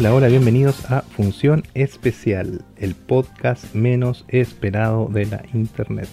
Hola, 0.00 0.14
hola, 0.14 0.28
bienvenidos 0.28 0.90
a 0.90 1.02
Función 1.02 1.62
Especial, 1.74 2.64
el 2.78 2.94
podcast 2.94 3.74
menos 3.74 4.24
esperado 4.28 5.10
de 5.12 5.26
la 5.26 5.42
Internet. 5.52 6.08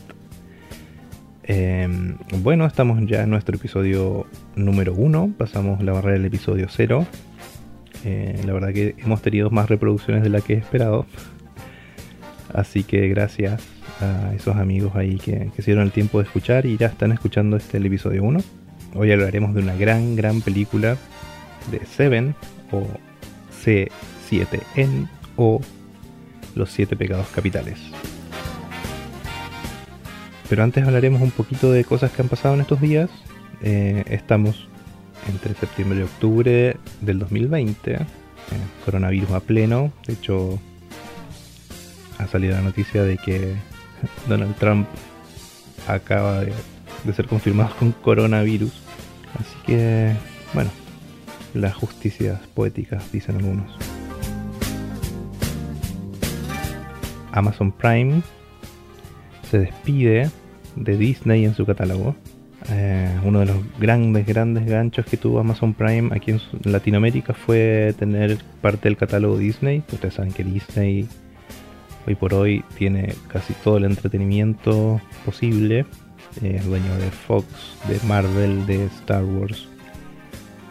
Em, 1.44 2.18
bueno, 2.44 2.66
estamos 2.66 3.00
ya 3.06 3.24
en 3.24 3.30
nuestro 3.30 3.56
episodio 3.56 4.28
número 4.58 4.94
1, 4.94 5.36
pasamos 5.38 5.82
la 5.82 5.94
barrera 5.94 6.18
del 6.18 6.26
episodio 6.26 6.68
0. 6.70 7.08
Eh, 8.04 8.42
la 8.46 8.52
verdad 8.52 8.74
que 8.74 8.94
hemos 8.98 9.22
tenido 9.22 9.52
más 9.52 9.70
reproducciones 9.70 10.22
de 10.22 10.32
la 10.32 10.42
que 10.42 10.56
he 10.56 10.58
esperado. 10.58 11.06
Así 12.54 12.84
que 12.84 13.08
gracias 13.08 13.66
a 14.02 14.34
esos 14.36 14.58
amigos 14.58 14.98
ahí 14.98 15.16
que, 15.16 15.50
que 15.56 15.62
se 15.62 15.72
el 15.72 15.92
tiempo 15.94 16.18
de 16.18 16.26
escuchar 16.26 16.66
y 16.66 16.76
ya 16.76 16.88
están 16.88 17.14
escuchando 17.14 17.56
este 17.56 17.78
episodio 17.78 18.22
1. 18.26 18.40
Hoy 18.96 19.14
hablaremos 19.14 19.56
de 19.56 19.62
una 19.62 19.76
gran, 19.76 20.18
gran 20.18 20.42
película 20.42 20.98
de 21.72 21.86
Seven 21.86 22.36
o 22.74 22.86
C7N 23.64 25.08
o 25.36 25.62
Los 26.56 26.72
Siete 26.72 26.96
Pecados 26.96 27.28
Capitales. 27.34 27.80
Pero 30.50 30.64
antes 30.64 30.86
hablaremos 30.86 31.22
un 31.22 31.32
poquito 31.32 31.72
de 31.72 31.84
cosas 31.84 32.12
que 32.12 32.22
han 32.22 32.30
pasado 32.30 32.56
en 32.56 32.62
estos 32.62 32.80
días. 32.80 33.10
Eh, 33.62 34.04
estamos 34.08 34.68
entre 35.28 35.54
septiembre 35.56 36.00
y 36.00 36.04
octubre 36.04 36.78
del 37.02 37.20
2020. 37.20 37.94
eh, 37.94 38.00
coronavirus 38.86 39.32
a 39.32 39.40
pleno. 39.42 39.92
De 40.06 40.14
hecho, 40.14 40.58
ha 42.18 42.28
salido 42.28 42.56
la 42.56 42.62
noticia 42.62 43.04
de 43.04 43.18
que 43.18 43.56
Donald 44.30 44.56
Trump 44.56 44.88
acaba 45.88 46.42
de 46.42 47.14
ser 47.14 47.28
confirmado 47.28 47.76
con 47.78 47.92
coronavirus. 47.92 48.72
Así 49.40 49.56
que, 49.66 50.14
bueno, 50.54 50.70
las 51.58 51.76
justicias 51.76 52.40
poéticas, 52.54 53.12
dicen 53.12 53.36
algunos. 53.36 53.76
Amazon 57.32 57.72
Prime 57.72 58.22
se 59.50 59.60
despide 59.60 60.30
de 60.76 60.98
Disney 60.98 61.46
en 61.46 61.54
su 61.54 61.66
catálogo. 61.66 62.16
Eh, 62.70 63.10
uno 63.24 63.40
de 63.40 63.46
los 63.46 63.58
grandes, 63.80 64.26
grandes 64.26 64.66
ganchos 64.66 65.06
que 65.06 65.18
tuvo 65.18 65.40
Amazon 65.40 65.74
Prime 65.74 66.10
aquí 66.14 66.32
en 66.32 66.42
Latinoamérica 66.64 67.34
fue 67.34 67.94
tener 67.98 68.38
parte 68.62 68.90
del 68.90 68.98
catálogo 68.98 69.38
Disney. 69.38 69.84
Ustedes 69.92 70.16
saben 70.16 70.34
que 70.34 70.44
Disney 70.44 71.08
hoy 72.08 72.16
por 72.16 72.34
hoy 72.34 72.64
tiene 72.78 73.14
casi 73.28 73.54
todo 73.54 73.78
el 73.78 73.86
entretenimiento 73.86 75.00
posible. 75.24 75.86
Es 76.42 76.66
dueño 76.66 76.96
de 76.98 77.10
Fox, 77.10 77.46
de 77.88 78.00
Marvel, 78.08 78.66
de 78.66 78.86
Star 78.86 79.24
Wars. 79.24 79.68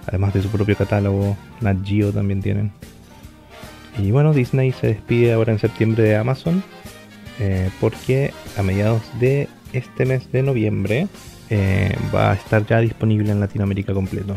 Además 0.06 0.34
de 0.34 0.42
su 0.42 0.48
propio 0.48 0.76
catálogo, 0.76 1.36
Nat 1.60 1.78
Geo 1.84 2.12
también 2.12 2.42
tienen. 2.42 2.72
Y 3.98 4.10
bueno, 4.10 4.32
Disney 4.32 4.72
se 4.72 4.88
despide 4.88 5.32
ahora 5.32 5.52
en 5.52 5.58
septiembre 5.58 6.04
de 6.04 6.16
Amazon. 6.16 6.62
eh, 7.38 7.70
porque 7.80 8.32
a 8.56 8.62
mediados 8.62 9.02
de 9.20 9.48
este 9.72 10.06
mes 10.06 10.30
de 10.32 10.42
noviembre 10.42 11.08
eh, 11.50 11.94
va 12.14 12.32
a 12.32 12.34
estar 12.34 12.64
ya 12.66 12.80
disponible 12.80 13.30
en 13.30 13.40
Latinoamérica 13.40 13.92
completo. 13.92 14.36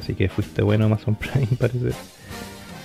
Así 0.00 0.14
que 0.14 0.28
fuiste 0.28 0.62
bueno 0.62 0.86
Amazon 0.86 1.14
Prime, 1.20 1.48
parece. 1.58 1.90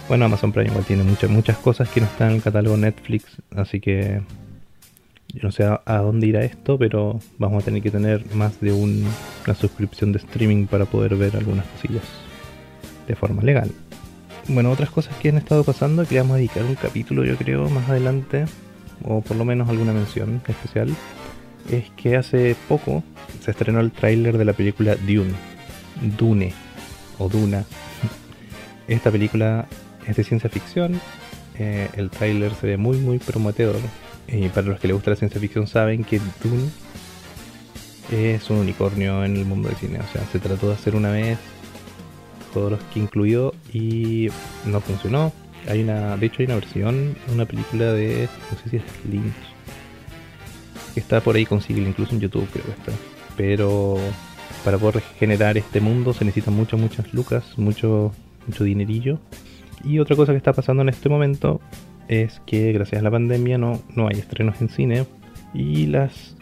Bueno, 0.08 0.26
Amazon 0.26 0.52
Prime 0.52 0.70
igual 0.70 0.86
tiene 0.86 1.04
muchas, 1.04 1.30
muchas 1.30 1.58
cosas 1.58 1.90
que 1.90 2.02
no 2.02 2.06
están 2.08 2.30
en 2.30 2.36
el 2.36 2.42
catálogo 2.44 2.78
Netflix, 2.78 3.26
así 3.56 3.80
que 3.80 4.22
yo 5.36 5.42
no 5.44 5.52
sé 5.52 5.64
a, 5.64 5.98
dónde 5.98 6.28
irá 6.28 6.44
esto, 6.44 6.78
pero 6.78 7.20
vamos 7.38 7.62
a 7.62 7.66
tener 7.66 7.82
que 7.82 7.92
tener 7.92 8.34
más 8.34 8.60
de 8.62 8.72
un- 8.72 9.06
una 9.46 9.56
suscripción 9.56 10.12
de 10.12 10.20
streaming 10.20 10.66
para 10.68 10.86
poder 10.86 11.16
ver 11.16 11.36
algunas 11.36 11.66
cosillas 11.68 12.04
de 13.08 13.16
forma 13.16 13.44
legal. 13.44 13.70
Bueno, 14.48 14.72
otras 14.72 14.90
cosas 14.90 15.16
que 15.18 15.30
han 15.30 15.38
estado 15.38 15.64
pasando, 15.64 16.06
que 16.06 16.18
vamos 16.18 16.36
a 16.36 16.38
dedicar 16.38 16.64
un 16.64 16.76
capítulo, 16.76 17.26
yo 17.26 17.36
creo, 17.36 17.70
más 17.70 17.90
adelante, 17.90 18.46
o 19.04 19.22
por 19.22 19.38
lo 19.38 19.46
menos 19.46 19.70
alguna 19.70 19.92
mención 19.94 20.42
especial, 20.48 20.90
es 21.70 21.90
que 21.98 22.16
hace 22.16 22.56
poco 22.68 23.04
se 23.44 23.52
estrenó 23.52 23.80
el 23.80 23.92
tráiler 23.92 24.38
de 24.38 24.46
la 24.46 24.54
película 24.54 24.96
Dune, 24.96 25.34
Dune, 26.18 26.54
o 27.18 27.28
Duna. 27.30 27.66
Esta 28.88 29.12
película 29.12 29.66
es 30.08 30.16
de 30.16 30.24
ciencia 30.24 30.50
ficción, 30.50 31.00
eh, 31.58 31.90
el 31.96 32.10
tráiler 32.10 32.54
se 32.54 32.68
ve 32.68 32.78
muy 32.78 32.98
muy 33.00 33.18
prometedor, 33.18 33.78
y 34.28 34.50
para 34.50 34.68
los 34.68 34.80
que 34.80 34.88
les 34.88 34.96
gusta 34.96 35.12
la 35.12 35.16
ciencia 35.16 35.40
ficción 35.40 35.68
saben 35.68 36.04
que 36.04 36.20
Dune 36.44 36.70
es 38.12 38.50
un 38.50 38.58
unicornio 38.58 39.24
en 39.24 39.38
el 39.38 39.46
mundo 39.46 39.68
del 39.70 39.78
cine, 39.78 40.00
o 40.00 40.14
sea, 40.14 40.24
se 40.32 40.40
trató 40.40 40.68
de 40.68 40.74
hacer 40.74 40.96
una 40.96 41.12
vez 41.12 41.40
todos 42.54 42.72
los 42.72 42.82
que 42.86 43.00
incluyó 43.00 43.54
y 43.74 44.30
no 44.66 44.80
funcionó. 44.80 45.34
Hay 45.68 45.82
una, 45.82 46.16
de 46.16 46.26
hecho 46.28 46.38
hay 46.40 46.46
una 46.46 46.56
versión, 46.56 47.16
una 47.34 47.46
película 47.46 47.92
de, 47.92 48.30
no 48.52 48.58
sé 48.60 48.70
si 48.70 48.78
es 48.78 48.84
Lynch, 49.10 49.34
que 50.94 51.00
está 51.00 51.20
por 51.22 51.36
ahí 51.36 51.46
consigue 51.46 51.82
incluso 51.82 52.14
en 52.14 52.22
YouTube 52.22 52.48
creo 52.52 52.66
que 52.66 52.72
está. 52.72 52.92
Pero 53.36 53.98
para 54.64 54.78
poder 54.78 55.02
generar 55.20 55.58
este 55.58 55.82
mundo 55.82 56.14
se 56.14 56.24
necesitan 56.24 56.56
muchas, 56.56 56.80
muchas 56.80 57.14
lucas, 57.14 57.44
mucho, 57.58 58.14
mucho 58.48 58.64
dinerillo. 58.64 59.20
Y 59.84 60.00
otra 60.00 60.16
cosa 60.16 60.32
que 60.32 60.38
está 60.38 60.54
pasando 60.54 60.82
en 60.82 60.90
este 60.90 61.10
momento 61.10 61.60
es 62.08 62.42
que 62.46 62.72
gracias 62.72 63.02
a 63.02 63.04
la 63.04 63.12
pandemia 63.12 63.58
no, 63.58 63.82
no 63.96 64.08
hay 64.08 64.20
estrenos 64.20 64.62
en 64.62 64.70
cine 64.70 65.06
y 65.54 65.88
las 65.88 66.36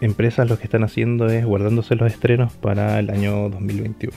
empresas 0.00 0.48
lo 0.48 0.58
que 0.58 0.64
están 0.64 0.84
haciendo 0.84 1.26
es 1.26 1.44
guardándose 1.44 1.96
los 1.96 2.12
estrenos 2.12 2.52
para 2.54 2.98
el 2.98 3.10
año 3.10 3.48
2021. 3.48 4.16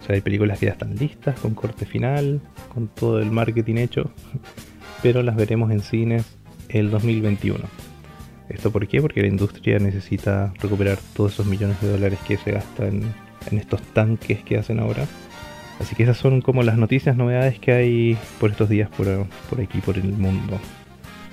O 0.00 0.04
sea, 0.04 0.16
hay 0.16 0.20
películas 0.20 0.58
que 0.58 0.66
ya 0.66 0.72
están 0.72 0.96
listas, 0.96 1.38
con 1.38 1.54
corte 1.54 1.86
final, 1.86 2.40
con 2.72 2.88
todo 2.88 3.20
el 3.20 3.30
marketing 3.30 3.76
hecho, 3.76 4.10
pero 5.02 5.22
las 5.22 5.36
veremos 5.36 5.70
en 5.70 5.80
cines 5.80 6.38
el 6.68 6.90
2021. 6.90 7.60
¿Esto 8.48 8.70
por 8.70 8.86
qué? 8.88 9.00
Porque 9.00 9.22
la 9.22 9.28
industria 9.28 9.78
necesita 9.78 10.52
recuperar 10.60 10.98
todos 11.14 11.34
esos 11.34 11.46
millones 11.46 11.80
de 11.80 11.88
dólares 11.88 12.18
que 12.26 12.36
se 12.36 12.52
gastan 12.52 13.02
en 13.50 13.58
estos 13.58 13.80
tanques 13.94 14.42
que 14.42 14.58
hacen 14.58 14.80
ahora. 14.80 15.06
Así 15.80 15.94
que 15.94 16.04
esas 16.04 16.16
son 16.16 16.40
como 16.40 16.62
las 16.62 16.76
noticias, 16.76 17.16
novedades 17.16 17.58
que 17.58 17.72
hay 17.72 18.18
por 18.38 18.50
estos 18.50 18.68
días 18.68 18.88
por, 18.90 19.06
por 19.50 19.60
aquí, 19.60 19.80
por 19.80 19.96
el 19.96 20.12
mundo. 20.12 20.58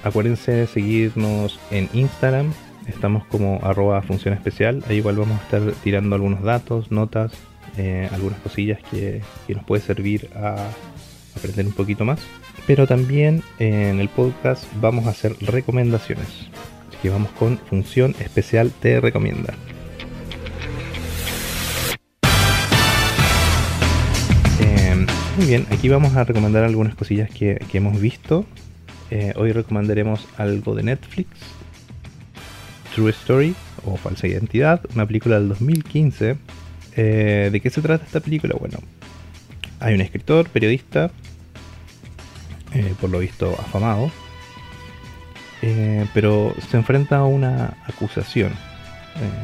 Acuérdense 0.03 0.51
de 0.51 0.67
seguirnos 0.67 1.59
en 1.71 1.89
Instagram, 1.93 2.53
estamos 2.87 3.25
como 3.25 3.59
arroba 3.63 4.01
función 4.01 4.33
especial, 4.33 4.83
ahí 4.87 4.97
igual 4.97 5.17
vamos 5.17 5.39
a 5.39 5.43
estar 5.43 5.61
tirando 5.83 6.15
algunos 6.15 6.41
datos, 6.41 6.89
notas, 6.89 7.33
eh, 7.77 8.09
algunas 8.11 8.39
cosillas 8.39 8.79
que, 8.89 9.21
que 9.45 9.55
nos 9.55 9.63
puede 9.65 9.81
servir 9.81 10.29
a 10.35 10.69
aprender 11.35 11.65
un 11.65 11.73
poquito 11.73 12.05
más. 12.05 12.19
Pero 12.67 12.87
también 12.87 13.43
eh, 13.59 13.89
en 13.89 13.99
el 13.99 14.09
podcast 14.09 14.65
vamos 14.79 15.07
a 15.07 15.11
hacer 15.11 15.35
recomendaciones. 15.41 16.27
Así 16.87 16.97
que 17.01 17.09
vamos 17.09 17.31
con 17.31 17.57
función 17.57 18.15
especial 18.19 18.71
te 18.79 18.99
recomienda. 18.99 19.53
Muy 25.37 25.45
bien, 25.45 25.65
aquí 25.71 25.89
vamos 25.89 26.15
a 26.15 26.23
recomendar 26.23 26.63
algunas 26.63 26.95
cosillas 26.95 27.29
que, 27.29 27.59
hemos 27.73 27.99
visto. 27.99 28.45
Eh, 29.11 29.33
hoy 29.35 29.51
recomendaremos 29.51 30.27
algo 30.37 30.75
de 30.75 30.83
Netflix. 30.83 31.29
True 32.93 33.11
Story 33.11 33.55
o 33.85 33.95
Falsa 33.97 34.27
Identidad, 34.27 34.81
una 34.93 35.05
película 35.05 35.39
del 35.39 35.49
2015. 35.49 36.37
Eh, 36.95 37.49
¿De 37.51 37.59
qué 37.59 37.69
se 37.69 37.81
trata 37.81 38.05
esta 38.05 38.19
película? 38.19 38.55
Bueno, 38.59 38.79
hay 39.79 39.95
un 39.95 40.01
escritor, 40.01 40.49
periodista, 40.49 41.11
eh, 42.73 42.93
por 42.99 43.09
lo 43.09 43.19
visto 43.19 43.55
afamado, 43.59 44.11
pero 46.13 46.55
se 46.69 46.77
enfrenta 46.77 47.17
a 47.17 47.25
una 47.25 47.77
acusación. 47.85 48.51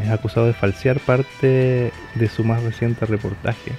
Es 0.03 0.09
acusado 0.09 0.45
de 0.47 0.53
falsear 0.53 0.99
parte 0.99 1.91
de 2.15 2.29
su 2.29 2.43
más 2.43 2.63
reciente 2.63 3.05
reportaje. 3.05 3.71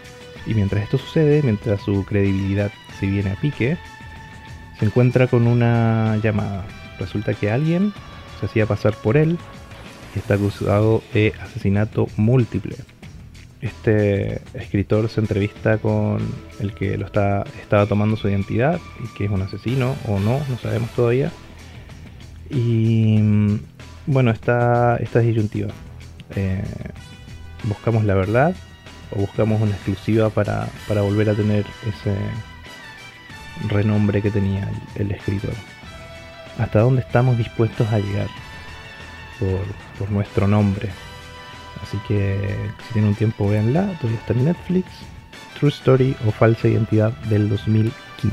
Y 0.47 0.55
mientras 0.55 0.85
esto 0.85 0.99
sucede, 0.99 1.43
mientras 1.43 1.83
su 1.83 2.05
credibilidad 2.05 2.71
se 2.99 3.07
viene 3.07 3.31
a 3.31 3.37
pique, 3.37 3.77
se 4.79 4.85
encuentra 4.85 5.27
con 5.27 5.47
una 5.47 6.19
llamada. 6.23 6.65
Resulta 6.99 7.35
que 7.35 7.51
alguien 7.51 7.93
se 8.41 8.47
hacía 8.47 8.67
pasar 8.67 8.95
por 8.95 9.17
él 9.17 9.39
y 10.15 10.19
está 10.19 10.35
acusado 10.35 11.03
de 11.13 11.33
asesinato 11.41 12.09
múltiple. 12.17 12.77
Este 13.61 14.41
escritor 14.55 15.09
se 15.09 15.21
entrevista 15.21 15.79
con 15.79 16.19
el 16.61 16.75
que 16.75 16.97
lo 16.97 17.07
está, 17.07 17.45
estaba 17.61 17.87
tomando 17.87 18.17
su 18.17 18.29
identidad 18.29 18.79
y 19.03 19.17
que 19.17 19.25
es 19.25 19.31
un 19.31 19.43
asesino 19.43 19.97
o 20.07 20.21
no, 20.21 20.41
no 20.49 20.59
sabemos 20.59 20.91
todavía. 20.91 21.33
Y 22.51 23.19
mm, 23.19 23.59
bueno, 24.07 24.31
está 24.31 24.97
esta 24.99 25.21
disyuntiva. 25.21 25.69
Eh, 26.37 26.63
¿Buscamos 27.65 28.05
la 28.05 28.15
verdad 28.15 28.55
o 29.11 29.21
buscamos 29.21 29.61
una 29.61 29.73
exclusiva 29.73 30.31
para, 30.31 30.69
para 30.89 31.03
volver 31.03 31.31
a 31.31 31.35
tener 31.35 31.65
ese 31.87 32.17
renombre 33.69 34.23
que 34.23 34.31
tenía 34.31 34.69
el, 34.95 35.11
escritor. 35.13 35.55
¿Hasta 36.59 36.81
dónde 36.81 37.03
estamos 37.03 37.37
dispuestos 37.39 37.87
a 37.93 37.99
llegar 37.99 38.29
por, 39.39 39.61
por 39.99 40.11
nuestro 40.11 40.47
nombre? 40.47 40.91
Así 41.83 41.99
que 42.09 42.57
si 42.87 42.93
tienen 42.95 43.11
un 43.11 43.17
tiempo, 43.17 43.49
véanla. 43.49 43.87
Todavía 44.01 44.19
está 44.21 44.33
en 44.33 44.45
Netflix. 44.47 44.89
True 45.59 45.71
Story 45.71 46.17
o 46.27 46.31
Falsa 46.31 46.69
Identidad 46.69 47.13
del 47.29 47.49
2015. 47.49 48.33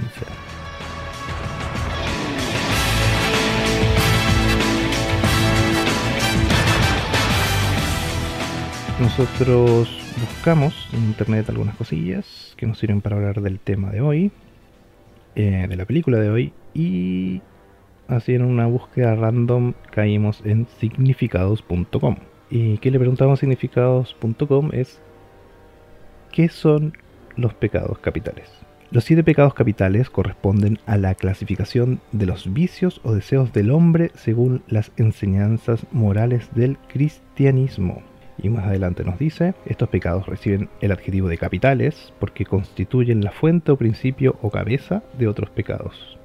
Nosotros 9.00 10.03
buscamos 10.20 10.90
en 10.94 11.04
internet 11.06 11.50
algunas 11.50 11.76
cosillas 11.76 12.54
que 12.58 12.66
nos 12.66 12.78
sirven 12.78 13.02
para 13.02 13.16
hablar 13.16 13.42
del 13.42 13.60
tema 13.60 13.92
de 13.92 14.02
hoy, 14.02 14.32
eh, 15.36 15.66
de 15.68 15.76
la 15.76 15.86
película 15.86 16.20
de 16.20 16.30
hoy, 16.30 16.54
y 16.74 17.42
así 18.08 18.34
en 18.34 18.44
una 18.44 18.68
búsqueda 18.68 19.16
random 19.16 19.74
caímos 19.92 20.42
en 20.46 20.68
significados.com. 20.80 22.18
Y 22.50 22.78
que 22.78 22.92
le 22.92 23.00
preguntamos 23.00 23.40
significados.com 23.40 24.70
es 24.74 25.02
¿qué 26.32 26.50
son 26.50 26.94
los 27.36 27.54
pecados 27.54 27.98
capitales? 28.00 28.50
Los 28.92 29.06
siete 29.06 29.24
pecados 29.24 29.56
capitales 29.56 30.12
corresponden 30.12 30.78
a 30.86 30.98
la 30.98 31.16
clasificación 31.16 32.00
de 32.12 32.28
los 32.28 32.54
vicios 32.54 33.02
o 33.04 33.14
deseos 33.14 33.52
del 33.52 33.72
hombre 33.72 34.12
según 34.14 34.62
las 34.68 34.92
enseñanzas 34.98 35.88
morales 35.92 36.48
del 36.54 36.78
cristianismo. 36.90 38.04
Y 38.42 38.50
más 38.50 38.66
adelante 38.66 39.04
nos 39.04 39.20
dice, 39.20 39.54
estos 39.66 39.90
pecados 39.90 40.26
reciben 40.26 40.70
el 40.82 40.92
adjetivo 40.92 41.28
de 41.28 41.38
capitales 41.38 42.14
porque 42.20 42.46
constituyen 42.46 43.24
la 43.24 43.32
fuente 43.32 43.72
o 43.72 43.78
principio 43.78 44.38
o 44.42 44.50
cabeza 44.50 45.04
de 45.18 45.28
otros 45.28 45.50
pecados. 45.50 46.18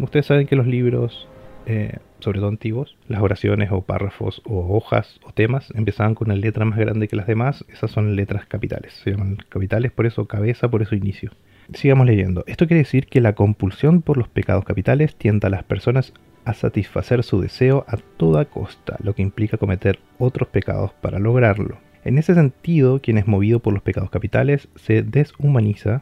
Ustedes 0.00 0.26
saben 0.26 0.46
que 0.46 0.56
los 0.56 0.66
libros, 0.66 1.28
eh, 1.66 1.98
sobre 2.20 2.40
todo 2.40 2.48
antiguos, 2.48 2.96
las 3.06 3.20
oraciones 3.20 3.70
o 3.70 3.82
párrafos 3.82 4.42
o 4.44 4.76
hojas 4.76 5.20
o 5.24 5.32
temas 5.32 5.70
empezaban 5.74 6.14
con 6.14 6.28
una 6.28 6.36
letra 6.36 6.64
más 6.64 6.78
grande 6.78 7.08
que 7.08 7.16
las 7.16 7.26
demás, 7.26 7.64
esas 7.68 7.90
son 7.90 8.16
letras 8.16 8.46
capitales. 8.46 8.94
Se 9.04 9.12
llaman 9.12 9.36
capitales 9.48 9.92
por 9.92 10.06
eso 10.06 10.26
cabeza, 10.26 10.68
por 10.68 10.82
eso 10.82 10.94
inicio. 10.94 11.30
Sigamos 11.74 12.06
leyendo. 12.06 12.44
Esto 12.46 12.66
quiere 12.66 12.82
decir 12.82 13.06
que 13.06 13.20
la 13.20 13.34
compulsión 13.34 14.00
por 14.00 14.16
los 14.16 14.28
pecados 14.28 14.64
capitales 14.64 15.14
tienta 15.16 15.48
a 15.48 15.50
las 15.50 15.64
personas 15.64 16.14
a 16.48 16.54
satisfacer 16.54 17.22
su 17.22 17.42
deseo 17.42 17.84
a 17.88 17.98
toda 17.98 18.46
costa, 18.46 18.96
lo 19.02 19.14
que 19.14 19.20
implica 19.20 19.58
cometer 19.58 19.98
otros 20.18 20.48
pecados 20.48 20.92
para 21.02 21.18
lograrlo. 21.18 21.76
En 22.04 22.16
ese 22.16 22.34
sentido, 22.34 23.00
quien 23.00 23.18
es 23.18 23.26
movido 23.26 23.60
por 23.60 23.74
los 23.74 23.82
pecados 23.82 24.08
capitales 24.08 24.66
se 24.74 25.02
deshumaniza 25.02 26.00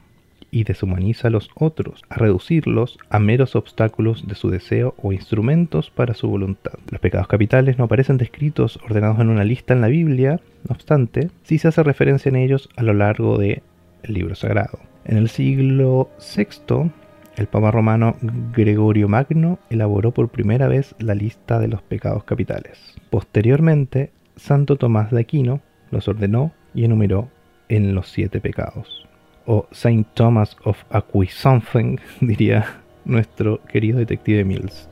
y 0.53 0.63
deshumaniza 0.63 1.27
a 1.27 1.31
los 1.33 1.51
otros, 1.57 2.05
a 2.09 2.15
reducirlos 2.15 2.97
a 3.11 3.19
meros 3.19 3.57
obstáculos 3.57 4.29
de 4.29 4.37
su 4.37 4.49
deseo 4.49 4.95
o 5.03 5.13
instrumentos 5.13 5.91
para 5.91 6.15
su 6.15 6.29
voluntad. 6.29 6.75
Los 6.93 7.01
pecados 7.01 7.27
capitales 7.27 7.77
no 7.77 7.87
aparecen 7.87 8.17
descritos 8.17 8.79
ordenados 8.85 9.19
en 9.19 9.31
una 9.31 9.43
lista 9.43 9.75
en 9.75 9.81
la 9.81 9.89
Biblia, 9.89 10.41
no 10.69 10.75
obstante, 10.77 11.31
sí 11.43 11.59
se 11.59 11.67
hace 11.67 11.83
referencia 11.83 12.29
en 12.29 12.37
ellos 12.37 12.69
a 12.77 12.85
lo 12.85 12.95
largo 12.95 13.37
del 13.37 13.63
libro 14.05 14.37
sagrado. 14.37 14.79
En 15.05 15.17
el 15.17 15.29
siglo 15.29 16.09
VI, 16.37 16.93
el 17.37 17.47
Papa 17.47 17.71
romano 17.71 18.17
Gregorio 18.53 19.09
Magno 19.09 19.59
elaboró 19.69 20.13
por 20.13 20.29
primera 20.29 20.69
vez 20.69 20.95
la 20.99 21.15
lista 21.15 21.59
de 21.59 21.69
los 21.69 21.83
pecados 21.83 22.25
capitales. 22.25 22.95
Posteriormente, 23.11 24.11
Santo 24.37 24.77
Tomás 24.77 25.11
de 25.11 25.21
Aquino 25.21 25.61
los 25.91 26.09
ordenó 26.09 26.53
y 26.75 26.85
enumeró 26.85 27.29
en 27.69 27.95
los 27.95 28.09
siete 28.09 28.41
pecados. 28.41 29.07
O 29.45 29.67
Saint 29.71 30.07
Thomas 30.15 30.57
of 30.65 30.83
Aquisomething, 30.91 31.99
diría 32.21 32.81
nuestro 33.05 33.61
querido 33.65 33.99
detective 33.99 34.45
Mills. 34.45 34.89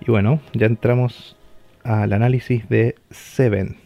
Y 0.00 0.10
bueno, 0.10 0.40
ya 0.52 0.66
entramos 0.66 1.36
al 1.82 2.12
análisis 2.12 2.68
de 2.68 2.96
Seven, 3.10 3.76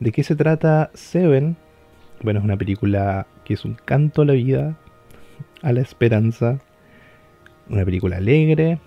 ¿De 0.00 0.12
qué 0.12 0.22
se 0.22 0.34
trata 0.34 0.90
Seven? 0.94 1.56
Bueno, 2.22 2.40
es 2.40 2.44
una 2.44 2.58
película 2.58 3.26
que 3.44 3.54
es 3.54 3.64
un 3.64 3.74
canto 3.74 4.22
a 4.22 4.24
la 4.26 4.34
vida, 4.34 4.76
a 5.62 5.72
la 5.72 5.80
esperanza. 5.80 6.58
Una 7.70 7.84
película 7.84 8.18
alegre. 8.18 8.78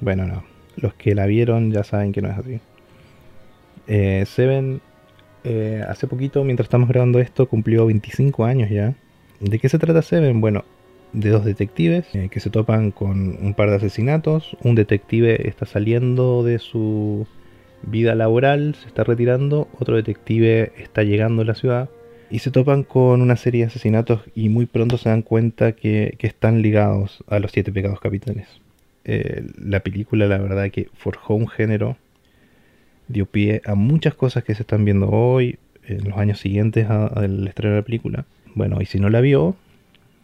Bueno, 0.00 0.26
no. 0.26 0.44
Los 0.76 0.94
que 0.94 1.16
la 1.16 1.26
vieron 1.26 1.72
ya 1.72 1.82
saben 1.82 2.12
que 2.12 2.22
no 2.22 2.28
es 2.28 2.38
así. 2.38 2.60
Eh, 3.88 4.24
Seven, 4.26 4.80
eh, 5.42 5.84
hace 5.88 6.06
poquito, 6.06 6.44
mientras 6.44 6.66
estamos 6.66 6.88
grabando 6.88 7.18
esto, 7.18 7.48
cumplió 7.48 7.86
25 7.86 8.44
años 8.44 8.70
ya. 8.70 8.94
¿De 9.40 9.58
qué 9.58 9.68
se 9.68 9.80
trata 9.80 10.00
Seven? 10.00 10.40
Bueno, 10.40 10.64
de 11.12 11.30
dos 11.30 11.44
detectives 11.44 12.06
eh, 12.14 12.28
que 12.30 12.38
se 12.38 12.50
topan 12.50 12.92
con 12.92 13.44
un 13.44 13.54
par 13.54 13.70
de 13.70 13.76
asesinatos. 13.76 14.56
Un 14.62 14.76
detective 14.76 15.48
está 15.48 15.66
saliendo 15.66 16.44
de 16.44 16.60
su 16.60 17.26
vida 17.82 18.14
laboral, 18.14 18.76
se 18.76 18.86
está 18.86 19.02
retirando, 19.02 19.66
otro 19.80 19.96
detective 19.96 20.72
está 20.78 21.02
llegando 21.02 21.42
a 21.42 21.46
la 21.46 21.54
ciudad 21.54 21.90
y 22.30 22.38
se 22.38 22.50
topan 22.50 22.84
con 22.84 23.22
una 23.22 23.36
serie 23.36 23.62
de 23.62 23.66
asesinatos 23.66 24.22
y 24.34 24.48
muy 24.48 24.66
pronto 24.66 24.96
se 24.98 25.08
dan 25.08 25.22
cuenta 25.22 25.72
que, 25.72 26.16
están 26.20 26.62
ligados 26.62 27.24
a 27.28 27.38
los 27.40 27.50
siete 27.50 27.72
pecados 27.72 28.00
capitales. 28.00 28.46
Eh, 29.04 29.44
la 29.58 29.80
película 29.80 30.26
la 30.26 30.38
verdad 30.38 30.70
que 30.70 30.88
forjó 30.94 31.34
un 31.34 31.48
género, 31.48 31.96
dio 33.08 33.26
pie 33.26 33.62
a 33.64 33.74
muchas 33.74 34.14
cosas 34.14 34.44
que 34.44 34.54
se 34.54 34.62
están 34.62 34.84
viendo 34.84 35.08
hoy, 35.08 35.58
en 35.86 36.08
los 36.08 36.18
años 36.18 36.38
siguientes 36.38 36.88
al 36.88 37.48
estreno 37.48 37.74
de 37.74 37.80
la 37.80 37.84
película. 37.84 38.24
Bueno, 38.54 38.80
y 38.80 38.86
si 38.86 39.00
no 39.00 39.10
la 39.10 39.20
vio, 39.20 39.56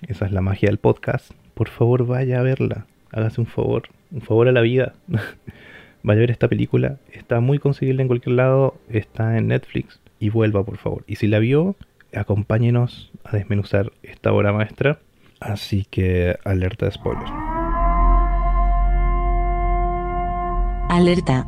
esa 0.07 0.27
es 0.27 0.33
la 0.33 0.43
magia 0.43 0.69
del 0.69 0.79
podcast, 0.79 1.33
por 1.55 1.69
favor 1.69 2.07
vaya 2.07 2.39
a 2.39 2.43
verla, 2.43 2.87
hágase 3.11 3.41
un 3.41 3.47
favor, 3.47 3.89
un 4.13 4.21
favor 4.21 4.47
a 4.47 4.53
la 4.53 4.61
vida. 4.61 4.95
vaya 6.03 6.19
a 6.19 6.21
ver 6.21 6.31
esta 6.31 6.49
película. 6.49 6.99
Está 7.13 7.41
muy 7.41 7.59
conseguible 7.59 8.03
en 8.03 8.09
cualquier 8.09 8.37
lado, 8.37 8.77
está 8.89 9.37
en 9.39 9.49
Netflix 9.49 9.99
y 10.21 10.29
vuelva 10.29 10.65
por 10.65 10.77
favor. 10.77 11.03
Y 11.09 11.17
si 11.17 11.27
la 11.27 11.41
vio, 11.41 11.75
acompáñenos 12.17 13.13
a 13.25 13.37
desmenuzar 13.37 13.93
esta 14.03 14.33
obra 14.33 14.53
maestra. 14.53 14.99
Así 15.41 15.87
que 15.91 16.37
alerta 16.45 16.87
de 16.87 16.93
spoilers. 16.93 17.31
Alerta. 20.89 21.47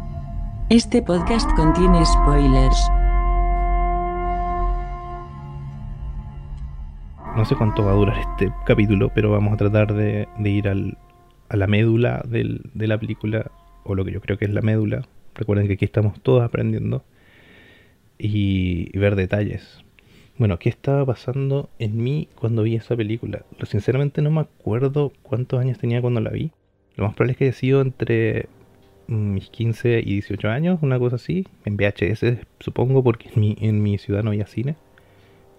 Este 0.69 1.01
podcast 1.01 1.51
contiene 1.57 2.05
spoilers. 2.05 2.89
No 7.37 7.45
sé 7.45 7.55
cuánto 7.55 7.85
va 7.85 7.93
a 7.93 7.95
durar 7.95 8.19
este 8.19 8.53
capítulo, 8.67 9.11
pero 9.15 9.31
vamos 9.31 9.55
a 9.55 9.57
tratar 9.57 9.95
de, 9.95 10.29
ir 10.45 10.69
a 10.69 11.57
la 11.57 11.67
médula 11.67 12.23
de 12.27 12.87
la 12.87 12.99
película 12.99 13.51
o 13.85 13.95
lo 13.95 14.05
que 14.05 14.13
yo 14.13 14.21
creo 14.21 14.39
que 14.39 14.45
es 14.45 14.53
la 14.53 14.61
médula. 14.61 15.07
Recuerden 15.35 15.69
que 15.69 15.75
aquí 15.75 15.85
estamos 15.85 16.21
todos 16.21 16.43
aprendiendo 16.43 17.05
y, 18.19 18.97
ver 18.99 19.17
detalles. 19.17 19.85
Bueno, 20.39 20.59
¿qué 20.61 20.69
estaba 20.69 21.05
pasando 21.05 21.69
en 21.81 22.03
mí 22.03 22.29
cuando 22.37 22.63
vi 22.63 22.77
esa 22.77 22.97
película? 22.97 23.43
Sinceramente 23.65 24.23
no 24.23 24.31
me 24.31 24.41
acuerdo 24.41 25.13
cuántos 25.23 25.61
años 25.61 25.79
tenía 25.79 26.01
cuando 26.01 26.21
la 26.21 26.31
vi. 26.31 26.53
Lo 26.97 27.05
más 27.05 27.15
probable 27.15 27.33
es 27.33 27.39
que 27.39 27.45
haya 27.47 27.53
sido 27.53 27.81
entre 27.81 28.49
mis 29.09 29.51
15 29.51 30.01
y 30.01 30.13
18 30.13 30.49
años, 30.49 30.79
una 30.83 30.99
cosa 30.99 31.17
así, 31.17 31.47
en 31.65 31.77
VHS 31.77 32.47
supongo, 32.61 33.03
porque 33.03 33.31
en 33.35 33.41
mi, 33.41 33.57
en 33.61 33.83
mi 33.83 33.99
ciudad 33.99 34.23
no 34.23 34.31
había 34.31 34.47
cine 34.47 34.77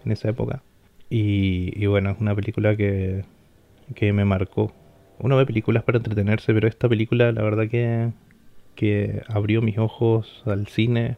en 0.05 0.13
esa 0.13 0.29
época. 0.29 0.63
Y, 1.09 1.74
y 1.75 1.86
bueno, 1.88 2.12
es 2.12 2.21
una 2.21 2.33
película 2.33 2.77
que, 2.77 3.25
que 3.95 4.13
me 4.13 4.24
marcó 4.24 4.71
uno 5.19 5.36
ve 5.36 5.45
películas 5.45 5.83
para 5.83 5.98
entretenerse, 5.98 6.53
pero 6.53 6.69
esta 6.69 6.88
película 6.88 7.33
la 7.33 7.41
verdad 7.41 7.67
que, 7.67 8.12
que 8.75 9.24
abrió 9.27 9.62
mis 9.62 9.77
ojos 9.77 10.43
al 10.45 10.67
cine. 10.67 11.17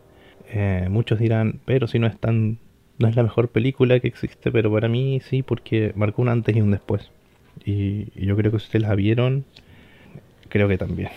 Eh, 0.49 0.87
muchos 0.89 1.19
dirán, 1.19 1.59
pero 1.65 1.87
si 1.87 1.99
no 1.99 2.07
es 2.07 2.17
tan, 2.17 2.57
no 3.01 3.07
es 3.07 3.15
la 3.15 3.23
mejor 3.23 3.49
película 3.49 3.99
que 3.99 4.07
existe, 4.07 4.51
pero 4.51 4.71
para 4.71 4.87
mí 4.87 5.21
sí, 5.27 5.41
porque 5.43 5.91
marcó 5.95 6.21
un 6.21 6.29
antes 6.29 6.55
y 6.55 6.61
un 6.61 6.71
después. 6.71 7.11
Y, 7.65 8.07
yo 8.25 8.35
creo 8.37 8.51
que 8.51 8.59
si 8.59 8.65
ustedes 8.65 8.87
la 8.87 8.95
vieron, 8.95 9.45
creo 10.49 10.67
que 10.67 10.77
también. 10.77 11.09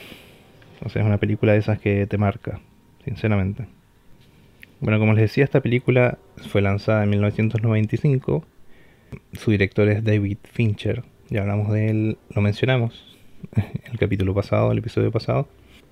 O 0.85 0.89
sea, 0.89 1.03
es 1.03 1.07
una 1.07 1.19
película 1.19 1.53
de 1.53 1.59
esas 1.59 1.79
que 1.79 2.07
te 2.07 2.19
marca, 2.19 2.61
sinceramente. 3.05 3.67
Bueno, 4.81 4.99
como 4.99 5.13
les 5.13 5.23
decía, 5.23 5.45
esta 5.45 5.61
película 5.61 6.19
fue 6.49 6.63
lanzada 6.63 7.05
en 7.05 7.11
1995. 7.11 8.45
Su 9.35 9.51
director 9.51 9.89
es 9.89 10.03
David 10.03 10.39
Fincher, 10.43 11.05
ya 11.31 11.43
hablamos 11.43 11.73
de 11.73 11.89
él, 11.89 12.19
lo 12.35 12.43
mencionamos 12.43 13.17
en 13.57 13.65
el 13.93 13.99
capítulo 13.99 14.35
pasado, 14.35 14.73
el 14.73 14.79
episodio 14.79 15.11
pasado. 15.11 15.49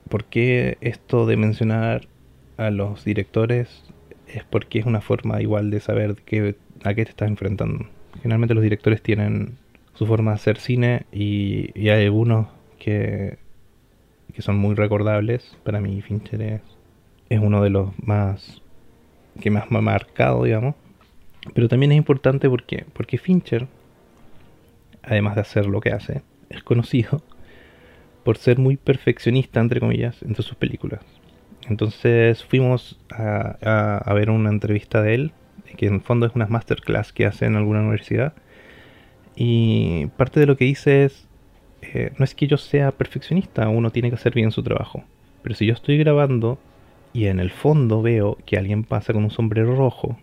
¿Por 0.08 0.24
qué 0.24 0.78
esto 0.80 1.26
de 1.26 1.36
mencionar 1.36 2.08
a 2.56 2.70
los 2.70 3.04
directores? 3.04 3.84
Es 4.32 4.44
porque 4.44 4.78
es 4.78 4.86
una 4.86 5.00
forma 5.00 5.40
igual 5.42 5.70
de 5.70 5.80
saber 5.80 6.16
que, 6.16 6.56
a 6.84 6.94
qué 6.94 7.04
te 7.04 7.10
estás 7.10 7.28
enfrentando. 7.28 7.86
Generalmente 8.22 8.54
los 8.54 8.62
directores 8.62 9.02
tienen 9.02 9.58
su 9.94 10.06
forma 10.06 10.32
de 10.32 10.36
hacer 10.36 10.58
cine 10.58 11.06
y, 11.12 11.70
hay 11.88 12.04
algunos 12.04 12.48
que, 12.78 13.38
que 14.34 14.42
son 14.42 14.56
muy 14.56 14.74
recordables. 14.74 15.56
Para 15.64 15.80
mí 15.80 16.00
Fincher 16.00 16.42
es, 16.42 16.62
es 17.28 17.40
uno 17.40 17.62
de 17.62 17.70
los 17.70 17.90
más 17.98 18.62
que 19.40 19.50
más 19.50 19.70
me 19.70 19.78
ha 19.78 19.82
marcado, 19.82 20.44
digamos. 20.44 20.74
Pero 21.54 21.68
también 21.68 21.92
es 21.92 21.98
importante 21.98 22.48
porque, 22.48 22.84
porque 22.92 23.18
Fincher 23.18 23.66
además 25.02 25.34
de 25.34 25.40
hacer 25.40 25.66
lo 25.66 25.80
que 25.80 25.90
hace, 25.90 26.22
es 26.48 26.62
conocido 26.62 27.22
por 28.24 28.38
ser 28.38 28.58
muy 28.58 28.76
perfeccionista, 28.76 29.60
entre 29.60 29.80
comillas, 29.80 30.22
entre 30.22 30.42
sus 30.42 30.54
películas. 30.56 31.00
Entonces 31.68 32.44
fuimos 32.44 32.98
a, 33.10 34.12
ver 34.14 34.30
una 34.30 34.50
entrevista 34.50 35.02
de 35.02 35.14
él, 35.14 35.32
que 35.76 35.86
en 35.86 35.94
el 35.94 36.00
fondo 36.00 36.26
es 36.26 36.34
una 36.34 36.46
masterclass 36.46 37.12
que 37.12 37.26
hace 37.26 37.46
en 37.46 37.56
alguna 37.56 37.80
universidad. 37.80 38.34
Y 39.36 40.06
parte 40.16 40.40
de 40.40 40.46
lo 40.46 40.56
que 40.56 40.64
dice 40.64 41.04
es, 41.04 41.28
eh, 41.80 42.12
no 42.18 42.24
es 42.24 42.34
que 42.34 42.46
yo 42.46 42.56
sea 42.56 42.92
perfeccionista, 42.92 43.68
uno 43.68 43.90
tiene 43.90 44.10
que 44.10 44.16
hacer 44.16 44.34
bien 44.34 44.50
su 44.50 44.62
trabajo. 44.62 45.04
Pero 45.42 45.54
si 45.54 45.66
yo 45.66 45.72
estoy 45.72 45.98
grabando 45.98 46.58
y 47.12 47.26
en 47.26 47.40
el 47.40 47.50
fondo 47.50 48.02
veo 48.02 48.38
que 48.46 48.58
alguien 48.58 48.84
pasa 48.84 49.12
con 49.12 49.24
un 49.24 49.30
sombrero 49.30 49.74
rojo, 49.74 50.18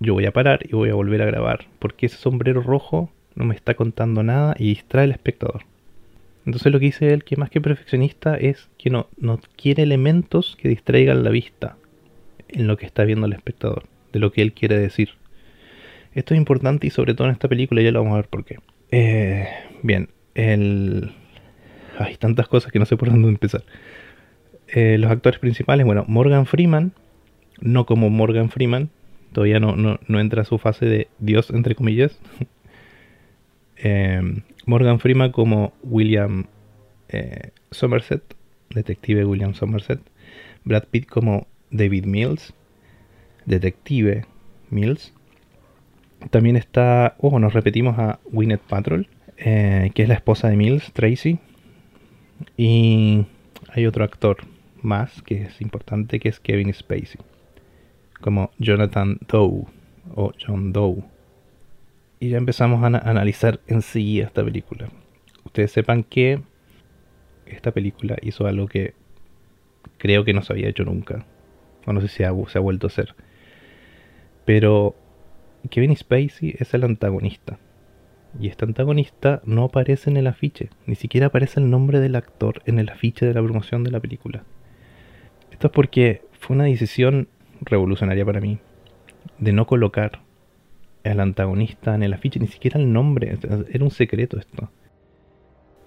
yo 0.00 0.14
voy 0.14 0.26
a 0.26 0.32
parar 0.32 0.60
y 0.68 0.72
voy 0.72 0.90
a 0.90 0.94
volver 0.94 1.22
a 1.22 1.26
grabar, 1.26 1.66
porque 1.78 2.06
ese 2.06 2.16
sombrero 2.16 2.62
rojo 2.62 3.10
no 3.34 3.44
me 3.44 3.54
está 3.54 3.74
contando 3.74 4.22
nada 4.22 4.54
y 4.58 4.68
distrae 4.68 5.04
al 5.04 5.10
espectador. 5.10 5.62
Entonces 6.48 6.72
lo 6.72 6.80
que 6.80 6.86
dice 6.86 7.12
él, 7.12 7.24
que 7.24 7.36
más 7.36 7.50
que 7.50 7.60
perfeccionista, 7.60 8.34
es 8.34 8.70
que 8.78 8.88
no, 8.88 9.08
no 9.18 9.38
quiere 9.54 9.82
elementos 9.82 10.56
que 10.58 10.70
distraigan 10.70 11.22
la 11.22 11.28
vista 11.28 11.76
en 12.48 12.66
lo 12.66 12.78
que 12.78 12.86
está 12.86 13.04
viendo 13.04 13.26
el 13.26 13.34
espectador, 13.34 13.84
de 14.14 14.18
lo 14.18 14.32
que 14.32 14.40
él 14.40 14.54
quiere 14.54 14.78
decir. 14.78 15.10
Esto 16.14 16.32
es 16.32 16.38
importante 16.38 16.86
y 16.86 16.90
sobre 16.90 17.12
todo 17.12 17.26
en 17.28 17.34
esta 17.34 17.48
película 17.48 17.82
ya 17.82 17.92
lo 17.92 18.00
vamos 18.00 18.14
a 18.14 18.22
ver 18.22 18.28
por 18.28 18.46
qué. 18.46 18.60
Eh, 18.90 19.46
bien, 19.82 20.08
el... 20.34 21.12
hay 21.98 22.16
tantas 22.16 22.48
cosas 22.48 22.72
que 22.72 22.78
no 22.78 22.86
sé 22.86 22.96
por 22.96 23.10
dónde 23.10 23.28
empezar. 23.28 23.62
Eh, 24.68 24.96
los 24.96 25.10
actores 25.10 25.38
principales, 25.40 25.84
bueno, 25.84 26.06
Morgan 26.08 26.46
Freeman, 26.46 26.92
no 27.60 27.84
como 27.84 28.08
Morgan 28.08 28.48
Freeman, 28.48 28.88
todavía 29.34 29.60
no, 29.60 29.76
no, 29.76 30.18
entra 30.18 30.40
a 30.40 30.44
su 30.46 30.56
fase 30.56 30.86
de 30.86 31.08
Dios, 31.18 31.50
entre 31.50 31.74
comillas. 31.74 32.18
Eh, 33.82 34.42
Morgan 34.66 35.00
Freeman 35.00 35.32
como 35.32 35.72
William 35.82 36.46
Somerset, 37.70 38.22
detective 38.74 39.24
William 39.24 39.54
Somerset. 39.54 40.00
Brad 40.68 40.84
Pitt 40.90 41.06
como 41.06 41.46
David 41.70 42.04
Mills, 42.04 42.52
detective 43.46 44.26
Mills. 44.70 45.14
También 46.30 46.56
está, 46.56 47.16
oh, 47.18 47.38
nos 47.38 47.54
repetimos 47.54 47.98
a 47.98 48.20
Gwyneth 48.26 48.60
Patrol, 48.60 49.08
eh, 49.38 49.90
que 49.94 50.02
es 50.02 50.08
la 50.08 50.14
esposa 50.14 50.48
de 50.48 50.56
Mills, 50.56 50.92
Tracy. 50.92 51.38
Y 52.56 53.24
hay 53.70 53.86
otro 53.86 54.04
actor 54.04 54.38
más 54.82 55.22
que 55.22 55.42
es 55.42 55.60
importante, 55.60 56.20
que 56.20 56.28
es 56.28 56.38
Kevin 56.38 56.72
Spacey, 56.72 57.20
como 58.20 58.50
Jonathan 58.58 59.18
Doe 59.26 59.64
o 60.14 60.32
John 60.44 60.72
Doe. 60.72 61.02
Y 62.20 62.30
ya 62.30 62.38
empezamos 62.38 62.82
a 62.82 62.86
analizar 63.08 63.60
en 63.66 63.82
sí 63.82 64.20
esta 64.20 64.44
película. 64.44 64.88
Ustedes 65.44 65.70
sepan 65.70 66.02
que 66.02 66.42
esta 67.46 67.70
película 67.72 68.16
hizo 68.22 68.46
algo 68.46 68.66
que 68.66 68.94
creo 69.98 70.24
que 70.24 70.34
no 70.34 70.42
se 70.42 70.52
había 70.52 70.68
hecho 70.68 70.84
nunca. 70.84 71.26
O 71.86 71.92
no 71.92 72.00
sé 72.00 72.08
si 72.08 72.16
se 72.16 72.24
ha 72.26 72.60
vuelto 72.60 72.86
a 72.86 72.88
hacer. 72.88 73.14
Pero 74.44 74.96
Kevin 75.70 75.96
Spacey 75.96 76.56
es 76.58 76.74
el 76.74 76.84
antagonista. 76.84 77.58
Y 78.40 78.48
este 78.48 78.64
antagonista 78.64 79.40
no 79.44 79.64
aparece 79.64 80.10
en 80.10 80.16
el 80.16 80.26
afiche, 80.26 80.68
ni 80.86 80.96
siquiera 80.96 81.28
aparece 81.28 81.60
el 81.60 81.70
nombre 81.70 81.98
del 81.98 82.14
actor 82.14 82.62
en 82.66 82.78
el 82.78 82.90
afiche 82.90 83.26
de 83.26 83.32
la 83.32 83.42
promoción 83.42 83.84
de 83.84 83.90
la 83.90 84.00
película. 84.00 84.44
Esto 85.50 85.68
es 85.68 85.72
porque 85.72 86.22
fue 86.38 86.54
una 86.54 86.64
decisión 86.64 87.28
revolucionaria 87.60 88.24
para 88.24 88.40
mí 88.40 88.58
de 89.38 89.52
no 89.52 89.66
colocar 89.66 90.20
al 91.10 91.20
antagonista 91.20 91.94
en 91.94 92.02
el 92.02 92.12
afiche, 92.12 92.40
ni 92.40 92.46
siquiera 92.46 92.78
el 92.78 92.92
nombre, 92.92 93.38
era 93.70 93.84
un 93.84 93.90
secreto 93.90 94.38
esto. 94.38 94.70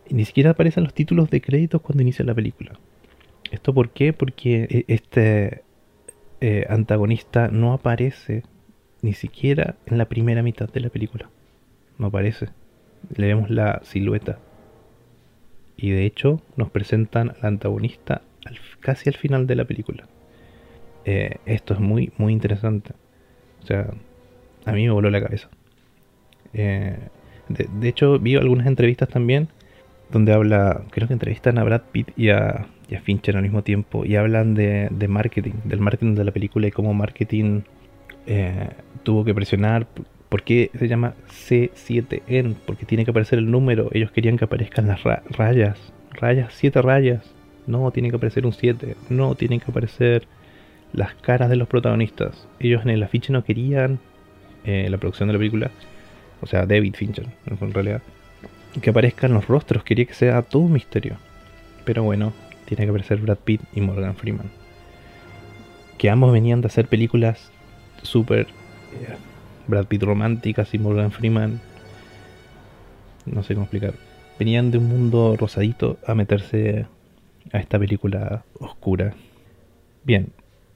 Ni 0.10 0.26
siquiera 0.26 0.52
aparecen 0.52 0.84
los 0.84 0.94
títulos 0.94 1.30
de 1.30 1.42
créditos 1.42 1.82
cuando 1.82 2.02
inicia 2.02 2.26
la 2.26 2.34
película. 2.34 2.74
¿Esto 3.52 3.74
por 3.74 3.90
qué? 3.92 4.14
Porque 4.14 4.68
e, 4.70 4.94
este 4.94 5.64
eh, 6.42 6.66
antagonista 6.70 7.50
no 7.50 7.74
aparece 7.74 8.44
ni 9.02 9.14
siquiera 9.14 9.76
en 9.86 9.98
la 9.98 10.06
primera 10.06 10.44
mitad 10.44 10.70
de 10.70 10.80
la 10.80 10.90
película. 10.90 11.30
No 11.98 12.08
aparece. 12.08 12.50
Le 13.16 13.28
vemos 13.28 13.50
la 13.50 13.82
silueta. 13.84 14.40
Y 15.78 15.92
de 15.92 16.06
hecho 16.06 16.42
nos 16.56 16.70
presentan 16.70 17.30
al 17.30 17.46
antagonista 17.46 18.22
casi 18.80 19.10
al 19.10 19.16
final 19.16 19.48
de 19.48 19.56
la 19.56 19.66
película. 19.66 20.08
Eh, 21.06 21.38
esto 21.46 21.74
es 21.74 21.80
muy, 21.80 22.12
muy 22.18 22.34
interesante. 22.34 22.94
O 23.64 23.66
sea, 23.66 23.94
a 24.66 24.72
mí 24.74 24.86
me 24.86 24.92
voló 24.92 25.10
la 25.10 25.22
cabeza. 25.22 25.50
Eh, 26.54 26.98
de, 27.50 27.88
hecho, 27.88 28.20
vi 28.20 28.36
algunas 28.36 28.68
entrevistas 28.68 29.10
también 29.10 29.50
donde 30.12 30.34
habla, 30.34 30.84
creo 30.92 31.08
que 31.08 31.14
entrevistan 31.14 31.58
a 31.58 31.64
Brad 31.64 31.82
Pitt 31.92 32.10
y 32.18 32.30
a, 32.30 32.68
Fincher 33.04 33.38
al 33.38 33.44
mismo 33.44 33.64
tiempo 33.64 34.04
y 34.06 34.18
hablan 34.18 34.54
de, 34.54 34.90
de, 34.92 35.08
marketing, 35.08 35.54
del 35.64 35.80
marketing 35.80 36.14
de 36.14 36.26
la 36.26 36.32
película 36.32 36.68
y 36.68 36.72
cómo 36.72 36.94
marketing 36.94 37.62
eh, 38.26 38.70
tuvo 39.04 39.24
que 39.24 39.34
presionar. 39.34 39.88
¿Por 40.30 40.44
qué 40.44 40.72
se 40.78 40.88
llama 40.88 41.14
C7N? 41.30 42.56
Porque 42.66 42.86
tiene 42.86 43.06
que 43.06 43.12
aparecer 43.12 43.40
el 43.40 43.50
número. 43.50 43.90
Ellos 43.92 44.12
querían 44.12 44.38
que 44.38 44.46
aparezcan 44.46 44.88
las 44.88 45.02
rayas. 45.04 45.94
Rayas, 46.12 46.54
7 46.54 46.82
rayas. 46.82 47.34
No, 47.68 47.92
tiene 47.92 48.10
que 48.10 48.16
aparecer 48.16 48.46
un 48.46 48.54
7. 48.54 48.96
No, 49.10 49.36
tienen 49.36 49.60
que 49.60 49.72
aparecer 49.72 50.28
las 50.94 51.16
caras 51.16 51.50
de 51.50 51.56
los 51.56 51.68
protagonistas. 51.68 52.48
Ellos 52.60 52.84
en 52.84 52.90
el 52.90 53.04
afiche 53.04 53.34
no 53.34 53.44
querían 53.44 54.00
eh, 54.66 54.88
la 54.90 54.98
producción 54.98 55.28
de 55.28 55.34
la 55.34 55.40
película. 55.40 55.72
O 56.42 56.48
sea, 56.48 56.66
David 56.66 56.96
Fincher, 56.96 57.28
en 57.46 57.74
realidad. 57.74 58.02
Que 58.82 58.90
aparezcan 58.90 59.34
los 59.34 59.48
rostros. 59.48 59.84
Quería 59.84 60.06
que 60.06 60.14
sea 60.14 60.42
todo 60.42 60.64
un 60.64 60.74
misterio. 60.74 61.18
Pero 61.86 62.04
bueno, 62.04 62.34
tiene 62.66 62.86
que 62.86 62.90
aparecer 62.90 63.20
Brad 63.20 63.38
Pitt 63.38 63.62
y 63.74 63.82
Morgan 63.82 64.16
Freeman. 64.16 64.50
Que 65.98 66.10
ambos 66.10 66.32
venían 66.32 66.62
de 66.62 66.68
hacer 66.68 66.88
películas 66.88 67.52
super 68.02 68.48
eh, 68.48 69.16
Brad 69.68 69.86
Pitt 69.86 70.04
románticas 70.04 70.74
y 70.74 70.80
Morgan 70.80 71.12
Freeman. 71.12 71.60
No 73.26 73.44
sé 73.44 73.54
cómo 73.54 73.66
explicar. 73.66 73.94
Venían 74.40 74.72
de 74.72 74.80
un 74.80 74.88
mundo 74.88 75.36
rosadito 75.38 76.00
a 76.08 76.16
meterse 76.16 76.88
a 77.52 77.60
esta 77.60 77.78
película 77.78 78.44
oscura. 78.60 79.14
Bien, 80.04 80.30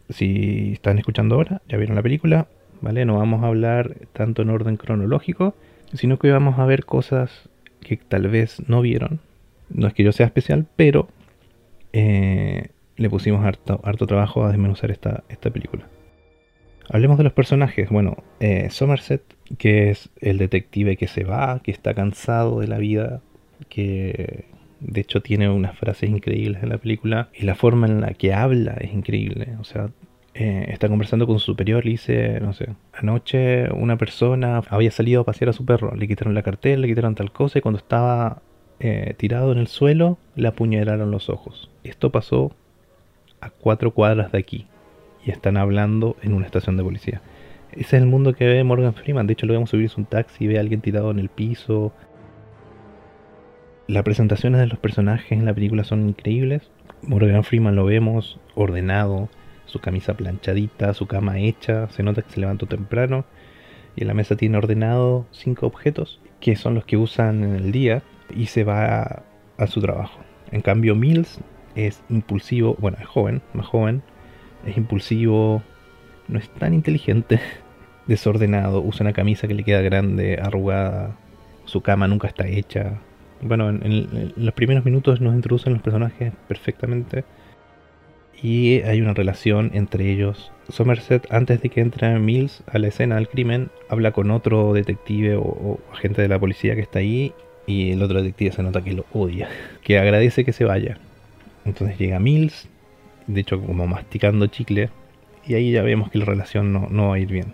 si 0.10 0.74
están 0.74 1.00
escuchando 1.00 1.36
ahora, 1.36 1.62
ya 1.68 1.77
vieron 1.77 1.96
la 1.96 2.04
película, 2.04 2.48
¿vale? 2.82 3.05
No 3.05 3.17
vamos 3.17 3.44
a 3.44 3.48
hablar 3.48 3.96
tanto 4.13 4.41
en 4.41 4.50
orden 4.50 4.77
cronológico, 4.77 5.55
sino 5.94 6.20
que 6.20 6.32
vamos 6.32 6.60
a 6.60 6.65
ver 6.65 6.86
cosas 6.86 7.50
que 7.82 7.98
tal 7.98 8.27
vez 8.27 8.62
no 8.67 8.82
vieron. 8.82 9.20
No 9.70 9.88
es 9.88 9.94
que 9.94 10.03
yo 10.03 10.12
sea 10.12 10.25
especial, 10.25 10.65
pero 10.75 11.08
eh, 11.94 12.70
le 12.98 13.10
pusimos 13.10 13.44
harto, 13.46 13.79
harto 13.84 14.08
trabajo 14.08 14.44
a 14.44 14.50
desmenuzar 14.50 14.91
esta, 14.91 15.24
esta 15.29 15.50
película. 15.50 15.88
Hablemos 16.89 17.17
de 17.17 17.24
los 17.24 17.34
personajes. 17.34 17.89
Bueno, 17.89 18.17
eh, 18.39 18.70
Somerset, 18.70 19.24
que 19.58 19.89
es 19.89 20.10
el 20.22 20.38
detective 20.38 20.98
que 20.98 21.08
se 21.08 21.24
va, 21.24 21.60
que 21.63 21.72
está 21.72 21.94
cansado 21.94 22.60
de 22.60 22.67
la 22.67 22.77
vida, 22.77 23.22
que 23.70 24.46
de 24.79 25.01
hecho 25.01 25.22
tiene 25.22 25.50
unas 25.50 25.77
frases 25.77 26.10
increíbles 26.10 26.62
en 26.62 26.70
la 26.70 26.77
película 26.77 27.29
y 27.34 27.44
la 27.46 27.55
forma 27.55 27.88
en 27.88 28.01
la 28.01 28.13
que 28.13 28.34
habla 28.34 28.74
es 28.74 28.94
increíble. 28.94 29.55
O 29.60 29.63
sea, 29.63 29.89
eh, 30.38 30.65
está 30.68 30.89
conversando 30.89 31.25
con 31.27 31.39
su 31.39 31.46
superior 31.46 31.88
y 31.88 31.92
dice, 31.92 32.42
no 32.42 32.51
sé, 32.51 32.68
anoche 32.94 33.72
una 33.72 33.98
persona 33.98 34.62
había 34.70 34.92
salido 34.92 35.22
a 35.22 35.24
pasear 35.24 35.48
a 35.48 35.54
su 35.54 35.63
perro, 35.63 35.96
le 35.96 36.10
quitaron 36.10 36.34
la 36.34 36.44
cartera, 36.44 36.77
le 36.77 36.89
quitaron 36.89 37.15
tal 37.15 37.32
cosa 37.32 37.58
y 37.58 37.62
cuando 37.62 37.77
estaba 37.77 38.42
eh, 38.82 39.13
tirado 39.15 39.54
en 39.54 39.60
el 39.60 39.68
suelo 39.68 40.18
le 40.36 40.50
apuñalaron 40.50 41.10
los 41.10 41.30
ojos. 41.30 41.72
Esto 41.86 42.12
pasó 42.12 42.51
a 43.39 43.50
cuatro 43.50 43.92
cuadras 43.92 44.34
de 44.34 44.39
aquí 44.39 44.68
y 45.25 45.32
están 45.32 45.56
hablando 45.56 46.18
en 46.22 46.34
una 46.34 46.46
estación 46.46 46.75
de 46.75 46.84
policía. 46.84 47.22
Ese 47.72 47.96
es 47.96 48.04
el 48.04 48.06
mundo 48.06 48.34
que 48.34 48.46
ve 48.46 48.62
Morgan 48.65 48.94
Freeman. 48.94 49.27
De 49.27 49.34
hecho, 49.34 49.46
lo 49.46 49.54
vemos 49.54 49.70
subirse 49.70 49.96
un 49.98 50.06
taxi 50.06 50.48
ve 50.48 50.58
a 50.58 50.60
alguien 50.60 50.82
tirado 50.82 51.12
en 51.12 51.20
el 51.20 51.30
piso. 51.30 51.94
Las 53.88 54.04
presentaciones 54.04 54.60
de 54.60 54.68
los 54.68 54.80
personajes 54.80 55.32
en 55.32 55.46
la 55.46 55.54
película 55.54 55.86
son 55.86 56.10
increíbles. 56.10 56.70
Morgan 57.04 57.46
Freeman 57.46 57.75
lo 57.75 57.86
vemos 57.86 58.38
ordenado, 58.54 59.30
su 59.65 59.79
camisa 59.79 60.15
planchadita, 60.15 60.93
su 60.93 61.07
cama 61.07 61.39
hecha. 61.39 61.89
Se 61.89 62.03
nota 62.03 62.22
que 62.22 62.31
se 62.31 62.39
levantó 62.39 62.65
temprano. 62.65 63.25
Y 63.95 64.01
en 64.01 64.07
la 64.07 64.13
mesa 64.13 64.36
tiene 64.36 64.57
ordenado 64.57 65.25
cinco 65.31 65.67
objetos 65.67 66.19
que 66.39 66.55
son 66.55 66.75
los 66.75 66.86
que 66.86 66.98
usan 66.98 67.43
en 67.43 67.55
el 67.55 67.72
día 67.72 68.03
y 68.29 68.48
se 68.48 68.63
va 68.63 69.24
a, 69.57 69.67
su 69.67 69.81
trabajo. 69.81 70.19
En 70.51 70.62
cambio, 70.62 70.95
Mills 70.95 71.39
es 71.75 72.03
impulsivo, 72.10 72.75
bueno, 72.79 72.98
es 73.00 73.07
joven, 73.07 73.41
más 73.53 73.65
joven, 73.65 74.03
es 74.65 74.77
impulsivo, 74.77 75.63
no 76.27 76.39
es 76.39 76.50
tan 76.50 76.74
inteligente, 76.74 77.39
desordenado, 78.07 78.81
usa 78.81 79.03
una 79.03 79.13
camisa 79.13 79.48
que 79.48 79.53
le 79.53 79.63
queda 79.63 79.81
grande, 79.81 80.39
arrugada, 80.41 81.15
su 81.65 81.81
cama 81.81 82.07
nunca 82.07 82.27
está 82.27 82.48
hecha. 82.48 83.00
Bueno, 83.41 83.69
en, 83.69 84.34
los 84.36 84.53
primeros 84.53 84.86
minutos 84.86 85.22
nos 85.22 85.36
introducen 85.36 85.74
los 85.74 85.81
personajes 85.81 86.34
perfectamente 86.48 87.24
y 88.42 88.82
hay 88.82 89.01
una 89.01 89.13
relación 89.13 89.72
entre 89.74 90.12
ellos. 90.12 90.51
Somerset, 90.70 91.27
antes 91.32 91.62
de 91.62 91.70
que 91.70 91.82
entre 91.82 92.18
Mills 92.20 92.63
a 92.68 92.80
la 92.80 92.88
escena 92.88 93.15
del 93.15 93.30
crimen, 93.30 93.70
habla 93.89 94.12
con 94.12 94.32
otro 94.32 94.74
detective 94.74 95.36
o, 95.36 95.80
agente 95.94 96.22
de 96.22 96.27
la 96.27 96.39
policía 96.39 96.75
que 96.75 96.82
está 96.82 97.00
ahí 97.00 97.34
y 97.68 97.92
el 97.92 98.01
otro 98.01 98.22
detective 98.22 98.51
se 98.51 98.63
nota 98.63 98.84
que 98.84 98.94
lo 98.94 99.06
odia, 99.13 99.50
que 99.84 100.00
agradece 100.00 100.44
que 100.44 100.54
se 100.54 100.65
vaya. 100.65 100.98
Entonces 101.65 101.98
llega 101.98 102.20
Mills, 102.20 102.68
de 103.27 103.42
hecho 103.42 103.62
como 103.62 103.88
masticando 103.88 104.48
chicle, 104.48 104.89
y 105.48 105.54
ahí 105.54 105.72
ya 105.72 105.84
vemos 105.84 106.10
que 106.10 106.18
la 106.18 106.25
relación 106.25 106.74
no, 106.74 107.10
va 107.10 107.15
a 107.15 107.20
ir 107.20 107.27
bien. 107.27 107.54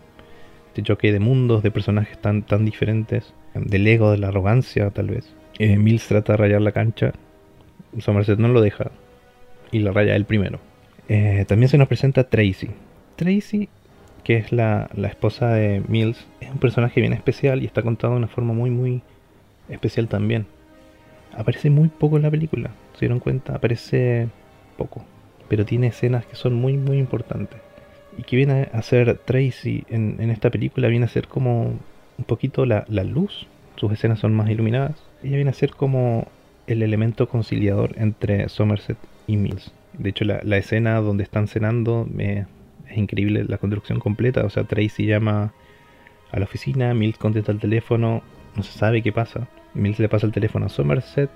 Este 0.69 0.83
choque 0.83 1.11
de 1.11 1.19
mundos, 1.19 1.63
de 1.63 1.71
personajes 1.71 2.17
tan, 2.17 2.43
tan 2.43 2.63
diferentes, 2.63 3.33
del 3.53 3.85
ego, 3.87 4.11
de 4.11 4.17
la 4.17 4.29
arrogancia 4.29 4.89
tal 4.91 5.07
vez. 5.07 5.33
Eh, 5.59 5.77
Mills 5.77 6.07
trata 6.07 6.33
de 6.33 6.37
rayar 6.37 6.61
la 6.61 6.71
cancha, 6.71 7.11
Somerset 7.99 8.39
no 8.39 8.47
lo 8.47 8.61
deja, 8.61 8.91
y 9.71 9.79
la 9.79 9.91
raya 9.91 10.15
el 10.15 10.25
primero. 10.25 10.59
Eh, 11.09 11.45
también 11.47 11.69
se 11.69 11.77
nos 11.77 11.87
presenta 11.87 12.29
Tracy. 12.29 12.69
Tracy, 13.15 13.69
que 14.23 14.37
es 14.37 14.51
la, 14.51 14.89
la, 14.95 15.07
esposa 15.07 15.49
de 15.49 15.83
Mills, 15.87 16.25
es 16.39 16.49
un 16.49 16.57
personaje 16.57 17.01
bien 17.01 17.13
especial 17.13 17.61
y 17.61 17.65
está 17.65 17.81
contado 17.81 18.13
de 18.13 18.19
una 18.19 18.27
forma 18.27 18.53
muy, 18.53 18.69
muy 18.69 19.01
especial 19.69 20.07
también. 20.07 20.45
Aparece 21.35 21.69
muy 21.69 21.89
poco 21.89 22.17
en 22.17 22.23
la 22.23 22.31
película, 22.31 22.71
¿se 22.93 23.01
dieron 23.01 23.19
cuenta? 23.19 23.55
Aparece 23.55 24.27
poco, 24.77 25.03
pero 25.47 25.65
tiene 25.65 25.87
escenas 25.87 26.25
que 26.25 26.35
son 26.35 26.53
muy, 26.53 26.77
muy 26.77 26.97
importantes. 26.97 27.59
Y 28.17 28.23
que 28.23 28.35
viene 28.35 28.69
a 28.73 28.81
ser 28.81 29.17
Tracy 29.19 29.85
en, 29.89 30.17
en 30.19 30.29
esta 30.29 30.49
película, 30.49 30.89
viene 30.89 31.05
a 31.05 31.09
ser 31.09 31.27
como 31.27 31.79
un 32.17 32.25
poquito 32.25 32.65
la, 32.65 32.85
la 32.87 33.03
luz, 33.03 33.47
sus 33.77 33.91
escenas 33.91 34.19
son 34.19 34.33
más 34.33 34.49
iluminadas. 34.49 34.95
Ella 35.23 35.37
viene 35.37 35.51
a 35.51 35.53
ser 35.53 35.71
como 35.71 36.27
el 36.67 36.83
elemento 36.83 37.27
conciliador 37.27 37.95
entre 37.97 38.47
Somerset 38.49 38.97
y 39.27 39.37
Mills. 39.37 39.71
De 39.97 40.09
hecho, 40.09 40.25
la, 40.25 40.41
la 40.43 40.57
escena 40.57 40.99
donde 41.01 41.23
están 41.23 41.47
cenando 41.47 42.07
es 42.17 42.97
increíble 42.97 43.45
la 43.47 43.57
construcción 43.57 43.99
completa. 43.99 44.45
O 44.45 44.49
sea, 44.49 44.63
Tracy 44.63 45.05
llama 45.05 45.53
a 46.31 46.39
la 46.39 46.45
oficina, 46.45 46.93
Mills 46.93 47.17
contesta 47.17 47.51
el 47.51 47.59
teléfono, 47.59 48.21
no 48.55 48.63
se 48.63 48.77
sabe 48.77 49.01
qué 49.01 49.11
pasa. 49.11 49.47
Mills 49.73 49.99
le 49.99 50.09
pasa 50.09 50.25
el 50.25 50.31
teléfono 50.31 50.65
a 50.65 50.69
Somerset, 50.69 51.29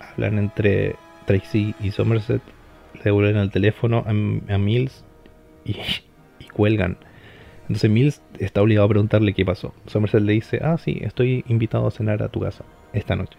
hablan 0.00 0.38
entre 0.38 0.96
Tracy 1.26 1.74
y 1.80 1.90
Somerset, 1.90 2.42
le 2.94 3.02
devuelven 3.02 3.36
el 3.36 3.50
teléfono 3.50 4.04
a, 4.06 4.10
a 4.10 4.58
Mills 4.58 5.04
y, 5.64 5.72
y, 6.38 6.44
cuelgan. 6.52 6.96
Entonces 7.62 7.90
Mills 7.90 8.22
está 8.38 8.62
obligado 8.62 8.86
a 8.86 8.88
preguntarle 8.88 9.34
qué 9.34 9.44
pasó. 9.44 9.74
Somerset 9.86 10.22
le 10.22 10.32
dice, 10.32 10.60
ah, 10.62 10.78
sí, 10.78 10.98
estoy 11.02 11.44
invitado 11.48 11.86
a 11.86 11.90
cenar 11.90 12.22
a 12.22 12.28
tu 12.28 12.40
casa 12.40 12.64
esta 12.92 13.14
noche. 13.14 13.38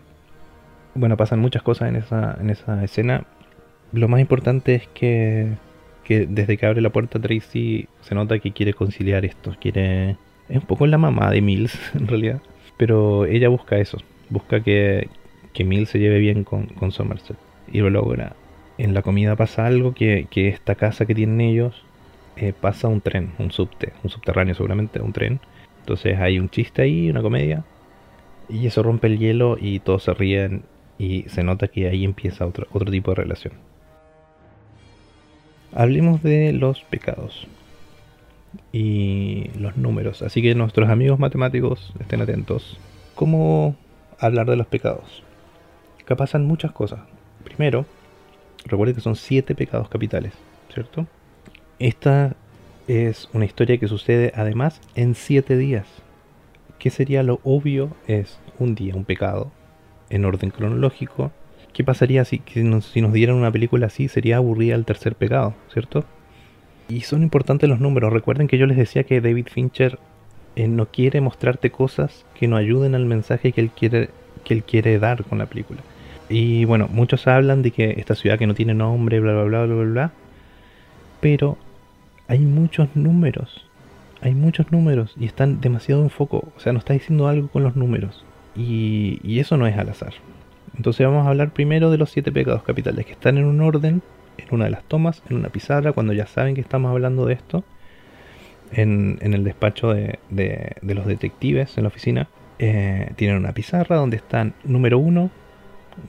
Bueno, 0.94 1.18
pasan 1.18 1.40
muchas 1.40 1.64
cosas 1.64 1.90
en 1.90 1.96
esa, 1.96 2.38
en 2.40 2.50
esa 2.50 2.84
escena. 2.84 3.26
Lo 3.92 4.08
más 4.08 4.20
importante 4.20 4.76
es 4.76 4.88
que, 4.90 5.48
que 6.04 6.26
desde 6.28 6.58
que 6.58 6.66
abre 6.66 6.82
la 6.82 6.92
puerta 6.92 7.20
Tracy 7.20 7.88
se 8.02 8.16
nota 8.16 8.40
que 8.40 8.52
quiere 8.52 8.74
conciliar 8.74 9.26
esto. 9.26 9.56
Quiere... 9.60 10.18
Es 10.48 10.58
un 10.58 10.66
poco 10.68 10.88
la 10.88 10.98
mamá 10.98 11.32
de 11.32 11.42
Mills, 11.42 11.78
en 11.96 12.08
realidad. 12.08 12.42
Pero 12.78 13.26
ella 13.26 13.50
busca 13.50 13.78
eso. 13.78 13.98
Busca 14.30 14.62
que, 14.62 15.10
que 15.54 15.64
Mills 15.64 15.90
se 15.90 16.00
lleve 16.00 16.20
bien 16.20 16.44
con, 16.44 16.68
con 16.68 16.92
Somerset. 16.92 17.38
Y 17.72 17.80
lo 17.80 17.90
logra. 17.90 18.36
En 18.78 18.94
la 18.94 19.02
comida 19.02 19.36
pasa 19.36 19.66
algo 19.66 19.94
que, 19.94 20.28
que 20.30 20.48
esta 20.48 20.76
casa 20.76 21.06
que 21.06 21.16
tienen 21.16 21.42
ellos 21.42 21.84
eh, 22.38 22.54
pasa 22.54 22.88
un 22.88 23.02
tren, 23.02 23.34
un 23.38 23.52
subte, 23.52 23.92
un 24.04 24.10
subterráneo 24.10 24.56
seguramente, 24.56 25.02
un 25.02 25.14
tren. 25.14 25.40
Entonces 25.82 26.18
hay 26.20 26.40
un 26.40 26.50
chiste 26.50 26.82
ahí, 26.84 27.10
una 27.10 27.22
comedia. 27.22 27.66
Y 28.48 28.68
eso 28.68 28.84
rompe 28.84 29.08
el 29.08 29.20
hielo 29.20 29.58
y 29.60 29.80
todos 29.80 30.04
se 30.04 30.14
ríen 30.14 30.64
y 30.98 31.24
se 31.30 31.44
nota 31.44 31.68
que 31.68 31.88
ahí 31.90 32.06
empieza 32.06 32.46
otro, 32.46 32.68
otro 32.72 32.92
tipo 32.92 33.12
de 33.12 33.16
relación. 33.16 33.54
Hablemos 35.74 36.24
de 36.24 36.52
los 36.54 36.82
pecados 36.82 37.48
y 38.72 39.50
los 39.58 39.78
números. 39.78 40.22
Así 40.22 40.42
que 40.42 40.56
nuestros 40.56 40.90
amigos 40.90 41.20
matemáticos 41.20 41.94
estén 42.00 42.22
atentos. 42.22 42.80
¿Cómo 43.16 43.76
hablar 44.20 44.48
de 44.50 44.56
los 44.56 44.68
pecados? 44.68 45.24
Acá 46.02 46.16
pasan 46.16 46.46
muchas 46.46 46.72
cosas. 46.72 47.02
Primero, 47.44 47.86
recuerden 48.66 48.96
que 48.96 49.02
son 49.02 49.16
siete 49.16 49.56
pecados 49.56 49.90
capitales, 49.90 50.34
¿cierto? 50.74 51.08
Esta 51.78 52.36
es 52.88 53.30
una 53.34 53.46
historia 53.46 53.78
que 53.78 53.88
sucede 53.88 54.34
además 54.36 54.82
en 54.96 55.16
siete 55.16 55.56
días. 55.56 55.86
¿Qué 56.80 56.90
sería 56.90 57.24
lo 57.24 57.40
obvio? 57.44 57.92
Es 58.08 58.40
un 58.58 58.74
día, 58.74 58.96
un 58.96 59.06
pecado, 59.06 59.52
en 60.10 60.26
orden 60.26 60.50
cronológico. 60.50 61.32
¿Qué 61.80 61.86
pasaría 61.86 62.26
si, 62.26 62.42
nos, 62.56 62.88
si 62.88 63.00
nos 63.00 63.14
dieran 63.14 63.38
una 63.38 63.54
película 63.54 63.86
así? 63.88 64.10
Sería 64.10 64.36
aburrida 64.36 64.76
el 64.76 64.84
tercer 64.84 65.16
pecado, 65.16 65.54
¿cierto? 65.72 66.04
Y 66.90 67.04
son 67.04 67.24
importantes 67.24 67.70
los 67.70 67.80
números. 67.80 68.12
Recuerden 68.12 68.50
que 68.50 68.58
yo 68.58 68.66
les 68.66 68.76
decía 68.76 69.06
que 69.06 69.22
David 69.22 69.48
Fincher 69.50 69.98
eh, 70.58 70.68
no 70.68 70.88
quiere 70.88 71.22
mostrarte 71.22 71.72
cosas 71.72 72.26
que 72.38 72.50
no 72.50 72.58
ayuden 72.58 72.96
al 72.96 73.06
mensaje 73.06 73.54
que 73.54 73.62
él 73.62 73.70
quiere 73.70 74.10
que 74.44 74.56
él 74.56 74.64
quiere 74.64 75.00
dar 75.00 75.24
con 75.24 75.38
la 75.38 75.46
película. 75.46 75.80
Y 76.28 76.66
bueno, 76.66 76.90
muchos 76.92 77.26
hablan 77.28 77.62
de 77.62 77.72
que 77.72 77.92
esta 77.92 78.16
ciudad 78.16 78.38
que 78.38 78.46
no 78.46 78.56
tiene 78.56 78.74
nombre, 78.74 79.22
bla 79.22 79.32
bla 79.32 79.44
bla 79.46 79.64
bla 79.64 79.76
bla 79.76 79.86
bla. 79.86 80.12
Pero 81.22 81.58
hay 82.28 82.40
muchos 82.40 82.94
números. 82.94 83.66
Hay 84.20 84.34
muchos 84.34 84.70
números 84.74 85.16
y 85.18 85.28
están 85.28 85.62
demasiado 85.62 86.02
en 86.02 86.10
foco. 86.10 86.52
O 86.58 86.60
sea, 86.60 86.74
nos 86.74 86.82
está 86.82 86.92
diciendo 86.92 87.30
algo 87.30 87.48
con 87.48 87.64
los 87.64 87.78
números. 87.78 88.26
Y, 88.54 89.22
y 89.24 89.40
eso 89.40 89.56
no 89.56 89.66
es 89.66 89.78
al 89.78 89.88
azar. 89.88 90.12
Entonces 90.80 91.06
vamos 91.06 91.28
a 91.28 91.30
hablar 91.32 91.52
primero 91.52 91.92
de 91.92 91.98
los 91.98 92.10
siete 92.10 92.32
pecados 92.32 92.64
capitales 92.64 93.06
que 93.06 93.12
están 93.12 93.38
en 93.38 93.44
un 93.44 93.60
orden 93.60 94.02
en 94.38 94.48
una 94.50 94.64
de 94.64 94.72
las 94.72 94.86
tomas, 94.86 95.22
en 95.30 95.36
una 95.36 95.50
pizarra, 95.50 95.92
cuando 95.92 96.14
ya 96.14 96.26
saben 96.26 96.56
que 96.56 96.62
estamos 96.62 96.90
hablando 96.90 97.26
de 97.26 97.34
esto, 97.34 97.66
en, 98.72 99.20
el 99.22 99.44
despacho 99.44 99.94
de, 99.94 100.20
de, 100.30 100.78
de, 100.82 100.96
los 100.96 101.06
detectives 101.06 101.78
en 101.78 101.84
la 101.84 101.90
oficina, 101.90 102.30
eh, 102.60 103.12
tienen 103.18 103.36
una 103.36 103.52
pizarra 103.52 103.98
donde 103.98 104.16
están 104.16 104.54
número 104.64 105.00
uno, 105.00 105.32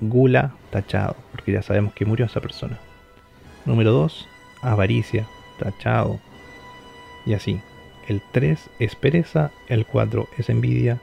gula 0.01 0.55
tachado, 0.71 1.17
porque 1.33 1.51
ya 1.51 1.63
sabemos 1.63 1.93
que 1.93 2.05
murió 2.05 2.27
esa 2.27 2.41
persona. 2.41 2.79
Número 3.67 3.91
2, 3.91 4.29
avaricia, 4.63 5.27
tachado. 5.59 6.21
Y 7.27 7.35
así. 7.35 7.61
El 8.07 8.23
3 8.31 8.71
es 8.79 8.95
pereza, 8.95 9.51
el 9.67 9.85
4 9.85 10.29
es 10.39 10.49
envidia, 10.49 11.01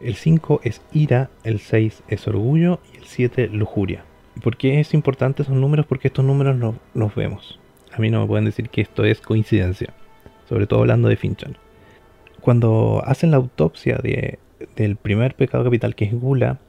el 0.00 0.14
5 0.14 0.60
es 0.64 0.82
ira, 0.92 1.30
el 1.44 1.60
6 1.60 2.02
es 2.08 2.28
orgullo 2.28 2.80
y 2.92 2.98
el 2.98 3.04
7 3.04 3.48
lujuria. 3.48 4.04
¿Por 4.42 4.56
qué 4.56 4.80
es 4.80 4.94
importante 4.94 5.42
esos 5.42 5.56
números? 5.56 5.86
Porque 5.86 6.08
estos 6.08 6.24
números 6.24 6.56
no, 6.56 6.76
los 6.94 7.14
vemos. 7.14 7.58
A 7.92 7.98
mí 7.98 8.10
no 8.10 8.20
me 8.20 8.26
pueden 8.26 8.44
decir 8.44 8.68
que 8.68 8.80
esto 8.80 9.04
es 9.04 9.20
coincidencia. 9.20 9.92
Sobre 10.48 10.66
todo 10.66 10.80
hablando 10.80 11.08
de 11.08 11.16
Finchal. 11.16 11.58
Cuando 12.40 13.02
hacen 13.04 13.32
la 13.32 13.38
autopsia 13.38 13.96
de, 13.96 14.38
del 14.76 14.96
primer 14.96 15.34
pecado 15.34 15.64
capital 15.64 15.94
que 15.94 16.04
es 16.04 16.14
gula, 16.14 16.60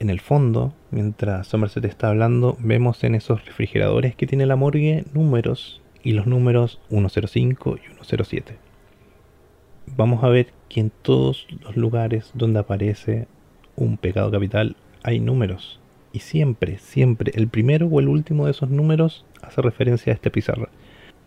en 0.00 0.10
el 0.10 0.18
fondo, 0.20 0.74
mientras 0.90 1.46
Somerset 1.46 1.84
está 1.84 2.08
hablando, 2.08 2.56
vemos 2.58 3.04
en 3.04 3.14
esos 3.14 3.44
refrigeradores 3.46 4.16
que 4.16 4.26
tiene 4.26 4.46
la 4.46 4.56
morgue 4.56 5.04
números 5.14 5.80
y 6.02 6.12
los 6.12 6.26
números 6.26 6.80
105 6.88 7.76
y 7.76 8.04
107. 8.04 8.71
Vamos 9.86 10.22
a 10.24 10.28
ver 10.28 10.48
que 10.68 10.80
en 10.80 10.90
todos 11.02 11.46
los 11.62 11.76
lugares 11.76 12.30
donde 12.34 12.60
aparece 12.60 13.26
un 13.76 13.96
pecado 13.96 14.30
capital 14.30 14.76
hay 15.02 15.20
números 15.20 15.80
y 16.12 16.20
siempre, 16.20 16.78
siempre 16.78 17.32
el 17.34 17.48
primero 17.48 17.86
o 17.86 18.00
el 18.00 18.08
último 18.08 18.44
de 18.44 18.52
esos 18.52 18.70
números 18.70 19.24
hace 19.42 19.62
referencia 19.62 20.12
a 20.12 20.14
esta 20.14 20.30
pizarra. 20.30 20.68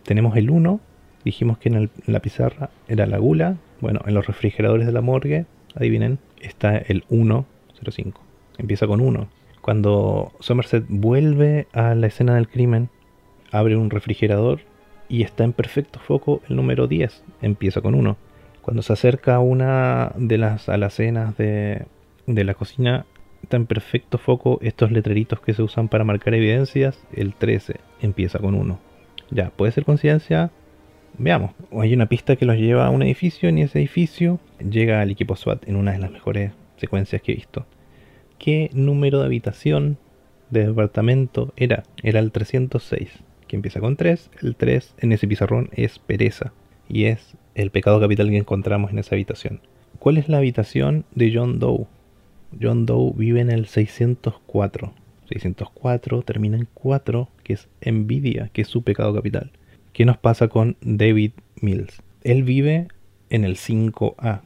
Tenemos 0.04 0.38
el 0.38 0.50
1, 0.50 0.80
dijimos 1.24 1.58
que 1.58 1.70
en, 1.70 1.76
en, 1.76 1.92
la 2.06 2.22
pizarra 2.22 2.70
era 2.88 3.06
la 3.08 3.18
gula, 3.18 3.58
bueno, 3.82 4.02
en 4.06 4.14
los 4.14 4.28
refrigeradores 4.28 4.86
de 4.86 4.94
la 4.94 5.02
morgue, 5.02 5.46
adivinen, 5.76 6.20
está 6.40 6.78
el 6.78 7.04
105, 7.10 8.22
empieza 8.58 8.88
con 8.88 9.02
1. 9.02 9.28
Cuando 9.62 10.32
Somerset 10.40 10.86
vuelve 10.88 11.68
a 11.74 11.96
la 11.96 12.08
escena 12.08 12.36
del 12.36 12.48
crimen, 12.48 12.90
abre 13.52 13.76
un 13.76 13.90
refrigerador 13.90 14.62
y 15.10 15.24
está 15.24 15.44
en 15.44 15.54
perfecto 15.54 16.00
foco 16.00 16.42
el 16.48 16.56
número 16.56 16.88
10, 16.88 17.24
empieza 17.42 17.82
con 17.82 17.96
1. 17.96 18.16
Cuando 18.66 18.82
se 18.82 18.94
acerca 18.94 19.38
una 19.38 20.12
de 20.18 20.40
las 20.40 20.70
alacenas 20.70 21.38
de, 21.38 21.86
de 22.26 22.44
la 22.44 22.56
cocina, 22.56 23.06
está 23.44 23.58
en 23.58 23.68
perfecto 23.68 24.18
foco 24.18 24.58
estos 24.64 24.92
letreritos 24.92 25.40
que 25.40 25.54
se 25.54 25.62
usan 25.62 25.88
para 25.88 26.04
marcar 26.04 26.34
evidencias. 26.34 27.00
El 27.14 27.36
13 27.36 27.76
empieza 28.02 28.40
con 28.40 28.56
1. 28.56 28.80
Ya, 29.30 29.52
puede 29.52 29.72
ser 29.72 29.86
coincidencia. 29.86 30.50
Veamos. 31.20 31.52
Hay 31.80 31.94
una 31.94 32.08
pista 32.08 32.38
que 32.38 32.48
los 32.48 32.58
lleva 32.58 32.88
a 32.88 32.90
un 32.90 33.04
edificio. 33.04 33.52
y 33.52 33.62
ese 33.62 33.78
edificio 33.78 34.40
llega 34.68 35.04
el 35.04 35.12
equipo 35.12 35.36
SWAT 35.36 35.68
en 35.68 35.76
una 35.76 35.92
de 35.92 36.00
las 36.00 36.10
mejores 36.10 36.52
secuencias 36.78 37.22
que 37.22 37.34
he 37.34 37.36
visto. 37.36 37.68
¿Qué 38.40 38.72
número 38.74 39.20
de 39.20 39.26
habitación 39.28 40.00
de 40.50 40.66
departamento 40.66 41.54
era? 41.56 41.84
Era 42.02 42.20
el 42.20 42.32
306, 42.32 43.12
que 43.48 43.58
empieza 43.58 43.80
con 43.80 43.96
3. 43.96 44.32
El 44.42 44.56
3 44.56 44.96
en 44.98 45.12
ese 45.12 45.28
pizarrón 45.28 45.70
es 45.72 46.00
pereza. 46.00 46.52
Y 46.90 47.06
es 47.06 47.38
el 47.56 47.72
pecado 47.72 48.00
capital 48.00 48.30
que 48.30 48.38
encontramos 48.38 48.92
en 48.92 49.00
esa 49.00 49.16
habitación. 49.16 49.62
¿Cuál 50.00 50.18
es 50.18 50.30
la 50.30 50.38
habitación 50.38 51.06
de 51.16 51.32
John 51.34 51.58
Doe? 51.60 51.88
John 52.62 52.86
Doe 52.86 53.14
vive 53.16 53.42
en 53.42 53.50
el 53.50 53.66
604. 53.66 54.94
604 55.30 56.22
termina 56.22 56.58
en 56.58 56.68
4, 56.74 57.30
que 57.44 57.54
es 57.54 57.68
envidia, 57.82 58.50
que 58.54 58.62
es 58.62 58.68
su 58.68 58.84
pecado 58.84 59.14
capital. 59.14 59.52
¿Qué 59.94 60.06
nos 60.06 60.18
pasa 60.18 60.50
con 60.50 60.78
David 60.82 61.32
Mills? 61.62 62.02
Él 62.24 62.44
vive 62.44 62.90
en 63.30 63.46
el 63.46 63.56
5A. 63.56 64.42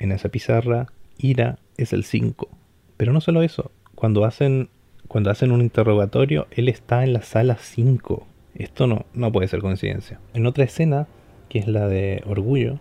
En 0.00 0.12
esa 0.12 0.28
pizarra, 0.28 0.88
ira 1.16 1.58
es 1.76 1.92
el 1.92 2.04
5. 2.04 2.48
Pero 2.96 3.12
no 3.12 3.20
solo 3.20 3.42
eso, 3.42 3.70
cuando 3.94 4.24
hacen, 4.24 4.68
cuando 5.06 5.30
hacen 5.30 5.52
un 5.52 5.60
interrogatorio, 5.60 6.48
él 6.50 6.68
está 6.68 7.04
en 7.04 7.12
la 7.12 7.22
sala 7.22 7.56
5. 7.60 8.26
Esto 8.54 8.86
no, 8.86 9.06
no 9.14 9.30
puede 9.30 9.48
ser 9.48 9.60
coincidencia. 9.60 10.20
En 10.34 10.46
otra 10.46 10.64
escena, 10.64 11.06
que 11.48 11.58
es 11.58 11.68
la 11.68 11.88
de 11.88 12.22
Orgullo, 12.26 12.78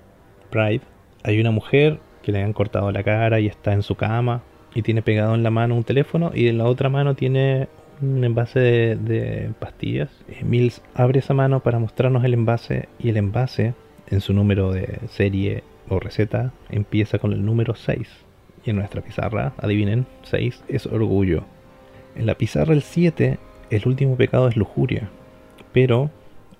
Pride, 0.49 0.81
hay 1.23 1.39
una 1.39 1.51
mujer 1.51 1.99
que 2.23 2.31
le 2.31 2.41
han 2.41 2.53
cortado 2.53 2.91
la 2.91 3.03
cara 3.03 3.39
y 3.39 3.47
está 3.47 3.73
en 3.73 3.83
su 3.83 3.95
cama 3.95 4.43
y 4.73 4.81
tiene 4.81 5.01
pegado 5.01 5.35
en 5.35 5.43
la 5.43 5.49
mano 5.49 5.75
un 5.75 5.83
teléfono 5.83 6.31
y 6.33 6.47
en 6.47 6.57
la 6.57 6.65
otra 6.65 6.89
mano 6.89 7.15
tiene 7.15 7.67
un 8.01 8.23
envase 8.23 8.59
de, 8.59 9.51
pastillas. 9.59 10.09
Mills 10.43 10.81
abre 10.93 11.19
esa 11.19 11.33
mano 11.33 11.61
para 11.61 11.79
mostrarnos 11.79 12.23
el 12.23 12.33
envase 12.33 12.89
y 12.99 13.09
el 13.09 13.17
envase 13.17 13.73
en 14.09 14.21
su 14.21 14.33
número 14.33 14.71
de 14.71 14.99
serie 15.09 15.63
o 15.89 15.99
receta 15.99 16.53
empieza 16.69 17.19
con 17.19 17.33
el 17.33 17.45
número 17.45 17.75
6. 17.75 18.07
Y 18.65 18.69
en 18.69 18.75
nuestra 18.75 19.01
pizarra, 19.01 19.53
adivinen, 19.57 20.05
6 20.23 20.63
es 20.67 20.85
orgullo. 20.85 21.43
En 22.15 22.25
la 22.25 22.35
pizarra 22.35 22.73
el 22.73 22.81
7, 22.81 23.39
el 23.69 23.87
último 23.87 24.15
pecado 24.15 24.47
es 24.47 24.57
lujuria. 24.57 25.09
Pero 25.71 26.11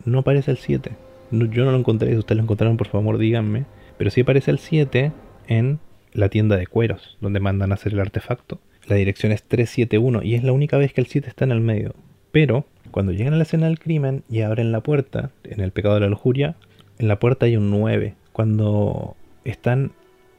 no 0.05 0.19
aparece 0.19 0.51
el 0.51 0.57
7. 0.57 0.91
Yo 1.31 1.65
no 1.65 1.71
lo 1.71 1.77
encontré, 1.77 2.11
si 2.11 2.17
ustedes 2.17 2.37
lo 2.37 2.43
encontraron 2.43 2.77
por 2.77 2.87
favor 2.87 3.17
díganme. 3.17 3.65
Pero 3.97 4.11
sí 4.11 4.21
aparece 4.21 4.51
el 4.51 4.59
7 4.59 5.11
en 5.47 5.79
la 6.13 6.29
tienda 6.29 6.57
de 6.57 6.67
cueros, 6.67 7.17
donde 7.21 7.39
mandan 7.39 7.71
a 7.71 7.75
hacer 7.75 7.93
el 7.93 7.99
artefacto. 7.99 8.59
La 8.87 8.95
dirección 8.95 9.31
es 9.31 9.43
371 9.43 10.23
y 10.23 10.35
es 10.35 10.43
la 10.43 10.51
única 10.51 10.77
vez 10.77 10.93
que 10.93 11.01
el 11.01 11.07
7 11.07 11.27
está 11.27 11.45
en 11.45 11.51
el 11.51 11.61
medio. 11.61 11.95
Pero 12.31 12.65
cuando 12.91 13.11
llegan 13.11 13.33
a 13.33 13.37
la 13.37 13.43
escena 13.43 13.67
del 13.67 13.79
crimen 13.79 14.23
y 14.29 14.41
abren 14.41 14.71
la 14.71 14.81
puerta, 14.81 15.31
en 15.43 15.59
el 15.61 15.71
pecado 15.71 15.95
de 15.95 16.01
la 16.01 16.09
lujuria, 16.09 16.55
en 16.99 17.07
la 17.07 17.19
puerta 17.19 17.45
hay 17.45 17.57
un 17.57 17.69
9. 17.69 18.15
Cuando 18.31 19.15
están 19.43 19.91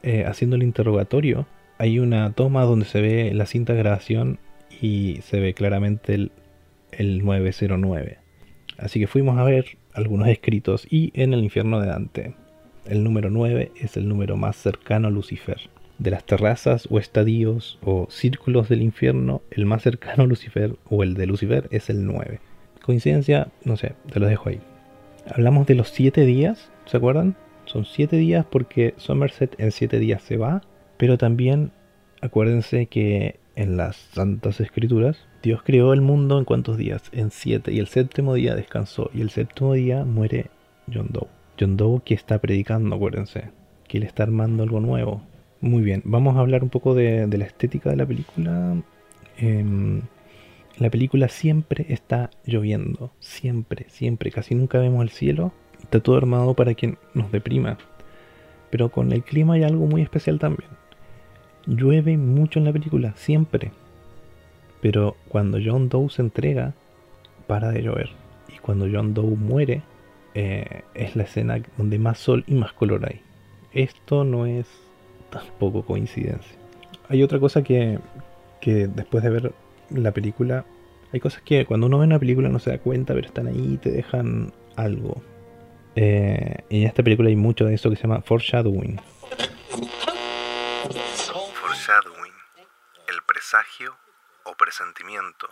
eh, 0.02 0.24
haciendo 0.26 0.56
el 0.56 0.62
interrogatorio, 0.62 1.46
hay 1.78 1.98
una 1.98 2.32
toma 2.32 2.62
donde 2.62 2.86
se 2.86 3.00
ve 3.00 3.32
la 3.34 3.46
cinta 3.46 3.72
de 3.72 3.80
grabación 3.80 4.38
y 4.80 5.20
se 5.22 5.40
ve 5.40 5.54
claramente 5.54 6.14
el, 6.14 6.32
el 6.92 7.24
909. 7.24 8.18
Así 8.78 9.00
que 9.00 9.06
fuimos 9.06 9.38
a 9.38 9.44
ver 9.44 9.76
algunos 9.98 10.28
escritos 10.28 10.86
y 10.88 11.10
en 11.14 11.34
el 11.34 11.42
infierno 11.42 11.80
de 11.80 11.88
Dante. 11.88 12.34
El 12.86 13.02
número 13.04 13.30
9 13.30 13.72
es 13.76 13.96
el 13.96 14.08
número 14.08 14.36
más 14.36 14.56
cercano 14.56 15.08
a 15.08 15.10
Lucifer. 15.10 15.58
De 15.98 16.12
las 16.12 16.24
terrazas 16.24 16.86
o 16.90 16.98
estadios 16.98 17.78
o 17.82 18.06
círculos 18.08 18.68
del 18.68 18.82
infierno, 18.82 19.42
el 19.50 19.66
más 19.66 19.82
cercano 19.82 20.22
a 20.22 20.26
Lucifer 20.26 20.76
o 20.88 21.02
el 21.02 21.14
de 21.14 21.26
Lucifer 21.26 21.68
es 21.72 21.90
el 21.90 22.06
9. 22.06 22.40
Coincidencia, 22.82 23.48
no 23.64 23.76
sé, 23.76 23.94
te 24.10 24.20
lo 24.20 24.26
dejo 24.26 24.48
ahí. 24.48 24.60
Hablamos 25.28 25.66
de 25.66 25.74
los 25.74 25.88
7 25.90 26.24
días, 26.24 26.70
¿se 26.86 26.96
acuerdan? 26.96 27.36
Son 27.64 27.84
7 27.84 28.16
días 28.16 28.46
porque 28.48 28.94
Somerset 28.96 29.58
en 29.58 29.72
7 29.72 29.98
días 29.98 30.22
se 30.22 30.36
va, 30.36 30.62
pero 30.96 31.18
también 31.18 31.72
acuérdense 32.22 32.86
que 32.86 33.40
en 33.56 33.76
las 33.76 33.96
Santas 33.96 34.60
Escrituras 34.60 35.27
Dios 35.42 35.62
creó 35.62 35.92
el 35.92 36.00
mundo 36.00 36.38
en 36.38 36.44
cuántos 36.44 36.76
días? 36.76 37.02
En 37.12 37.30
7 37.30 37.72
y 37.72 37.78
el 37.78 37.86
séptimo 37.86 38.34
día 38.34 38.56
descansó 38.56 39.10
y 39.14 39.20
el 39.20 39.30
séptimo 39.30 39.74
día 39.74 40.04
muere 40.04 40.50
John 40.92 41.08
Doe. 41.10 41.28
John 41.58 41.76
Doe 41.76 42.00
que 42.04 42.14
está 42.14 42.38
predicando, 42.40 42.96
acuérdense, 42.96 43.50
que 43.86 43.98
él 43.98 44.04
está 44.04 44.24
armando 44.24 44.64
algo 44.64 44.80
nuevo. 44.80 45.22
Muy 45.60 45.82
bien, 45.82 46.02
vamos 46.04 46.36
a 46.36 46.40
hablar 46.40 46.62
un 46.64 46.70
poco 46.70 46.94
de, 46.94 47.26
la 47.26 47.44
estética 47.44 47.90
de 47.90 47.96
la 47.96 48.06
película. 48.06 48.82
Em, 49.36 50.02
la 50.78 50.90
película 50.90 51.28
siempre 51.28 51.86
está 51.88 52.30
lloviendo, 52.44 53.12
siempre, 53.20 53.86
siempre, 53.88 54.32
casi 54.32 54.54
nunca 54.56 54.78
vemos 54.78 55.02
el 55.02 55.10
cielo. 55.10 55.52
Está 55.80 56.00
todo 56.00 56.16
armado 56.16 56.54
para 56.54 56.74
que 56.74 56.96
nos 57.14 57.30
deprima. 57.30 57.78
Pero 58.70 58.90
con 58.90 59.12
el 59.12 59.22
clima 59.22 59.54
hay 59.54 59.62
algo 59.62 59.86
muy 59.86 60.02
especial 60.02 60.38
también. 60.38 60.70
Llueve 61.66 62.16
mucho 62.16 62.58
en 62.58 62.64
la 62.64 62.72
película, 62.72 63.12
siempre. 63.16 63.70
Pero 64.80 65.16
cuando 65.28 65.58
John 65.64 65.88
Doe 65.88 66.08
se 66.10 66.22
entrega, 66.22 66.74
para 67.48 67.70
de 67.70 67.82
llover. 67.82 68.10
Y 68.54 68.58
cuando 68.58 68.86
John 68.92 69.14
Doe 69.14 69.34
muere, 69.34 69.82
eh, 70.34 70.82
es 70.94 71.16
la 71.16 71.24
escena 71.24 71.60
donde 71.76 71.98
más 71.98 72.18
sol 72.18 72.44
y 72.46 72.54
más 72.54 72.72
color 72.72 73.06
hay. 73.08 73.22
Esto 73.72 74.22
no 74.22 74.46
es 74.46 74.66
tampoco 75.30 75.84
coincidencia. 75.84 76.56
Hay 77.08 77.24
otra 77.24 77.40
cosa 77.40 77.62
que, 77.64 77.98
que 78.60 78.86
después 78.86 79.24
de 79.24 79.30
ver 79.30 79.52
la 79.90 80.12
película, 80.12 80.64
hay 81.12 81.20
cosas 81.20 81.42
que 81.42 81.64
cuando 81.64 81.86
uno 81.86 81.98
ve 81.98 82.06
una 82.06 82.18
película 82.18 82.48
no 82.48 82.58
se 82.58 82.70
da 82.70 82.78
cuenta, 82.78 83.14
pero 83.14 83.26
están 83.26 83.46
ahí 83.46 83.74
y 83.74 83.76
te 83.78 83.90
dejan 83.90 84.52
algo. 84.76 85.22
Eh, 85.96 86.58
y 86.68 86.82
en 86.82 86.86
esta 86.86 87.02
película 87.02 87.28
hay 87.30 87.36
mucho 87.36 87.64
de 87.64 87.74
eso 87.74 87.90
que 87.90 87.96
se 87.96 88.02
llama 88.02 88.22
foreshadowing. 88.22 89.00
Foreshadowing, 91.54 92.34
el 93.08 93.22
presagio 93.26 94.07
o 94.48 94.54
presentimiento 94.54 95.48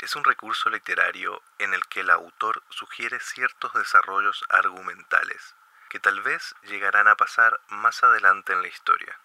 es 0.00 0.14
un 0.14 0.24
recurso 0.24 0.68
literario 0.70 1.42
en 1.58 1.74
el 1.74 1.86
que 1.86 2.00
el 2.00 2.10
autor 2.10 2.62
sugiere 2.68 3.18
ciertos 3.20 3.72
desarrollos 3.74 4.44
argumentales 4.50 5.54
que 5.88 6.00
tal 6.00 6.20
vez 6.20 6.54
llegarán 6.68 7.08
a 7.08 7.16
pasar 7.16 7.60
más 7.70 8.02
adelante 8.02 8.52
en 8.52 8.62
la 8.62 8.68
historia. 8.68 9.18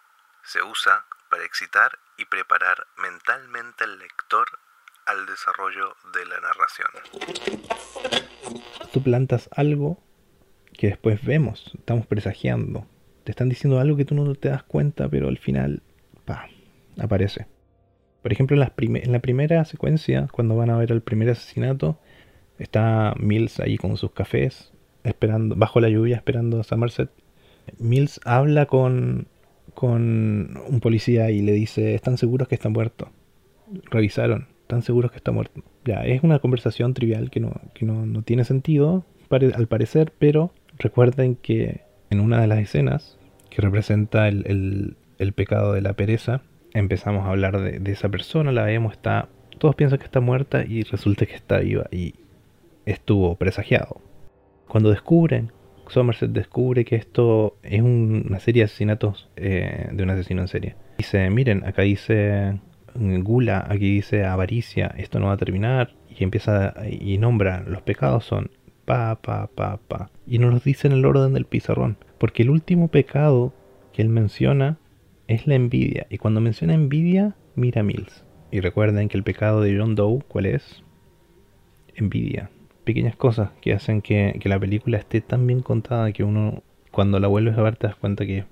Se 0.44 0.62
usa 0.62 1.06
para 1.30 1.44
excitar 1.44 2.00
y 2.17 2.26
preparar 2.26 2.88
mentalmente 2.98 3.84
al 3.84 4.00
lector 4.00 4.60
al 5.06 5.26
desarrollo 5.26 5.96
de 6.13 6.26
la 6.26 6.39
narración. 6.39 6.88
Tú 8.94 9.04
plantas 9.04 9.50
algo 9.56 10.02
que 10.78 10.88
después 10.88 11.24
vemos, 11.26 11.72
estamos 11.78 12.06
presagiando. 12.06 12.88
Te 13.24 13.32
están 13.32 13.50
diciendo 13.50 13.80
algo 13.80 13.98
que 13.98 14.06
tú 14.06 14.15
no 14.15 14.34
te 14.36 14.50
das 14.50 14.63
cuenta, 14.63 15.10
pero 15.10 15.28
al 15.28 15.38
final, 15.38 15.82
pa, 16.26 16.48
aparece. 17.00 17.48
Por 18.22 18.32
ejemplo, 18.32 18.56
en, 18.56 19.12
la 19.12 19.20
primera 19.20 19.66
secuencia, 19.66 20.28
cuando 20.32 20.56
van 20.56 20.70
a 20.70 20.78
ver 20.78 20.92
el 20.92 21.02
primer 21.02 21.30
asesinato, 21.30 22.00
está 22.60 23.16
Mills 23.18 23.60
ahí 23.60 23.78
con 23.78 23.98
sus 23.98 24.12
cafés, 24.12 24.72
esperando, 25.04 25.56
bajo 25.56 25.80
la 25.80 25.90
lluvia, 25.90 26.18
esperando 26.18 26.60
a 26.60 26.64
Somerset. 26.64 27.10
Mills 27.80 28.20
habla 28.24 28.68
con, 28.68 29.28
con 29.74 30.56
un 30.68 30.80
policía 30.82 31.32
y 31.32 31.42
le 31.42 31.54
dice, 31.54 31.96
¿están 31.96 32.18
seguros 32.18 32.48
que 32.48 32.56
está 32.56 32.70
muerto? 32.70 33.10
Revisaron, 33.90 34.48
¿están 34.62 34.84
seguros 34.84 35.12
que 35.12 35.18
está 35.18 35.32
muerto? 35.32 35.64
Ya, 35.84 36.06
es 36.06 36.22
una 36.22 36.40
conversación 36.40 36.94
trivial 36.94 37.32
que 37.32 37.40
no, 37.40 37.60
que 37.74 37.86
no, 37.86 38.22
tiene 38.22 38.44
sentido, 38.44 39.04
al 39.32 39.68
parecer, 39.68 40.14
pero 40.20 40.54
recuerden 40.78 41.36
que 41.36 41.82
en 42.12 42.20
una 42.20 42.40
de 42.42 42.48
las 42.48 42.60
escenas 42.60 43.18
que 43.50 43.62
representa 43.62 44.28
el, 44.28 44.98
el 45.18 45.34
pecado 45.34 45.74
de 45.74 45.82
la 45.82 45.94
pereza, 45.94 46.44
empezamos 46.74 47.26
a 47.26 47.30
hablar 47.30 47.60
de, 47.60 47.92
esa 47.92 48.10
persona, 48.10 48.52
la 48.52 48.64
vemos, 48.64 48.94
está, 48.94 49.30
todos 49.58 49.76
piensan 49.76 50.00
que 50.00 50.06
está 50.06 50.20
muerta 50.20 50.64
y 50.64 50.84
resulta 50.84 51.26
que 51.26 51.36
está 51.36 51.60
viva 51.60 51.86
y 51.92 52.16
estuvo 52.86 53.36
presagiado. 53.36 54.02
Cuando 54.68 54.90
descubren, 54.90 55.52
Somerset 55.88 56.32
descubre 56.32 56.86
que 56.86 56.96
esto 56.96 57.58
es 57.64 57.82
una 57.82 58.40
serie 58.40 58.62
de 58.62 58.66
asesinatos 58.66 59.30
eh, 59.36 59.90
de 59.92 60.04
un 60.04 60.10
asesino 60.10 60.42
en 60.42 60.48
serie. 60.48 60.76
Dice, 60.98 61.30
miren, 61.30 61.66
acá 61.66 61.82
dice 61.82 62.60
gula, 62.96 63.66
aquí 63.70 63.96
dice 63.96 64.26
avaricia, 64.26 64.94
esto 64.98 65.20
no 65.20 65.28
va 65.28 65.34
a 65.34 65.38
terminar 65.38 65.94
y 66.10 66.24
empieza 66.24 66.74
y 66.90 67.18
nombra, 67.18 67.64
los 67.66 67.82
pecados 67.82 68.26
son 68.26 68.52
pa, 68.86 69.16
pa, 69.22 69.48
pa, 69.48 69.78
pa. 69.78 70.10
Y 70.28 70.40
no 70.40 70.50
los 70.50 70.64
dice 70.64 70.88
en 70.88 70.94
el 70.94 71.06
orden 71.06 71.34
del 71.34 71.46
pizarrón, 71.46 71.98
porque 72.18 72.44
el 72.44 72.50
último 72.50 72.90
pecado 72.90 73.54
que 73.94 74.02
él 74.02 74.10
menciona 74.10 74.78
es 75.32 75.48
la 75.48 75.56
envidia. 75.56 76.08
Y 76.10 76.17
cuando 76.17 76.41
menciona 76.41 76.74
envidia, 76.74 77.36
mira 77.56 77.84
Mills. 77.84 78.26
Y 78.52 78.60
recuerden 78.60 79.08
que 79.08 79.17
el 79.17 79.24
pecado 79.24 79.62
de 79.62 79.78
John 79.78 79.96
Doe, 79.96 80.22
¿cuál 80.28 80.46
es? 80.46 80.84
Envidia. 81.96 82.50
Pequeñas 82.84 83.15
cosas 83.15 83.52
que 83.62 83.74
hacen 83.74 84.02
que, 84.02 84.38
la 84.44 84.60
película 84.60 84.98
esté 84.98 85.22
tan 85.22 85.48
bien 85.48 85.62
contada 85.62 86.12
que 86.12 86.26
uno, 86.26 86.63
cuando 86.91 87.20
la 87.20 87.28
vuelves 87.28 87.58
a 87.58 87.62
ver, 87.62 87.78
te 87.78 87.88
das 87.88 87.96
cuenta 87.96 88.26
que 88.26 88.44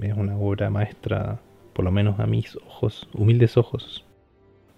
es 0.00 0.14
una 0.16 0.38
obra 0.38 0.70
maestra, 0.70 1.40
por 1.74 1.84
lo 1.84 1.90
menos 1.90 2.18
a 2.18 2.26
mis 2.26 2.56
ojos, 2.56 3.08
humildes 3.12 3.58
ojos. 3.58 4.06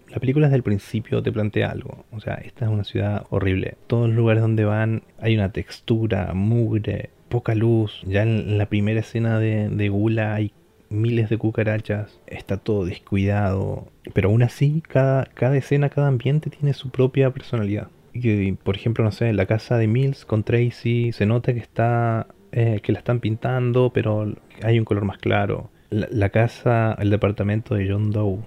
La 0.08 0.18
película 0.18 0.46
desde 0.46 0.56
el 0.56 0.62
principio 0.64 1.22
te 1.22 1.30
plantea 1.30 1.70
algo. 1.70 2.04
O 2.10 2.18
sea, 2.18 2.34
esta 2.34 2.64
es 2.64 2.70
una 2.70 2.82
ciudad 2.82 3.26
horrible. 3.30 3.76
Todos 3.86 4.08
los 4.08 4.16
lugares 4.16 4.42
donde 4.42 4.64
van 4.64 5.02
hay 5.20 5.36
una 5.36 5.52
textura, 5.52 6.32
mugre, 6.34 7.10
poca 7.28 7.54
luz. 7.54 8.02
Ya 8.06 8.22
en 8.22 8.58
la 8.58 8.66
primera 8.66 9.00
escena 9.00 9.38
de, 9.38 9.68
de 9.68 9.88
Gula 9.90 10.34
hay 10.34 10.52
miles 10.90 11.28
de 11.28 11.38
cucarachas, 11.38 12.20
está 12.26 12.56
todo 12.56 12.84
descuidado, 12.84 13.88
pero 14.14 14.30
aún 14.30 14.42
así 14.42 14.82
cada, 14.86 15.26
cada 15.26 15.56
escena, 15.56 15.90
cada 15.90 16.08
ambiente 16.08 16.50
tiene 16.50 16.72
su 16.72 16.90
propia 16.90 17.30
personalidad. 17.30 17.88
Y, 18.14 18.52
por 18.52 18.76
ejemplo, 18.76 19.04
no 19.04 19.12
sé, 19.12 19.32
la 19.32 19.46
casa 19.46 19.76
de 19.76 19.86
Mills 19.86 20.24
con 20.24 20.42
Tracy 20.42 21.12
se 21.12 21.26
nota 21.26 21.52
que 21.52 21.60
está 21.60 22.26
eh, 22.52 22.80
que 22.82 22.92
la 22.92 22.98
están 22.98 23.20
pintando, 23.20 23.90
pero 23.92 24.34
hay 24.62 24.78
un 24.78 24.84
color 24.84 25.04
más 25.04 25.18
claro. 25.18 25.70
La, 25.90 26.08
la, 26.10 26.30
casa, 26.30 26.96
el 26.98 27.10
departamento 27.10 27.74
de 27.74 27.88
John 27.88 28.10
Doe 28.10 28.40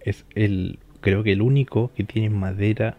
es 0.00 0.24
el 0.34 0.78
creo 1.00 1.22
que 1.22 1.32
el 1.32 1.42
único 1.42 1.90
que 1.94 2.04
tiene 2.04 2.30
madera 2.30 2.96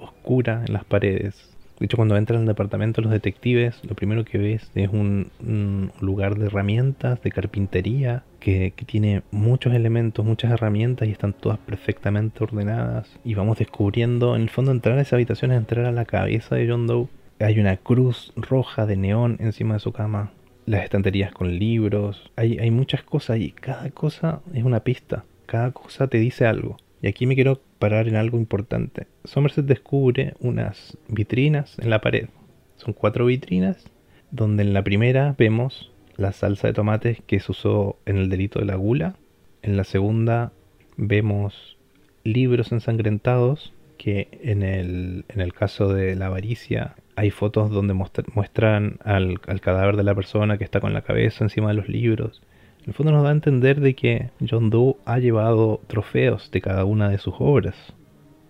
oscura 0.00 0.64
en 0.66 0.72
las 0.72 0.84
paredes. 0.84 1.51
De 1.82 1.86
hecho, 1.86 1.96
cuando 1.96 2.16
entran 2.16 2.42
al 2.42 2.46
departamento 2.46 3.00
los 3.00 3.10
detectives, 3.10 3.80
lo 3.82 3.96
primero 3.96 4.24
que 4.24 4.38
ves 4.38 4.70
es 4.76 4.88
un, 4.88 5.90
lugar 6.00 6.38
de 6.38 6.46
herramientas, 6.46 7.20
de 7.22 7.32
carpintería, 7.32 8.22
que, 8.38 8.72
tiene 8.86 9.22
muchos 9.32 9.74
elementos, 9.74 10.24
muchas 10.24 10.52
herramientas 10.52 11.08
y 11.08 11.10
están 11.10 11.32
todas 11.32 11.58
perfectamente 11.58 12.44
ordenadas. 12.44 13.18
Y 13.24 13.34
vamos 13.34 13.58
descubriendo, 13.58 14.36
en 14.36 14.42
el 14.42 14.48
fondo, 14.48 14.70
entrar 14.70 14.96
a 14.96 15.02
esa 15.02 15.16
habitación 15.16 15.50
es 15.50 15.58
entrar 15.58 15.84
a 15.84 15.90
la 15.90 16.04
cabeza 16.04 16.54
de 16.54 16.68
John 16.68 16.86
Doe. 16.86 17.08
Hay 17.40 17.58
una 17.58 17.76
cruz 17.76 18.32
roja 18.36 18.86
de 18.86 18.94
neón 18.94 19.36
encima 19.40 19.74
de 19.74 19.80
su 19.80 19.90
cama. 19.90 20.30
Las 20.66 20.84
estanterías 20.84 21.32
con 21.32 21.58
libros. 21.58 22.30
Hay 22.36 22.70
muchas 22.70 23.02
cosas 23.02 23.38
y 23.38 23.50
cada 23.50 23.90
cosa 23.90 24.40
es 24.54 24.62
una 24.62 24.84
pista. 24.84 25.24
Cada 25.46 25.72
cosa 25.72 26.06
te 26.06 26.18
dice 26.18 26.46
algo. 26.46 26.76
Y 27.02 27.08
aquí 27.08 27.26
me 27.26 27.34
quiero 27.34 27.60
en 27.82 28.16
algo 28.16 28.38
importante. 28.38 29.08
Somerset 29.24 29.66
descubre 29.66 30.34
unas 30.40 30.96
vitrinas 31.08 31.78
en 31.80 31.90
la 31.90 32.00
pared. 32.00 32.28
Son 32.76 32.92
cuatro 32.92 33.26
vitrinas, 33.26 33.84
donde 34.30 34.62
en 34.62 34.72
la 34.72 34.84
primera 34.84 35.34
vemos 35.36 35.90
la 36.16 36.32
salsa 36.32 36.68
de 36.68 36.74
tomates 36.74 37.18
que 37.26 37.40
se 37.40 37.50
usó 37.50 37.96
en 38.06 38.18
el 38.18 38.28
delito 38.28 38.60
de 38.60 38.66
la 38.66 38.76
gula. 38.76 39.16
En 39.62 39.76
la 39.76 39.84
segunda 39.84 40.52
vemos 40.96 41.76
libros 42.22 42.70
ensangrentados 42.70 43.72
que 43.98 44.28
en 44.42 44.62
el, 44.62 45.24
en 45.28 45.40
el 45.40 45.52
caso 45.52 45.92
de 45.92 46.14
la 46.14 46.26
avaricia 46.26 46.94
hay 47.16 47.30
fotos 47.30 47.70
donde 47.70 47.94
muestran 47.94 48.98
al, 49.04 49.40
al, 49.46 49.60
cadáver 49.60 49.96
de 49.96 50.04
la 50.04 50.14
persona 50.14 50.56
que 50.56 50.64
está 50.64 50.80
con 50.80 50.92
la 50.92 51.02
cabeza 51.02 51.44
encima 51.44 51.68
de 51.68 51.74
los 51.74 51.88
libros. 51.88 52.42
En 52.82 52.88
el 52.88 52.94
fondo 52.94 53.12
nos 53.12 53.22
da 53.22 53.28
a 53.28 53.32
entender 53.32 53.80
de 53.80 53.94
que 53.94 54.30
John 54.48 54.68
Doe 54.68 54.96
ha 55.04 55.20
llevado 55.20 55.80
trofeos 55.86 56.50
de 56.50 56.60
cada 56.60 56.84
una 56.84 57.08
de 57.08 57.18
sus 57.18 57.34
obras 57.38 57.76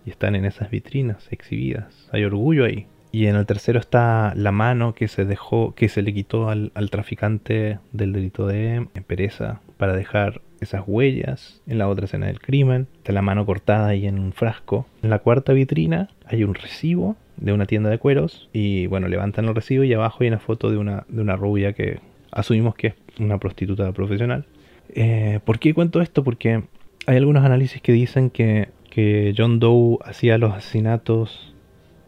y 0.07 0.09
están 0.09 0.35
en 0.35 0.45
esas 0.45 0.71
vitrinas 0.71 1.27
exhibidas. 1.29 2.09
Hay 2.11 2.23
orgullo 2.23 2.65
ahí. 2.65 2.87
Y 3.11 3.27
en 3.27 3.35
el 3.35 3.45
tercero 3.45 3.79
está 3.79 4.33
la 4.35 4.51
mano 4.51 4.95
que 4.95 5.07
se 5.07 5.23
dejó, 5.23 5.75
que 5.75 5.87
se 5.87 6.01
le 6.01 6.15
quitó 6.15 6.49
al, 6.49 6.71
traficante 6.89 7.77
del 7.91 8.11
delito 8.11 8.47
de 8.47 8.87
pereza 9.05 9.61
para 9.77 9.93
dejar 9.93 10.41
esas 10.59 10.83
huellas. 10.87 11.61
En 11.67 11.77
la 11.77 11.87
otra 11.87 12.05
escena 12.05 12.25
del 12.25 12.41
crimen 12.41 12.87
está 12.97 13.13
la 13.13 13.21
mano 13.21 13.45
cortada 13.45 13.89
ahí 13.89 14.07
en 14.07 14.17
un 14.17 14.33
frasco. 14.33 14.87
En 15.03 15.11
la 15.11 15.19
cuarta 15.19 15.53
vitrina 15.53 16.09
hay 16.25 16.43
un 16.43 16.55
recibo 16.55 17.15
de 17.37 17.53
una 17.53 17.67
tienda 17.67 17.91
de 17.91 17.99
cueros 17.99 18.49
y 18.51 18.87
bueno, 18.87 19.07
levantan 19.07 19.45
el 19.45 19.53
recibo 19.53 19.83
y 19.83 19.93
abajo 19.93 20.19
hay 20.21 20.29
una 20.29 20.39
foto 20.39 20.71
de 20.71 20.77
una, 20.77 21.05
de 21.07 21.21
una 21.21 21.35
rubia 21.35 21.73
que 21.73 21.99
asumimos 22.33 22.75
que 22.75 22.87
es 22.87 23.19
una 23.19 23.37
prostituta 23.37 23.91
profesional. 23.91 24.45
Eh, 24.89 25.39
¿Por 25.45 25.59
qué 25.59 25.73
cuento 25.73 26.01
esto? 26.01 26.23
Porque 26.23 26.63
hay 27.05 27.17
algunos 27.17 27.43
análisis 27.43 27.81
que 27.81 27.91
dicen 27.91 28.29
que, 28.29 28.69
que 28.89 29.33
John 29.37 29.59
Doe 29.59 29.97
hacía 30.03 30.37
los 30.37 30.53
asesinatos 30.53 31.53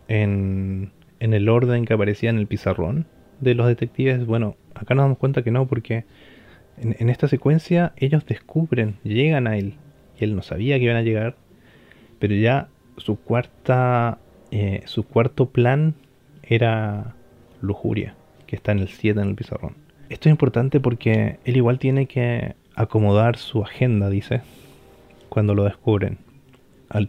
en, 0.07 0.91
en 1.19 1.33
el 1.33 1.49
orden 1.49 1.85
que 1.85 1.93
aparecía 1.93 2.29
en 2.29 2.37
el 2.37 2.47
pizarrón 2.47 3.07
de 3.39 3.55
los 3.55 3.67
detectives. 3.67 4.25
Bueno, 4.25 4.55
acá 4.73 4.95
nos 4.95 5.03
damos 5.03 5.17
cuenta 5.17 5.43
que 5.43 5.51
no, 5.51 5.67
porque 5.67 6.05
en, 6.77 7.09
esta 7.09 7.27
secuencia 7.27 7.93
ellos 7.97 8.25
descubren, 8.25 8.97
llegan 9.03 9.47
a 9.47 9.57
él, 9.57 9.75
y 10.19 10.23
él 10.23 10.35
no 10.35 10.41
sabía 10.41 10.77
que 10.77 10.85
iban 10.85 10.97
a 10.97 11.01
llegar, 11.01 11.35
pero 12.19 12.35
ya 12.35 12.69
su 12.97 13.17
cuarta, 13.17 14.19
eh, 14.51 14.81
su 14.85 15.03
cuarto 15.03 15.49
plan 15.49 15.95
era 16.43 17.15
lujuria, 17.61 18.15
que 18.45 18.55
está 18.55 18.71
en 18.71 18.79
el 18.79 18.89
7 18.89 19.19
en 19.19 19.29
el 19.29 19.35
pizarrón. 19.35 19.84
Esto 20.09 20.29
es 20.29 20.33
importante 20.33 20.79
porque 20.79 21.39
él 21.45 21.57
igual 21.57 21.79
tiene 21.79 22.05
que 22.05 22.55
acomodar 22.75 23.37
su 23.37 23.63
agenda, 23.63 24.09
dice, 24.09 24.41
cuando 25.29 25.55
lo 25.55 25.63
descubren. 25.63 26.17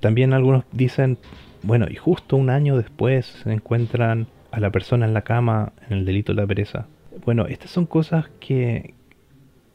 también 0.01 0.33
algunos 0.33 0.65
dicen, 0.73 1.19
bueno, 1.63 1.87
y 1.91 1.97
justo 1.97 2.37
un 2.37 2.51
año 2.51 2.77
después 2.77 3.27
se 3.27 3.53
encuentran 3.53 4.27
a 4.51 4.61
la 4.61 4.71
persona 4.71 5.07
en 5.07 5.15
la 5.15 5.23
cama 5.23 5.73
en 5.89 5.99
el 5.99 6.05
delito 6.05 6.33
de 6.33 6.41
la 6.41 6.47
pereza. 6.47 6.87
Bueno, 7.25 7.47
estas 7.47 7.71
son 7.71 7.87
cosas 7.87 8.27
que... 8.41 8.95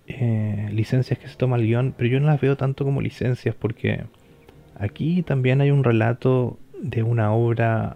Eh, 0.08 0.68
licencias 0.74 1.20
que 1.20 1.28
se 1.28 1.38
toma 1.38 1.56
el 1.56 1.66
guion, 1.66 1.94
pero 1.96 2.10
yo 2.10 2.20
no 2.20 2.28
las 2.28 2.42
veo 2.42 2.58
tanto 2.58 2.84
como 2.84 3.00
licencias 3.00 3.56
porque 3.56 4.04
aquí 4.78 5.22
también 5.22 5.62
hay 5.62 5.72
un 5.72 5.86
relato 5.86 6.58
de 6.82 7.04
una 7.04 7.32
obra 7.32 7.96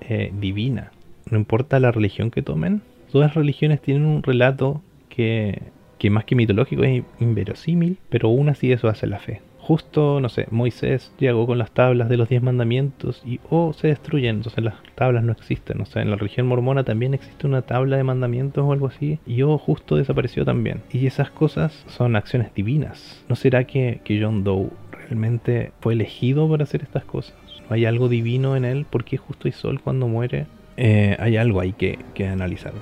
eh, 0.00 0.32
divina. 0.40 0.90
No 1.30 1.38
importa 1.38 1.78
la 1.78 1.92
religión 1.92 2.30
que 2.30 2.42
tomen, 2.42 2.82
todas 3.14 3.28
las 3.28 3.36
religiones 3.36 3.80
tienen 3.80 4.06
un 4.06 4.24
relato 4.24 4.82
que, 5.08 5.62
que 5.98 6.10
más 6.10 6.24
que 6.24 6.34
mitológico 6.34 6.82
es 6.82 7.04
inverosímil, 7.20 7.96
pero 8.08 8.26
aún 8.26 8.48
así 8.48 8.72
eso 8.72 8.88
hace 8.88 9.06
la 9.06 9.20
fe 9.20 9.40
justo, 9.56 10.20
no 10.20 10.28
sé, 10.28 10.46
Moisés 10.50 11.12
llegó 11.18 11.46
con 11.46 11.58
las 11.58 11.70
tablas 11.70 12.08
de 12.08 12.16
los 12.16 12.28
diez 12.28 12.42
mandamientos 12.42 13.22
y 13.24 13.38
o 13.48 13.68
oh, 13.68 13.72
se 13.72 13.86
destruyen, 13.86 14.36
entonces 14.36 14.62
las 14.64 14.74
tablas 14.96 15.22
no 15.22 15.30
existen, 15.30 15.80
o 15.80 15.86
sea, 15.86 16.02
en 16.02 16.10
la 16.10 16.16
religión 16.16 16.48
mormona 16.48 16.82
también 16.82 17.14
existe 17.14 17.46
una 17.46 17.62
tabla 17.62 17.96
de 17.96 18.02
mandamientos 18.02 18.64
o 18.64 18.72
algo 18.72 18.88
así 18.88 19.20
y 19.26 19.42
o 19.42 19.52
oh, 19.52 19.58
justo 19.58 19.96
desapareció 19.96 20.44
también. 20.44 20.82
Y 20.92 21.06
esas 21.06 21.30
cosas 21.30 21.84
son 21.86 22.16
acciones 22.16 22.52
divinas. 22.52 23.24
¿No 23.28 23.36
será 23.36 23.64
que, 23.64 24.00
que 24.04 24.20
John 24.20 24.42
Doe 24.42 24.70
realmente 24.90 25.70
fue 25.80 25.94
elegido 25.94 26.46
para 26.48 26.64
hacer 26.64 26.82
estas 26.82 27.04
cosas? 27.04 27.36
¿No 27.70 27.76
hay 27.76 27.86
algo 27.86 28.10
divino 28.10 28.56
en 28.56 28.64
él? 28.66 28.84
¿Por 28.90 29.04
qué 29.04 29.16
justo 29.16 29.48
y 29.48 29.52
sol 29.52 29.80
cuando 29.80 30.08
muere? 30.08 30.46
Eh, 30.76 31.16
hay 31.18 31.36
algo 31.36 31.60
ahí 31.60 31.72
que, 31.72 31.98
que 32.12 32.26
analizar. 32.26 32.72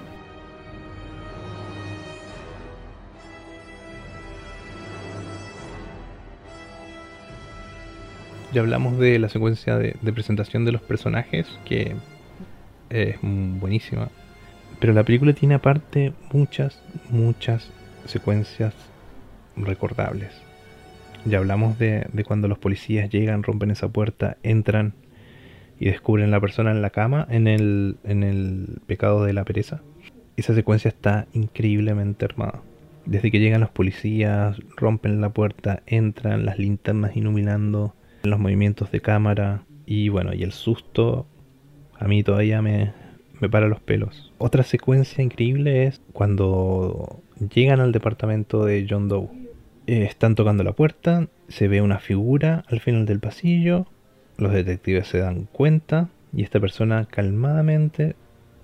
Ya 8.53 8.61
hablamos 8.61 8.99
de 8.99 9.19
la 9.19 9.29
secuencia 9.29 9.79
de, 9.79 9.95
presentación 10.13 10.65
de 10.65 10.73
los 10.73 10.83
personajes, 10.83 11.47
que 11.65 11.95
es 12.91 13.17
buenísima. 13.23 14.11
Pero 14.79 14.93
la 14.93 15.05
película 15.05 15.33
tiene 15.33 15.55
aparte 15.55 16.13
muchas, 16.33 16.83
muchas 17.09 17.71
secuencias 18.05 18.75
recordables. 19.57 20.31
Ya 21.25 21.39
hablamos 21.39 21.79
de, 21.79 22.07
cuando 22.27 22.49
los 22.49 22.59
policías 22.59 23.09
llegan, 23.09 23.43
rompen 23.43 23.71
esa 23.71 23.89
puerta, 23.89 24.37
entran 24.43 24.95
y 25.79 25.87
descubren 25.87 26.31
la 26.31 26.41
persona 26.41 26.73
en 26.73 26.83
la 26.83 26.91
cama 26.91 27.27
en 27.31 27.47
el, 27.47 27.97
en 28.05 28.23
el 28.23 28.81
pecado 28.87 29.25
de 29.25 29.33
la 29.33 29.45
pereza. 29.45 29.81
Esa 30.37 30.55
secuencia 30.55 30.89
está 30.89 31.27
increíblemente 31.33 32.25
armada. 32.25 32.63
Desde 33.07 33.31
que 33.31 33.41
llegan 33.41 33.61
los 33.61 33.71
policías, 33.71 34.59
rompen 34.77 35.21
la 35.21 35.31
puerta, 35.31 35.83
entran, 35.87 36.45
las 36.45 36.59
linternas 36.59 37.17
iluminando, 37.17 37.95
los 38.31 38.39
movimientos 38.39 38.91
de 38.91 39.01
cámara 39.01 39.65
y 39.87 40.09
bueno, 40.09 40.35
y 40.35 40.43
el 40.43 40.53
susto 40.53 41.27
a 41.99 42.07
mí 42.07 42.23
todavía 42.23 42.63
me, 42.63 42.93
me 43.41 43.49
para 43.49 43.69
los 43.69 43.81
pelos. 43.81 44.33
Otra 44.39 44.63
secuencia 44.63 45.23
increíble 45.23 45.87
es 45.87 46.01
cuando 46.13 47.21
llegan 47.55 47.81
al 47.81 47.93
departamento 47.93 48.65
de 48.65 48.87
John 48.89 49.09
Doe. 49.09 49.29
Eh, 49.87 50.05
están 50.05 50.37
tocando 50.37 50.63
la 50.63 50.73
puerta, 50.73 51.29
se 51.49 51.67
ve 51.69 51.83
una 51.83 51.99
figura 51.99 52.65
al 52.69 52.81
final 52.81 53.05
del 53.05 53.19
pasillo, 53.19 53.87
los 54.37 54.53
detectives 54.53 55.09
se 55.09 55.19
dan 55.19 55.49
cuenta 55.51 56.09
y 56.33 56.43
esta 56.43 56.61
persona 56.61 57.07
calmadamente 57.07 58.15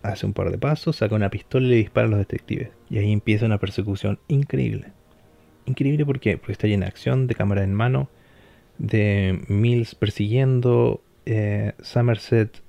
hace 0.02 0.26
un 0.26 0.32
par 0.32 0.50
de 0.50 0.58
pasos, 0.58 0.96
saca 0.96 1.14
una 1.14 1.30
pistola 1.30 1.66
y 1.66 1.70
le 1.70 1.76
dispara 1.76 2.06
a 2.06 2.10
los 2.10 2.18
detectives. 2.18 2.70
Y 2.88 2.98
ahí 2.98 3.12
empieza 3.12 3.46
una 3.46 3.58
persecución 3.58 4.18
increíble. 4.28 4.92
Increíble 5.66 6.06
porque 6.06 6.40
está 6.48 6.66
llena 6.66 6.86
de 6.86 6.90
acción, 6.90 7.26
de 7.26 7.34
cámara 7.34 7.62
en 7.62 7.74
mano, 7.74 8.08
de 8.78 9.44
Mills 9.48 9.94
persiguiendo 9.94 11.02
eh, 11.26 11.72
Somerset 11.80 12.62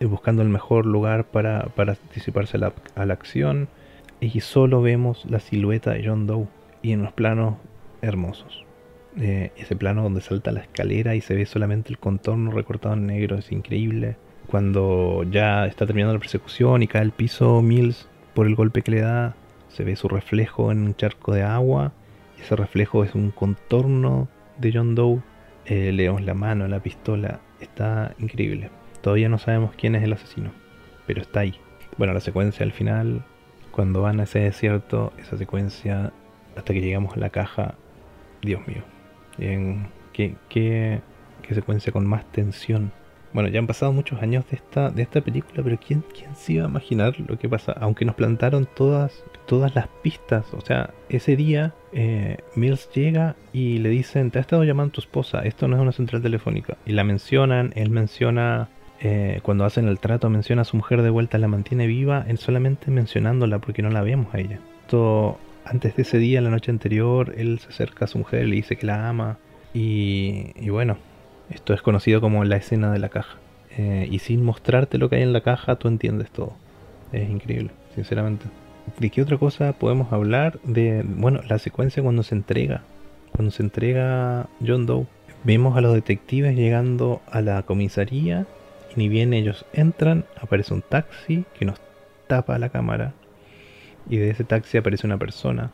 eh, 0.00 0.06
buscando 0.06 0.42
el 0.42 0.48
mejor 0.48 0.86
lugar 0.86 1.24
para, 1.24 1.66
para 1.74 1.92
anticiparse 1.92 2.56
a 2.56 3.04
la, 3.04 3.12
acción 3.12 3.68
y 4.20 4.40
solo 4.40 4.80
vemos 4.80 5.24
la 5.28 5.40
silueta 5.40 5.92
de 5.92 6.06
John 6.06 6.26
Doe 6.26 6.46
y 6.82 6.92
en 6.92 7.00
unos 7.00 7.12
planos 7.12 7.56
hermosos. 8.02 8.64
Eh, 9.18 9.52
ese 9.56 9.76
plano 9.76 10.02
donde 10.02 10.20
salta 10.20 10.52
la 10.52 10.60
escalera 10.60 11.14
y 11.14 11.20
se 11.22 11.34
ve 11.34 11.46
solamente 11.46 11.90
el 11.90 11.98
contorno 11.98 12.50
recortado 12.50 12.94
en 12.94 13.06
negro 13.06 13.36
es 13.36 13.50
increíble. 13.52 14.16
Cuando 14.46 15.24
ya 15.24 15.66
está 15.66 15.86
terminando 15.86 16.14
la 16.14 16.20
persecución 16.20 16.82
y 16.82 16.86
cae 16.86 17.02
al 17.02 17.12
piso 17.12 17.62
Mills 17.62 18.08
por 18.34 18.46
el 18.46 18.54
golpe 18.54 18.82
que 18.82 18.92
le 18.92 19.00
da, 19.00 19.34
se 19.68 19.84
ve 19.84 19.96
su 19.96 20.08
reflejo 20.08 20.70
en 20.70 20.78
un 20.78 20.94
charco 20.94 21.32
de 21.32 21.42
agua. 21.42 21.92
Ese 22.40 22.54
reflejo 22.54 23.04
es 23.04 23.14
un 23.14 23.30
contorno 23.30 24.28
de 24.58 24.72
John 24.72 24.94
Doe 24.94 25.20
eh, 25.66 25.92
leemos 25.92 26.22
la 26.22 26.34
mano, 26.34 26.68
la 26.68 26.80
pistola, 26.80 27.40
está 27.60 28.14
increíble. 28.18 28.70
Todavía 29.02 29.28
no 29.28 29.38
sabemos 29.38 29.74
quién 29.76 29.94
es 29.94 30.02
el 30.02 30.12
asesino, 30.12 30.50
pero 31.06 31.22
está 31.22 31.40
ahí. 31.40 31.54
Bueno, 31.98 32.12
la 32.12 32.20
secuencia 32.20 32.64
al 32.64 32.72
final, 32.72 33.24
cuando 33.70 34.02
van 34.02 34.20
a 34.20 34.24
ese 34.24 34.40
desierto, 34.40 35.12
esa 35.18 35.36
secuencia 35.36 36.12
hasta 36.56 36.72
que 36.72 36.80
llegamos 36.80 37.16
a 37.16 37.20
la 37.20 37.30
caja, 37.30 37.74
Dios 38.42 38.66
mío, 38.66 38.82
¿qué, 40.12 40.34
qué, 40.48 41.00
qué 41.42 41.54
secuencia 41.54 41.92
con 41.92 42.06
más 42.06 42.24
tensión 42.32 42.92
bueno, 43.36 43.50
ya 43.50 43.58
han 43.58 43.66
pasado 43.66 43.92
muchos 43.92 44.22
años 44.22 44.48
de 44.48 44.56
esta, 44.56 44.88
de 44.88 45.02
esta 45.02 45.20
película, 45.20 45.62
pero 45.62 45.78
¿quién, 45.78 46.02
¿quién 46.14 46.34
se 46.34 46.54
iba 46.54 46.64
a 46.64 46.68
imaginar 46.70 47.20
lo 47.20 47.38
que 47.38 47.50
pasa? 47.50 47.72
Aunque 47.72 48.06
nos 48.06 48.14
plantaron 48.14 48.66
todas, 48.74 49.22
todas 49.46 49.74
las 49.74 49.88
pistas. 50.02 50.52
O 50.52 50.60
sea, 50.60 50.90
ese 51.08 51.36
día 51.36 51.74
eh, 51.92 52.38
Mills 52.54 52.90
llega 52.92 53.36
y 53.52 53.78
le 53.78 53.88
dicen, 53.88 54.30
te 54.30 54.38
ha 54.38 54.42
estado 54.42 54.64
llamando 54.64 54.92
tu 54.92 55.00
esposa, 55.00 55.40
esto 55.40 55.68
no 55.68 55.76
es 55.76 55.82
una 55.82 55.92
central 55.92 56.22
telefónica. 56.22 56.76
Y 56.84 56.92
la 56.92 57.04
mencionan, 57.04 57.72
él 57.76 57.90
menciona, 57.90 58.68
eh, 59.00 59.40
cuando 59.42 59.64
hacen 59.64 59.88
el 59.88 59.98
trato, 59.98 60.28
menciona 60.28 60.62
a 60.62 60.66
su 60.66 60.76
mujer 60.76 61.02
de 61.02 61.10
vuelta, 61.10 61.38
la 61.38 61.48
mantiene 61.48 61.86
viva, 61.86 62.24
él 62.28 62.38
solamente 62.38 62.90
mencionándola 62.90 63.58
porque 63.60 63.82
no 63.82 63.90
la 63.90 64.02
vemos 64.02 64.34
a 64.34 64.38
ella. 64.38 64.58
Esto, 64.82 65.38
antes 65.64 65.96
de 65.96 66.02
ese 66.02 66.18
día, 66.18 66.40
la 66.40 66.50
noche 66.50 66.70
anterior, 66.70 67.34
él 67.36 67.58
se 67.60 67.68
acerca 67.68 68.04
a 68.04 68.08
su 68.08 68.18
mujer, 68.18 68.46
le 68.46 68.56
dice 68.56 68.76
que 68.76 68.86
la 68.86 69.08
ama. 69.08 69.38
Y, 69.72 70.52
y 70.56 70.70
bueno, 70.70 70.96
esto 71.50 71.74
es 71.74 71.82
conocido 71.82 72.20
como 72.20 72.44
la 72.44 72.56
escena 72.56 72.92
de 72.92 72.98
la 72.98 73.08
caja. 73.08 73.36
Eh, 73.78 74.08
y 74.10 74.20
sin 74.20 74.42
mostrarte 74.42 74.96
lo 74.96 75.10
que 75.10 75.16
hay 75.16 75.22
en 75.22 75.32
la 75.32 75.42
caja, 75.42 75.76
tú 75.76 75.88
entiendes 75.88 76.30
todo. 76.30 76.54
Es 77.12 77.28
increíble, 77.28 77.70
sinceramente. 77.94 78.46
¿De 78.98 79.10
qué 79.10 79.22
otra 79.22 79.36
cosa 79.36 79.72
podemos 79.72 80.12
hablar? 80.12 80.58
De, 80.64 81.02
bueno, 81.04 81.40
la 81.48 81.58
secuencia 81.58 82.02
cuando 82.02 82.22
se 82.22 82.34
entrega. 82.34 82.82
Cuando 83.32 83.50
se 83.50 83.62
entrega 83.62 84.48
John 84.66 84.86
Doe. 84.86 85.06
Vemos 85.44 85.76
a 85.76 85.80
los 85.80 85.94
detectives 85.94 86.56
llegando 86.56 87.20
a 87.30 87.40
la 87.40 87.62
comisaría 87.62 88.46
y 88.94 88.98
ni 88.98 89.08
bien 89.08 89.32
ellos 89.32 89.66
entran, 89.72 90.24
aparece 90.40 90.74
un 90.74 90.82
taxi 90.82 91.44
que 91.58 91.64
nos 91.64 91.78
tapa 92.26 92.58
la 92.58 92.70
cámara 92.70 93.12
y 94.08 94.16
de 94.16 94.30
ese 94.30 94.44
taxi 94.44 94.78
aparece 94.78 95.06
una 95.06 95.18
persona 95.18 95.70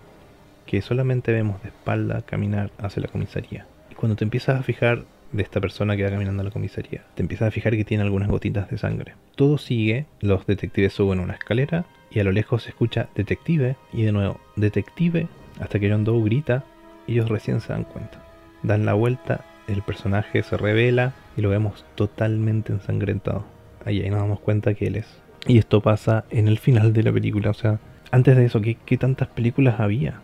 que 0.67 0.83
solamente 0.83 1.33
vemos 1.33 1.63
de 1.63 1.69
espalda 1.69 2.23
caminar 2.23 2.71
hacia 2.79 3.03
la 3.03 3.09
comisaría. 3.09 3.67
Y 3.91 3.95
cuando 3.95 4.17
te 4.17 4.25
empiezas 4.25 4.59
a 4.59 4.63
fijar 4.63 5.05
de 5.33 5.43
esta 5.43 5.61
persona 5.61 5.97
que 5.97 6.05
va 6.05 6.11
caminando 6.11 6.43
a 6.43 6.45
la 6.45 6.51
comisaría, 6.51 7.05
te 7.15 7.23
empiezas 7.23 7.49
a 7.49 7.51
fijar 7.51 7.77
que 7.77 7.85
tiene 7.85 8.03
algunas 8.03 8.29
gotitas 8.29 8.71
de 8.71 8.79
sangre. 8.79 9.15
Todo 9.37 9.59
sigue, 9.59 10.07
los 10.21 10.47
detectives 10.47 10.93
suben 10.93 11.21
una 11.21 11.35
escalera 11.35 11.87
y 12.15 12.21
a 12.21 12.25
lo 12.25 12.33
lejos 12.33 12.65
se 12.65 12.71
escucha 12.71 13.09
detective 13.15 13.77
y 13.93 14.03
de 14.03 14.13
nuevo 14.13 14.41
detective 14.57 15.29
hasta 15.61 15.79
que 15.79 15.91
John 15.91 16.05
Doe 16.05 16.23
grita 16.25 16.65
y 17.07 17.13
ellos 17.15 17.29
recién 17.29 17.61
se 17.61 17.73
dan 17.73 17.85
cuenta. 17.85 18.23
Dan 18.63 18.85
la 18.85 18.95
vuelta 18.95 19.45
el 19.69 19.83
personaje 19.83 20.43
se 20.43 20.57
revela 20.57 21.13
y 21.37 21.41
lo 21.41 21.51
vemos 21.51 21.85
totalmente 21.95 22.73
ensangrentado. 22.73 23.45
Ahí, 23.85 24.01
ahí 24.03 24.11
nos 24.11 24.21
damos 24.21 24.41
cuenta 24.41 24.75
que 24.75 24.87
él 24.87 24.97
es. 24.97 25.21
Y 25.47 25.59
esto 25.59 25.81
pasa 25.81 26.25
en 26.31 26.49
el 26.49 26.59
final 26.59 26.93
de 26.93 27.03
la 27.03 27.13
película. 27.13 27.51
O 27.51 27.55
sea, 27.55 27.79
antes 28.11 28.37
de 28.37 28.45
eso, 28.45 28.61
¿qué, 28.61 28.99
tantas 28.99 29.29
películas 29.29 29.81
había? 29.81 30.21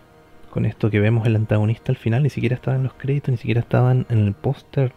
Con 0.51 0.65
esto 0.65 0.91
que 0.91 1.01
vemos 1.01 1.27
el 1.27 1.37
antagonista 1.37 1.93
al 1.93 1.97
final, 1.97 2.23
ni 2.23 2.31
siquiera 2.31 2.55
estaba 2.55 2.77
en 2.77 2.85
los 2.85 2.95
créditos, 2.95 3.31
ni 3.31 3.37
siquiera 3.37 3.61
estaban 3.61 4.07
en 4.09 4.19
el 4.19 4.33
póster. 4.35 4.93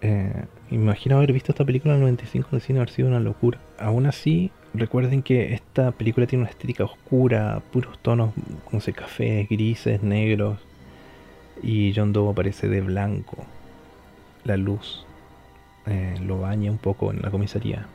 Eh, 0.00 0.44
imagino 0.70 1.16
haber 1.16 1.32
visto 1.32 1.52
esta 1.52 1.64
película 1.64 1.94
en 1.94 2.00
el 2.00 2.02
95 2.04 2.48
de 2.52 2.60
cine, 2.60 2.78
haber 2.78 2.90
sido 2.90 3.08
una 3.08 3.20
locura. 3.20 3.58
Aún 3.78 4.06
así, 4.06 4.50
recuerden 4.78 5.22
que 5.22 5.54
esta 5.54 5.92
película 5.92 6.26
tiene 6.26 6.42
una 6.42 6.50
estética 6.50 6.84
oscura, 6.84 7.62
puros 7.72 7.98
tonos, 8.00 8.32
no 8.72 8.80
sé, 8.80 8.92
cafés, 8.92 9.48
grises, 9.48 10.02
negros. 10.02 10.58
Y 11.62 11.92
John 11.94 12.12
Doe 12.12 12.30
aparece 12.30 12.68
de 12.68 12.80
blanco 12.80 13.44
la 14.44 14.56
luz 14.56 15.04
eh, 15.86 16.16
lo 16.24 16.40
baña 16.40 16.70
un 16.70 16.78
poco 16.78 17.12
en 17.12 17.22
la 17.22 17.30
comisaría. 17.30 17.86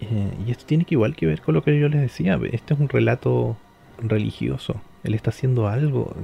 Eh, 0.00 0.32
y 0.46 0.50
esto 0.50 0.64
tiene 0.66 0.84
que 0.84 0.94
igual 0.94 1.16
que 1.16 1.26
ver 1.26 1.40
con 1.40 1.54
lo 1.54 1.62
que 1.62 1.78
yo 1.78 1.88
les 1.88 2.00
decía. 2.00 2.38
Este 2.52 2.74
es 2.74 2.80
un 2.80 2.88
relato 2.88 3.56
religioso. 3.98 4.80
Él 5.04 5.14
está 5.14 5.30
haciendo 5.30 5.68
algo. 5.68 6.14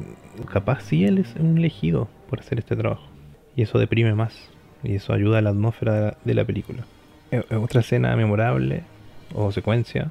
Capaz 0.53 0.83
sí 0.83 1.05
él 1.05 1.18
es 1.18 1.35
un 1.38 1.59
elegido 1.59 2.09
por 2.29 2.40
hacer 2.40 2.59
este 2.59 2.77
trabajo. 2.77 3.07
Y 3.57 3.62
eso 3.62 3.79
deprime 3.79 4.14
más. 4.14 4.51
Y 4.85 4.94
eso 4.94 5.12
ayuda 5.12 5.38
a 5.38 5.42
la 5.42 5.51
atmósfera 5.51 6.16
de 6.25 6.35
la 6.35 6.44
película. 6.44 6.85
Eh, 7.31 7.42
otra 7.57 7.81
escena 7.81 8.14
memorable 8.16 8.83
o 9.35 9.53
secuencia 9.53 10.11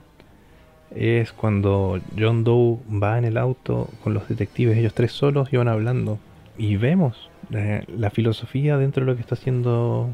es 0.96 1.32
cuando 1.32 2.00
John 2.18 2.44
Doe 2.44 2.80
va 2.92 3.18
en 3.18 3.26
el 3.26 3.38
auto 3.38 3.90
con 4.04 4.14
los 4.14 4.28
detectives, 4.28 4.78
ellos 4.78 4.94
tres 4.94 5.12
solos 5.12 5.52
y 5.52 5.58
van 5.58 5.68
hablando. 5.68 6.20
Y 6.58 6.78
vemos 6.78 7.30
eh, 7.52 7.84
la 7.88 8.10
filosofía 8.10 8.78
dentro 8.78 9.04
de 9.04 9.12
lo 9.12 9.16
que 9.16 9.22
está 9.22 9.36
haciendo 9.36 10.10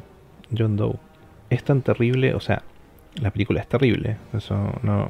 John 0.55 0.75
Doe. 0.75 0.95
Es 1.49 1.63
tan 1.63 1.81
terrible, 1.81 2.33
o 2.33 2.39
sea, 2.39 2.63
la 3.21 3.31
película 3.31 3.61
es 3.61 3.67
terrible, 3.67 4.17
eso 4.33 4.73
no 4.81 5.09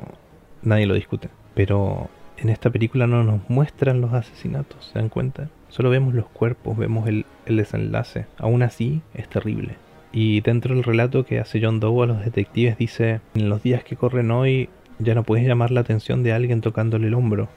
nadie 0.61 0.85
lo 0.85 0.93
discute. 0.93 1.29
Pero 1.53 2.09
en 2.37 2.49
esta 2.49 2.69
película 2.69 3.07
no 3.07 3.23
nos 3.23 3.49
muestran 3.49 4.01
los 4.01 4.13
asesinatos, 4.13 4.91
¿se 4.91 4.99
dan 4.99 5.09
cuenta? 5.09 5.49
Solo 5.69 5.89
vemos 5.89 6.13
los 6.13 6.27
cuerpos, 6.27 6.77
vemos 6.77 7.07
el, 7.07 7.25
el 7.45 7.57
desenlace. 7.57 8.27
Aún 8.37 8.61
así, 8.61 9.01
es 9.13 9.27
terrible. 9.27 9.75
Y 10.13 10.41
dentro 10.41 10.75
del 10.75 10.83
relato 10.83 11.25
que 11.25 11.39
hace 11.39 11.59
John 11.61 11.79
Doe 11.79 12.03
a 12.03 12.05
los 12.05 12.23
detectives 12.23 12.77
dice, 12.77 13.19
en 13.33 13.49
los 13.49 13.63
días 13.63 13.83
que 13.83 13.95
corren 13.95 14.29
hoy 14.29 14.69
ya 14.99 15.15
no 15.15 15.23
puedes 15.23 15.45
llamar 15.45 15.71
la 15.71 15.81
atención 15.81 16.21
de 16.21 16.33
alguien 16.33 16.61
tocándole 16.61 17.07
el 17.07 17.15
hombro. 17.15 17.49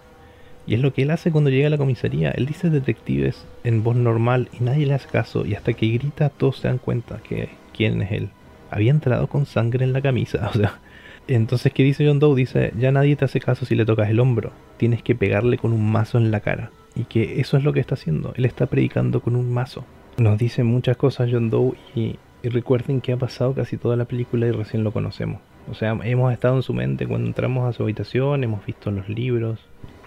Y 0.67 0.75
es 0.75 0.81
lo 0.81 0.93
que 0.93 1.03
él 1.03 1.11
hace 1.11 1.31
cuando 1.31 1.51
llega 1.51 1.69
a 1.69 1.71
la 1.71 1.79
comisaría. 1.79 2.31
Él 2.31 2.47
dice 2.47 2.71
detectives 2.71 3.45
en 3.63 3.85
voz 3.85 3.95
normal 3.95 4.49
y 4.59 4.65
nadie 4.65 4.87
le 4.87 4.95
hace 4.95 5.09
caso. 5.09 5.47
Y 5.47 5.55
hasta 5.55 5.75
que 5.75 5.87
grita 5.89 6.31
todos 6.31 6.59
se 6.59 6.69
dan 6.69 6.79
cuenta 6.79 7.19
que 7.19 7.51
quién 7.77 8.03
es 8.03 8.11
él. 8.11 8.31
Había 8.71 8.91
entrado 8.91 9.29
con 9.29 9.47
sangre 9.47 9.85
en 9.85 9.93
la 9.93 10.01
camisa. 10.01 10.51
O 10.55 10.59
sea, 10.59 10.81
entonces 11.29 11.73
¿qué 11.73 11.83
dice 11.83 12.07
John 12.07 12.21
Doe? 12.21 12.37
Dice, 12.37 12.73
ya 12.79 12.91
nadie 12.91 13.17
te 13.17 13.25
hace 13.25 13.41
caso 13.41 13.67
si 13.67 13.75
le 13.75 13.85
tocas 13.85 14.09
el 14.09 14.19
hombro. 14.19 14.53
Tienes 14.77 15.03
que 15.03 15.15
pegarle 15.15 15.59
con 15.59 15.73
un 15.73 15.91
mazo 15.91 16.19
en 16.19 16.31
la 16.31 16.41
cara. 16.41 16.71
Y 16.95 17.05
que 17.05 17.41
eso 17.41 17.57
es 17.57 17.65
lo 17.65 17.73
que 17.73 17.81
está 17.81 17.95
haciendo. 17.95 18.33
Él 18.37 18.45
está 18.45 18.67
predicando 18.67 19.21
con 19.21 19.37
un 19.37 19.53
mazo. 19.53 19.85
Nos 20.19 20.39
dice 20.39 20.65
muchas 20.65 20.97
cosas 20.97 21.29
John 21.31 21.51
Doe 21.51 21.75
y, 21.95 22.17
y 22.47 22.49
recuerden 22.49 23.01
que 23.01 23.13
ha 23.13 23.17
pasado 23.17 23.55
casi 23.55 23.77
toda 23.77 23.97
la 23.97 24.05
película 24.05 24.47
y 24.47 24.53
recién 24.53 24.85
lo 24.85 24.93
conocemos. 24.93 25.41
O 25.69 25.75
sea, 25.75 25.99
hemos 26.05 26.33
estado 26.33 26.55
en 26.55 26.63
su 26.63 26.75
mente 26.75 27.05
cuando 27.05 27.27
entramos 27.27 27.69
a 27.69 27.73
su 27.73 27.83
habitación, 27.83 28.45
hemos 28.45 28.65
visto 28.65 28.93
los 28.93 29.09
libros, 29.09 29.59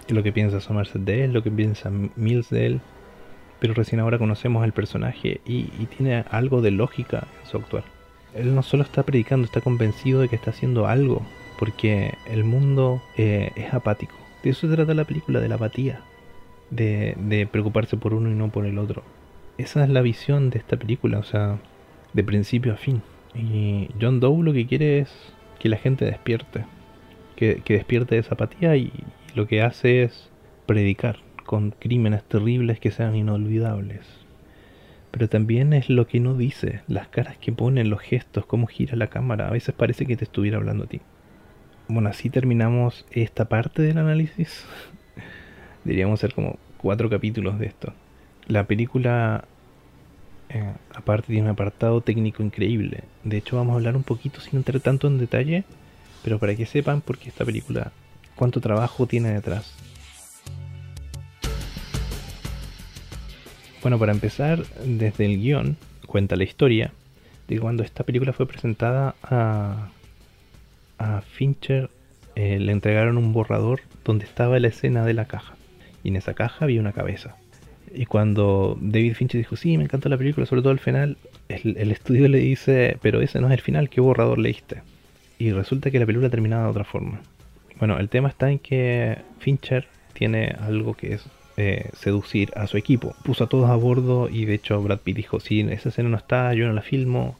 lo 0.08 0.22
que 0.22 0.32
piensa 0.32 0.58
Somerset 0.58 1.02
de 1.02 1.24
él, 1.24 1.34
lo 1.34 1.42
que 1.42 1.50
piensa 1.50 1.90
Mills 2.16 2.48
de 2.48 2.64
él, 2.64 2.80
pero 3.58 3.74
recién 3.74 4.00
ahora 4.00 4.16
conocemos 4.16 4.64
al 4.64 4.72
personaje 4.72 5.42
y, 5.44 5.64
tiene 5.94 6.24
algo 6.30 6.62
de 6.62 6.70
lógica 6.70 7.26
en 7.42 7.50
su 7.50 7.58
actual. 7.58 7.84
Él 8.34 8.54
no 8.54 8.62
solo 8.62 8.84
está 8.84 9.02
predicando, 9.02 9.44
está 9.44 9.60
convencido 9.60 10.22
de 10.22 10.28
que 10.30 10.36
está 10.36 10.48
haciendo 10.48 10.86
algo, 10.86 11.20
porque 11.58 12.14
el 12.26 12.44
mundo 12.44 13.02
eh, 13.18 13.50
es 13.54 13.74
apático. 13.74 14.14
De 14.42 14.48
eso 14.48 14.66
se 14.66 14.74
trata 14.74 14.94
la 14.94 15.04
película, 15.04 15.40
de 15.40 15.48
la 15.50 15.56
apatía, 15.56 16.00
de, 16.70 17.14
de 17.18 17.46
preocuparse 17.46 17.98
por 17.98 18.14
uno 18.14 18.30
y 18.30 18.34
no 18.34 18.48
por 18.48 18.64
el 18.64 18.78
otro. 18.78 19.02
Esa 19.58 19.84
es 19.84 19.90
la 19.90 20.00
visión 20.00 20.48
de 20.48 20.58
esta 20.58 20.78
película, 20.78 21.18
o 21.18 21.22
sea, 21.22 21.58
de 22.12 22.24
principio 22.24 22.72
a 22.72 22.76
fin. 22.76 23.02
Y 23.34 23.88
John 24.00 24.20
Doe 24.20 24.42
lo 24.42 24.52
que 24.52 24.66
quiere 24.66 24.98
es 24.98 25.10
que 25.58 25.68
la 25.68 25.76
gente 25.76 26.04
despierte, 26.04 26.64
que, 27.36 27.62
que 27.64 27.74
despierte 27.74 28.18
esa 28.18 28.34
apatía 28.34 28.76
y, 28.76 28.92
lo 29.34 29.46
que 29.46 29.62
hace 29.62 30.02
es 30.02 30.30
predicar 30.66 31.18
con 31.44 31.70
crímenes 31.70 32.24
terribles 32.24 32.80
que 32.80 32.90
sean 32.90 33.14
inolvidables. 33.14 34.06
Pero 35.10 35.28
también 35.28 35.72
es 35.72 35.88
lo 35.88 36.06
que 36.06 36.20
no 36.20 36.34
dice, 36.34 36.82
las 36.86 37.08
caras 37.08 37.36
que 37.38 37.52
pone, 37.52 37.84
los 37.84 38.00
gestos, 38.00 38.46
cómo 38.46 38.66
gira 38.66 38.96
la 38.96 39.08
cámara. 39.08 39.48
A 39.48 39.50
veces 39.50 39.74
parece 39.74 40.06
que 40.06 40.16
te 40.16 40.24
estuviera 40.24 40.58
hablando 40.58 40.84
a 40.84 40.86
ti. 40.86 41.00
Bueno, 41.88 42.08
así 42.08 42.30
terminamos 42.30 43.04
esta 43.10 43.46
parte 43.48 43.82
del 43.82 43.98
análisis. 43.98 44.64
Deberíamos 45.84 46.20
hacer 46.20 46.34
como 46.34 46.58
cuatro 46.76 47.10
capítulos 47.10 47.58
de 47.58 47.66
esto. 47.66 47.92
La 48.46 48.66
película, 48.66 49.44
eh, 50.52 50.72
aparte, 50.94 51.28
tiene 51.28 51.42
un 51.42 51.50
apartado 51.50 52.00
técnico 52.00 52.42
increíble. 52.42 53.04
De 53.24 53.36
hecho, 53.36 53.56
vamos 53.56 53.72
a 53.72 53.76
hablar 53.76 53.96
un 53.96 54.02
poquito 54.02 54.40
sin 54.40 54.56
entrar 54.58 54.80
tanto 54.80 55.06
en 55.06 55.18
detalle, 55.18 55.64
pero 56.24 56.38
para 56.38 56.54
que 56.56 56.66
sepan 56.66 57.00
por 57.00 57.18
qué 57.18 57.28
esta 57.28 57.44
película 57.44 57.92
cuánto 58.34 58.60
trabajo 58.60 59.06
tiene 59.06 59.32
detrás. 59.32 59.74
Bueno, 63.82 63.98
para 63.98 64.12
empezar, 64.12 64.64
desde 64.84 65.24
el 65.24 65.40
guion 65.40 65.76
cuenta 66.06 66.36
la 66.36 66.44
historia 66.44 66.92
de 67.48 67.58
cuando 67.60 67.82
esta 67.82 68.04
película 68.04 68.32
fue 68.32 68.46
presentada 68.46 69.14
a, 69.22 69.88
a 70.98 71.20
Fincher, 71.22 71.90
eh, 72.34 72.58
le 72.58 72.72
entregaron 72.72 73.16
un 73.16 73.32
borrador 73.32 73.80
donde 74.04 74.24
estaba 74.24 74.58
la 74.58 74.68
escena 74.68 75.04
de 75.04 75.14
la 75.14 75.26
caja. 75.26 75.54
Y 76.02 76.08
en 76.08 76.16
esa 76.16 76.34
caja 76.34 76.64
había 76.64 76.80
una 76.80 76.92
cabeza. 76.92 77.36
Y 77.92 78.06
cuando 78.06 78.78
David 78.80 79.14
Fincher 79.14 79.40
dijo, 79.40 79.56
sí, 79.56 79.76
me 79.76 79.84
encanta 79.84 80.08
la 80.08 80.16
película, 80.16 80.46
sobre 80.46 80.62
todo 80.62 80.72
el 80.72 80.78
final, 80.78 81.16
el, 81.48 81.90
estudio 81.90 82.28
le 82.28 82.38
dice, 82.38 82.96
pero 83.02 83.20
ese 83.20 83.40
no 83.40 83.48
es 83.48 83.54
el 83.54 83.60
final, 83.60 83.88
¿qué 83.88 84.00
borrador 84.00 84.38
leíste? 84.38 84.82
Y 85.38 85.50
resulta 85.52 85.90
que 85.90 85.98
la 85.98 86.06
película 86.06 86.30
terminaba 86.30 86.64
de 86.64 86.70
otra 86.70 86.84
forma. 86.84 87.20
Bueno, 87.78 87.98
el 87.98 88.08
tema 88.08 88.28
está 88.28 88.50
en 88.50 88.58
que 88.58 89.18
Fincher 89.38 89.88
tiene 90.12 90.54
algo 90.60 90.94
que 90.94 91.14
es 91.14 91.24
eh, 91.56 91.90
seducir 91.94 92.52
a 92.54 92.66
su 92.66 92.76
equipo. 92.76 93.14
Puso 93.24 93.44
a 93.44 93.48
todos 93.48 93.70
a 93.70 93.76
bordo 93.76 94.28
y 94.28 94.44
de 94.44 94.54
hecho 94.54 94.80
Brad 94.82 95.00
Pitt 95.00 95.16
dijo, 95.16 95.40
si 95.40 95.60
esa 95.60 95.88
escena 95.88 96.10
no 96.10 96.16
está, 96.16 96.54
yo 96.54 96.66
no 96.66 96.72
la 96.72 96.82
filmo. 96.82 97.36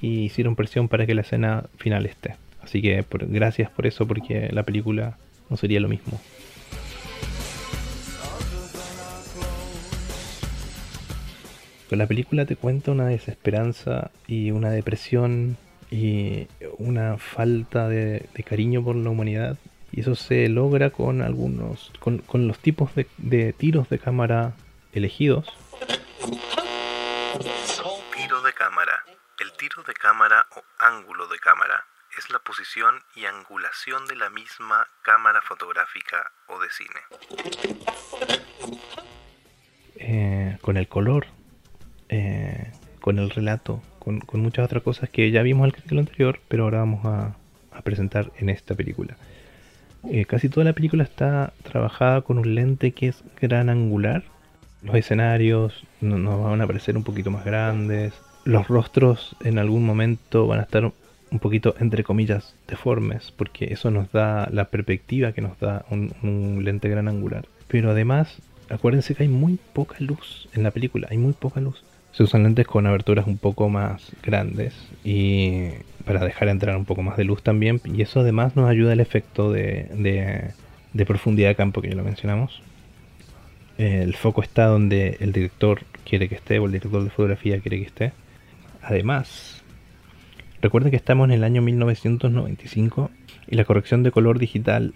Y 0.00 0.24
hicieron 0.24 0.56
presión 0.56 0.88
para 0.88 1.06
que 1.06 1.14
la 1.14 1.20
escena 1.20 1.64
final 1.76 2.06
esté. 2.06 2.34
Así 2.62 2.82
que 2.82 3.04
gracias 3.28 3.70
por 3.70 3.86
eso, 3.86 4.06
porque 4.06 4.48
la 4.52 4.62
película 4.62 5.16
no 5.48 5.56
sería 5.56 5.78
lo 5.80 5.88
mismo. 5.88 6.20
La 11.96 12.06
película 12.06 12.46
te 12.46 12.56
cuenta 12.56 12.90
una 12.90 13.06
desesperanza 13.06 14.10
y 14.26 14.50
una 14.50 14.70
depresión 14.70 15.56
y 15.90 16.46
una 16.78 17.18
falta 17.18 17.88
de 17.88 18.44
cariño 18.46 18.82
por 18.82 18.96
la 18.96 19.10
humanidad 19.10 19.58
y 19.92 20.00
eso 20.00 20.14
se 20.14 20.48
logra 20.48 20.90
con 20.90 21.20
algunos, 21.20 21.92
con, 22.00 22.22
los 22.48 22.58
tipos 22.58 22.90
de, 22.94 23.52
tiros 23.52 23.90
de 23.90 23.98
cámara 23.98 24.54
elegidos. 24.92 25.46
Tiro 28.16 28.42
de 28.42 28.52
cámara. 28.54 29.04
El 29.38 29.52
tiro 29.52 29.82
de 29.82 29.92
cámara 29.92 30.46
o 30.56 30.62
ángulo 30.78 31.26
de 31.28 31.38
cámara 31.38 31.84
es 32.16 32.30
la 32.30 32.38
posición 32.38 33.02
y 33.14 33.26
angulación 33.26 34.06
de 34.06 34.16
la 34.16 34.30
misma 34.30 34.86
cámara 35.02 35.42
fotográfica 35.42 36.32
o 36.46 36.58
de 36.58 36.70
cine. 36.70 37.00
Eh, 39.96 40.58
con 40.62 40.78
el 40.78 40.88
color, 40.88 41.26
eh, 42.12 42.70
con 43.00 43.18
el 43.18 43.30
relato, 43.30 43.82
con, 43.98 44.22
muchas 44.34 44.64
otras 44.64 44.84
cosas 44.84 45.10
que 45.10 45.30
ya 45.30 45.42
vimos 45.42 45.66
el 45.66 45.72
capítulo 45.72 46.00
anterior, 46.00 46.38
pero 46.46 46.64
ahora 46.64 46.78
vamos 46.78 47.04
a 47.04 47.34
presentar 47.82 48.30
en 48.38 48.48
esta 48.48 48.74
película. 48.76 49.16
Eh, 50.10 50.24
casi 50.24 50.48
toda 50.48 50.64
la 50.64 50.72
película 50.72 51.04
está 51.04 51.52
trabajada 51.62 52.22
con 52.22 52.38
un 52.38 52.54
lente 52.54 52.92
que 52.92 53.08
es 53.08 53.22
gran 53.40 53.68
angular. 53.68 54.24
Los 54.82 54.96
escenarios 54.96 55.84
nos 56.00 56.42
van 56.42 56.60
a 56.60 56.66
parecer 56.66 56.96
un 56.96 57.04
poquito 57.04 57.30
más 57.30 57.44
grandes. 57.44 58.12
los 58.44 58.66
rostros 58.66 59.36
en 59.44 59.58
algún 59.58 59.84
momento 59.84 60.48
van 60.48 60.58
a 60.58 60.62
estar 60.62 60.84
un 61.30 61.38
poquito, 61.38 61.76
entre 61.78 62.02
comillas, 62.02 62.56
deformes, 62.66 63.32
porque 63.36 63.72
eso 63.72 63.90
nos 63.92 64.10
da 64.10 64.48
la 64.50 64.64
perspectiva 64.66 65.32
que 65.32 65.40
nos 65.40 65.58
da 65.60 65.84
un, 65.90 66.12
un 66.22 66.64
lente 66.64 66.88
gran 66.88 67.06
angular. 67.06 67.46
Pero 67.68 67.92
además, 67.92 68.42
acuérdense 68.68 69.14
que 69.14 69.22
hay 69.22 69.28
muy 69.28 69.58
poca 69.72 69.96
luz 70.00 70.48
en 70.52 70.64
la 70.64 70.72
película, 70.72 71.06
hay 71.10 71.18
muy 71.18 71.32
poca 71.32 71.60
luz. 71.60 71.84
Se 72.12 72.22
usan 72.22 72.42
lentes 72.42 72.66
con 72.66 72.86
aberturas 72.86 73.26
un 73.26 73.38
poco 73.38 73.68
más 73.68 74.12
grandes 74.22 74.74
y 75.02 75.70
para 76.04 76.24
dejar 76.24 76.48
entrar 76.48 76.76
un 76.76 76.84
poco 76.84 77.02
más 77.02 77.16
de 77.16 77.24
luz 77.24 77.42
también. 77.42 77.80
Y 77.84 78.02
eso 78.02 78.20
además 78.20 78.54
nos 78.56 78.68
ayuda 78.68 78.92
al 78.92 79.00
efecto 79.00 79.50
de, 79.50 80.52
profundidad 81.06 81.48
de 81.48 81.54
campo 81.54 81.80
que 81.80 81.88
ya 81.88 81.94
lo 81.94 82.04
mencionamos. 82.04 82.62
El 83.78 84.14
foco 84.14 84.42
está 84.42 84.66
donde 84.66 85.16
el 85.20 85.32
director 85.32 85.80
quiere 86.04 86.28
que 86.28 86.34
esté 86.34 86.58
o 86.58 86.66
el 86.66 86.72
director 86.72 87.02
de 87.02 87.10
fotografía 87.10 87.58
quiere 87.60 87.78
que 87.78 87.86
esté. 87.86 88.12
Además, 88.82 89.62
recuerden 90.60 90.90
que 90.90 90.96
estamos 90.96 91.24
en 91.24 91.32
el 91.32 91.44
año 91.44 91.62
1995 91.62 93.10
y 93.48 93.56
la 93.56 93.64
corrección 93.64 94.02
de 94.02 94.10
color 94.10 94.38
digital 94.38 94.92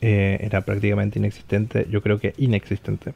eh, 0.00 0.38
era 0.40 0.60
prácticamente 0.62 1.18
inexistente, 1.18 1.86
yo 1.90 2.02
creo 2.02 2.18
que 2.18 2.34
inexistente. 2.38 3.12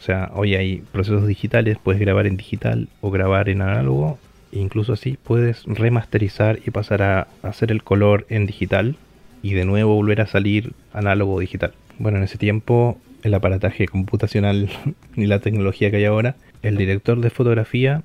O 0.00 0.02
sea, 0.02 0.30
hoy 0.34 0.54
hay 0.54 0.82
procesos 0.92 1.26
digitales, 1.26 1.76
puedes 1.76 2.00
grabar 2.00 2.26
en 2.26 2.38
digital 2.38 2.88
o 3.02 3.10
grabar 3.10 3.50
en 3.50 3.60
análogo. 3.60 4.18
E 4.50 4.58
incluso 4.58 4.94
así 4.94 5.18
puedes 5.22 5.62
remasterizar 5.66 6.58
y 6.66 6.70
pasar 6.70 7.02
a 7.02 7.28
hacer 7.42 7.70
el 7.70 7.82
color 7.82 8.24
en 8.30 8.46
digital 8.46 8.96
y 9.42 9.52
de 9.52 9.66
nuevo 9.66 9.94
volver 9.94 10.22
a 10.22 10.26
salir 10.26 10.72
análogo 10.94 11.34
o 11.34 11.40
digital. 11.40 11.74
Bueno, 11.98 12.16
en 12.16 12.24
ese 12.24 12.38
tiempo 12.38 12.98
el 13.22 13.34
aparataje 13.34 13.86
computacional 13.88 14.70
y 15.16 15.26
la 15.26 15.40
tecnología 15.40 15.90
que 15.90 15.98
hay 15.98 16.06
ahora, 16.06 16.34
el 16.62 16.78
director 16.78 17.20
de 17.20 17.28
fotografía 17.28 18.02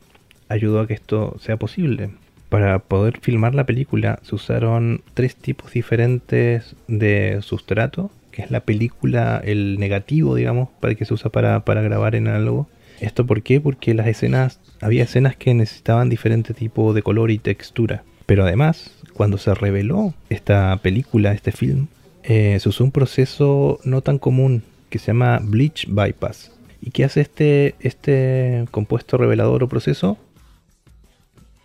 ayudó 0.50 0.82
a 0.82 0.88
que 0.88 0.96
esto 0.96 1.38
sea 1.40 1.56
posible. 1.56 2.10
Para 2.50 2.80
poder 2.80 3.20
filmar 3.22 3.56
la 3.56 3.66
película 3.66 4.20
se 4.24 4.36
usaron 4.36 5.02
tres 5.14 5.38
tipos 5.38 5.72
diferentes 5.72 6.76
de 6.90 7.40
sustrato 7.42 8.12
que 8.36 8.42
es 8.42 8.52
la 8.52 8.60
película, 8.60 9.42
el 9.44 9.80
negativo, 9.80 10.36
digamos, 10.36 10.68
para 10.82 10.94
que 10.96 11.06
se 11.06 11.14
usa 11.14 11.32
para, 11.32 11.62
grabar 11.64 12.16
en 12.16 12.28
algo. 12.28 12.68
¿Esto 13.00 13.26
por 13.26 13.42
qué? 13.42 13.62
Porque 13.62 13.94
las 13.94 14.08
escenas, 14.08 14.60
había 14.82 15.04
escenas 15.04 15.38
que 15.38 15.54
necesitaban 15.54 16.10
diferente 16.10 16.54
tipo 16.54 16.94
de 16.94 17.02
color 17.02 17.32
y 17.32 17.38
textura. 17.38 18.04
Pero 18.26 18.44
además, 18.44 18.92
cuando 19.14 19.38
se 19.38 19.54
reveló 19.54 20.14
esta 20.30 20.78
película, 20.84 21.32
este 21.32 21.54
film, 21.54 21.88
eh, 22.24 22.58
se 22.60 22.68
usó 22.68 22.84
un 22.84 22.92
proceso 22.92 23.80
no 23.86 24.02
tan 24.02 24.20
común 24.20 24.64
que 24.90 25.00
se 25.00 25.08
llama 25.08 25.40
Bleach 25.42 25.88
Bypass. 25.88 26.52
¿Y 26.82 26.92
qué 26.92 27.06
hace 27.06 27.22
este, 27.22 27.76
este 27.80 28.66
compuesto 28.72 29.18
revelador 29.18 29.64
o 29.64 29.70
proceso? 29.70 30.18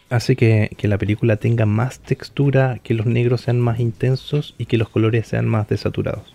Hace 0.08 0.36
que, 0.36 0.70
que, 0.76 0.88
la 0.88 0.98
película 0.98 1.36
tenga 1.36 1.66
más 1.66 1.98
textura, 2.00 2.78
que 2.82 2.94
los 2.94 3.06
negros 3.06 3.42
sean 3.42 3.60
más 3.60 3.80
intensos 3.80 4.54
y 4.58 4.66
que 4.66 4.78
los 4.78 4.88
colores 4.88 5.26
sean 5.26 5.46
más 5.46 5.68
desaturados. 5.68 6.34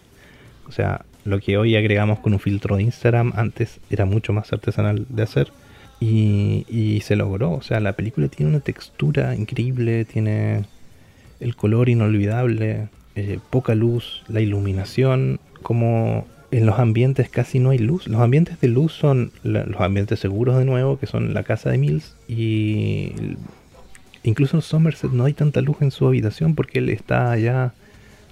O 0.67 0.71
sea, 0.71 1.05
lo 1.23 1.39
que 1.39 1.57
hoy 1.57 1.75
agregamos 1.75 2.19
con 2.19 2.33
un 2.33 2.39
filtro 2.39 2.77
de 2.77 2.83
Instagram 2.83 3.33
antes 3.35 3.79
era 3.89 4.05
mucho 4.05 4.33
más 4.33 4.51
artesanal 4.53 5.05
de 5.09 5.23
hacer. 5.23 5.51
Y, 5.99 7.01
se 7.03 7.15
logró. 7.15 7.51
O 7.51 7.61
sea, 7.61 7.79
la 7.79 7.93
película 7.93 8.27
tiene 8.27 8.51
una 8.51 8.59
textura 8.59 9.35
increíble, 9.35 10.05
tiene 10.05 10.65
el 11.39 11.55
color 11.55 11.89
inolvidable, 11.89 12.89
eh, 13.15 13.39
poca 13.49 13.75
luz, 13.75 14.23
la 14.27 14.41
iluminación, 14.41 15.39
como 15.61 16.25
en 16.51 16.65
los 16.65 16.79
ambientes 16.79 17.29
casi 17.29 17.59
no 17.59 17.71
hay 17.71 17.79
luz. 17.79 18.07
Los 18.07 18.21
ambientes 18.21 18.59
de 18.61 18.67
luz 18.67 18.93
son 18.93 19.31
los 19.43 19.81
ambientes 19.81 20.19
seguros 20.19 20.57
de 20.57 20.65
nuevo, 20.65 20.99
que 20.99 21.07
son 21.07 21.33
la 21.33 21.43
casa 21.43 21.69
de 21.69 21.77
Mills 21.77 22.15
y 22.27 23.11
incluso 24.23 24.57
en 24.57 24.61
Somerset 24.61 25.11
no 25.11 25.25
hay 25.25 25.33
tanta 25.33 25.61
luz 25.61 25.77
en 25.81 25.91
su 25.91 26.07
habitación 26.07 26.55
porque 26.55 26.79
él 26.79 26.89
está 26.89 27.31
allá 27.31 27.73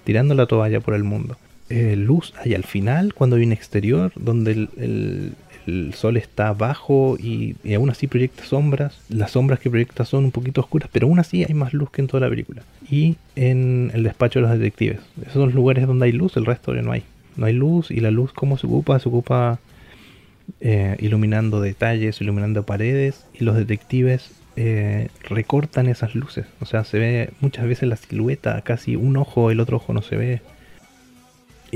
tirando 0.04 0.34
la 0.34 0.46
toalla 0.46 0.80
por 0.80 0.94
el 0.94 1.04
mundo. 1.04 1.36
Eh, 1.70 1.96
luz 1.96 2.34
hay 2.42 2.54
al 2.54 2.64
final, 2.64 3.14
cuando 3.14 3.36
hay 3.36 3.44
un 3.44 3.52
exterior, 3.52 4.12
donde 4.16 4.68
el, 4.76 5.34
sol 5.94 6.18
está 6.18 6.52
bajo 6.52 7.16
y, 7.18 7.56
aún 7.74 7.88
así 7.88 8.06
proyecta 8.06 8.44
sombras. 8.44 9.00
Las 9.08 9.30
sombras 9.32 9.60
que 9.60 9.70
proyecta 9.70 10.04
son 10.04 10.26
un 10.26 10.30
poquito 10.30 10.60
oscuras, 10.60 10.90
pero 10.92 11.06
aún 11.06 11.18
así 11.18 11.44
hay 11.44 11.54
más 11.54 11.72
luz 11.72 11.90
que 11.90 12.02
en 12.02 12.06
toda 12.06 12.20
la 12.20 12.28
película. 12.28 12.62
Y 12.90 13.16
en 13.34 13.90
el 13.94 14.02
despacho 14.02 14.40
de 14.40 14.42
los 14.42 14.58
detectives. 14.58 15.00
Esos 15.22 15.32
son 15.34 15.46
los 15.46 15.54
lugares 15.54 15.86
donde 15.86 16.06
hay 16.06 16.12
luz, 16.12 16.36
el 16.36 16.44
resto 16.44 16.74
no 16.74 16.92
hay. 16.92 17.02
No 17.36 17.46
hay 17.46 17.54
luz 17.54 17.90
y 17.90 18.00
la 18.00 18.10
luz, 18.10 18.32
¿cómo 18.32 18.58
se 18.58 18.66
ocupa? 18.66 18.98
Se 18.98 19.08
ocupa 19.08 19.58
eh, 20.60 20.96
iluminando 21.00 21.60
detalles, 21.60 22.20
iluminando 22.20 22.64
paredes 22.64 23.26
y 23.32 23.44
los 23.44 23.56
detectives 23.56 24.32
eh, 24.56 25.08
recortan 25.22 25.88
esas 25.88 26.14
luces. 26.14 26.46
O 26.60 26.66
sea, 26.66 26.84
se 26.84 26.98
ve 26.98 27.30
muchas 27.40 27.66
veces 27.66 27.88
la 27.88 27.96
silueta, 27.96 28.60
casi 28.62 28.96
un 28.96 29.16
ojo, 29.16 29.50
el 29.50 29.60
otro 29.60 29.78
ojo 29.78 29.92
no 29.92 30.02
se 30.02 30.16
ve. 30.16 30.42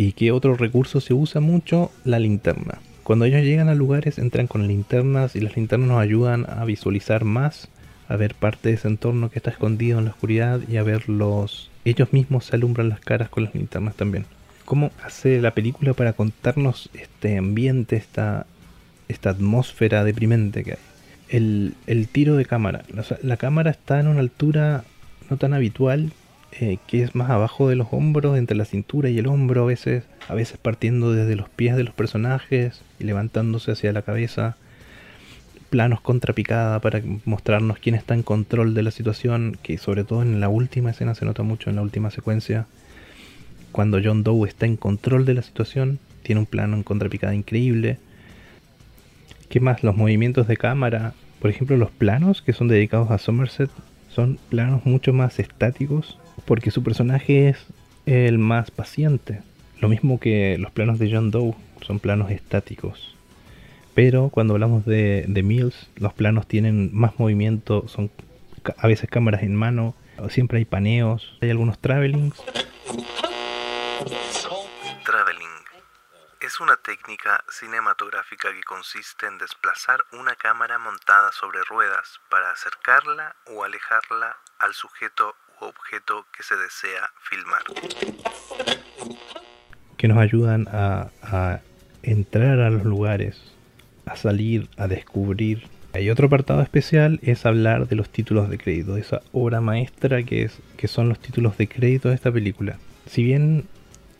¿Y 0.00 0.12
qué 0.12 0.30
otro 0.30 0.54
recurso 0.54 1.00
se 1.00 1.12
usa 1.12 1.40
mucho? 1.40 1.90
La 2.04 2.20
linterna. 2.20 2.78
Cuando 3.02 3.24
ellos 3.24 3.42
llegan 3.42 3.68
a 3.68 3.74
lugares 3.74 4.18
entran 4.18 4.46
con 4.46 4.68
linternas 4.68 5.34
y 5.34 5.40
las 5.40 5.56
linternas 5.56 5.88
nos 5.88 6.00
ayudan 6.00 6.46
a 6.48 6.64
visualizar 6.64 7.24
más, 7.24 7.68
a 8.06 8.14
ver 8.14 8.36
parte 8.36 8.68
de 8.68 8.76
ese 8.76 8.86
entorno 8.86 9.28
que 9.28 9.40
está 9.40 9.50
escondido 9.50 9.98
en 9.98 10.04
la 10.04 10.12
oscuridad 10.12 10.60
y 10.68 10.76
a 10.76 10.84
verlos. 10.84 11.72
Ellos 11.84 12.12
mismos 12.12 12.44
se 12.44 12.54
alumbran 12.54 12.90
las 12.90 13.00
caras 13.00 13.28
con 13.28 13.42
las 13.42 13.56
linternas 13.56 13.96
también. 13.96 14.24
¿Cómo 14.64 14.92
hace 15.02 15.40
la 15.40 15.50
película 15.50 15.94
para 15.94 16.12
contarnos 16.12 16.90
este 16.94 17.36
ambiente, 17.36 17.96
esta, 17.96 18.46
esta 19.08 19.30
atmósfera 19.30 20.04
deprimente 20.04 20.62
que 20.62 20.70
hay? 20.74 20.78
El, 21.28 21.74
el 21.88 22.06
tiro 22.06 22.36
de 22.36 22.44
cámara. 22.44 22.84
la 23.20 23.36
cámara 23.36 23.72
está 23.72 23.98
en 23.98 24.06
una 24.06 24.20
altura 24.20 24.84
no 25.28 25.38
tan 25.38 25.54
habitual 25.54 26.12
eh, 26.52 26.78
que 26.86 27.02
es 27.02 27.14
más 27.14 27.30
abajo 27.30 27.68
de 27.68 27.76
los 27.76 27.88
hombros, 27.90 28.38
entre 28.38 28.56
la 28.56 28.64
cintura 28.64 29.10
y 29.10 29.18
el 29.18 29.26
hombro 29.26 29.62
a 29.62 29.66
veces, 29.66 30.04
a 30.28 30.34
veces 30.34 30.58
partiendo 30.58 31.12
desde 31.12 31.36
los 31.36 31.48
pies 31.48 31.76
de 31.76 31.84
los 31.84 31.94
personajes 31.94 32.82
y 32.98 33.04
levantándose 33.04 33.72
hacia 33.72 33.92
la 33.92 34.02
cabeza, 34.02 34.56
planos 35.68 36.00
contrapicada 36.00 36.80
para 36.80 37.02
mostrarnos 37.26 37.78
quién 37.78 37.94
está 37.94 38.14
en 38.14 38.22
control 38.22 38.74
de 38.74 38.82
la 38.82 38.90
situación, 38.90 39.58
que 39.62 39.76
sobre 39.76 40.04
todo 40.04 40.22
en 40.22 40.40
la 40.40 40.48
última 40.48 40.90
escena 40.90 41.14
se 41.14 41.26
nota 41.26 41.42
mucho 41.42 41.68
en 41.68 41.76
la 41.76 41.82
última 41.82 42.10
secuencia, 42.10 42.66
cuando 43.70 44.00
John 44.02 44.24
Doe 44.24 44.48
está 44.48 44.64
en 44.64 44.76
control 44.76 45.26
de 45.26 45.34
la 45.34 45.42
situación, 45.42 45.98
tiene 46.22 46.40
un 46.40 46.46
plano 46.46 46.76
en 46.76 46.82
contrapicada 46.82 47.34
increíble. 47.34 47.98
¿Qué 49.50 49.60
más? 49.60 49.84
Los 49.84 49.96
movimientos 49.96 50.48
de 50.48 50.56
cámara, 50.56 51.12
por 51.40 51.50
ejemplo, 51.50 51.76
los 51.76 51.90
planos 51.90 52.40
que 52.40 52.54
son 52.54 52.68
dedicados 52.68 53.10
a 53.10 53.18
Somerset 53.18 53.70
son 54.08 54.38
planos 54.48 54.86
mucho 54.86 55.12
más 55.12 55.38
estáticos 55.38 56.18
porque 56.48 56.70
su 56.70 56.82
personaje 56.82 57.50
es 57.50 57.66
el 58.06 58.38
más 58.38 58.70
paciente. 58.70 59.42
Lo 59.80 59.88
mismo 59.88 60.18
que 60.18 60.56
los 60.58 60.72
planos 60.72 60.98
de 60.98 61.12
John 61.12 61.30
Doe 61.30 61.54
son 61.82 62.00
planos 62.00 62.30
estáticos. 62.30 63.14
Pero 63.94 64.30
cuando 64.30 64.54
hablamos 64.54 64.86
de, 64.86 65.26
de 65.28 65.42
Mills, 65.42 65.90
los 65.96 66.14
planos 66.14 66.48
tienen 66.48 66.90
más 66.94 67.18
movimiento, 67.18 67.86
son 67.86 68.10
a 68.78 68.86
veces 68.86 69.10
cámaras 69.10 69.42
en 69.42 69.54
mano, 69.54 69.94
siempre 70.30 70.56
hay 70.56 70.64
paneos, 70.64 71.36
hay 71.42 71.50
algunos 71.50 71.78
travelings. 71.80 72.42
Traveling 75.04 75.48
es 76.40 76.60
una 76.60 76.76
técnica 76.76 77.44
cinematográfica 77.50 78.54
que 78.54 78.62
consiste 78.62 79.26
en 79.26 79.36
desplazar 79.36 80.02
una 80.12 80.34
cámara 80.34 80.78
montada 80.78 81.30
sobre 81.32 81.62
ruedas 81.64 82.20
para 82.30 82.50
acercarla 82.52 83.36
o 83.44 83.64
alejarla 83.64 84.38
al 84.60 84.72
sujeto 84.72 85.36
objeto 85.60 86.26
que 86.36 86.42
se 86.42 86.54
desea 86.56 87.10
filmar. 87.22 87.62
Que 89.96 90.08
nos 90.08 90.18
ayudan 90.18 90.66
a, 90.70 91.60
entrar 92.02 92.60
a 92.60 92.70
los 92.70 92.84
lugares, 92.84 93.40
a 94.06 94.16
salir, 94.16 94.68
a 94.76 94.86
descubrir. 94.86 95.66
Hay 95.92 96.10
otro 96.10 96.26
apartado 96.26 96.62
especial, 96.62 97.18
es 97.22 97.46
hablar 97.46 97.88
de 97.88 97.96
los 97.96 98.08
títulos 98.10 98.48
de 98.48 98.58
crédito, 98.58 98.94
de 98.94 99.00
esa 99.00 99.22
obra 99.32 99.60
maestra 99.60 100.22
que, 100.22 100.42
es, 100.42 100.58
que 100.76 100.88
son 100.88 101.08
los 101.08 101.18
títulos 101.18 101.56
de 101.58 101.68
crédito 101.68 102.08
de 102.08 102.14
esta 102.14 102.30
película. 102.30 102.78
Si 103.06 103.22
bien 103.22 103.66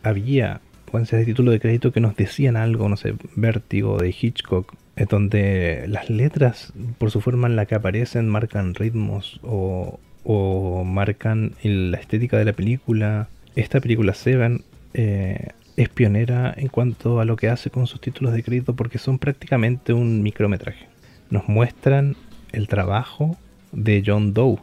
había 0.03 0.61
secuencias 0.85 1.19
de 1.19 1.25
título 1.25 1.51
de 1.51 1.59
crédito 1.59 1.91
que 1.91 1.99
nos 1.99 2.15
decían 2.15 2.57
algo, 2.57 2.89
no 2.89 2.97
sé, 2.97 3.13
Vértigo 3.35 3.97
de 3.97 4.09
Hitchcock, 4.09 4.73
donde 5.07 5.85
las 5.87 6.09
letras, 6.09 6.73
por 6.97 7.11
su 7.11 7.21
forma 7.21 7.47
en 7.47 7.55
la 7.55 7.65
que 7.65 7.75
aparecen, 7.75 8.27
marcan 8.27 8.73
ritmos 8.73 9.39
o, 9.43 9.99
o 10.23 10.83
marcan 10.83 11.53
la 11.63 11.97
estética 11.97 12.37
de 12.37 12.45
la 12.45 12.53
película. 12.53 13.27
Esta 13.55 13.79
película 13.79 14.13
Seven 14.13 14.63
eh, 14.93 15.47
es 15.77 15.89
pionera 15.89 16.53
en 16.57 16.67
cuanto 16.67 17.19
a 17.19 17.25
lo 17.25 17.35
que 17.35 17.49
hace 17.49 17.69
con 17.69 17.87
sus 17.87 18.01
títulos 18.01 18.33
de 18.33 18.43
crédito 18.43 18.75
porque 18.75 18.97
son 18.97 19.19
prácticamente 19.19 19.93
un 19.93 20.21
micrometraje. 20.21 20.87
Nos 21.29 21.47
muestran 21.47 22.15
el 22.51 22.67
trabajo 22.67 23.37
de 23.71 24.03
John 24.05 24.33
Doe, 24.33 24.57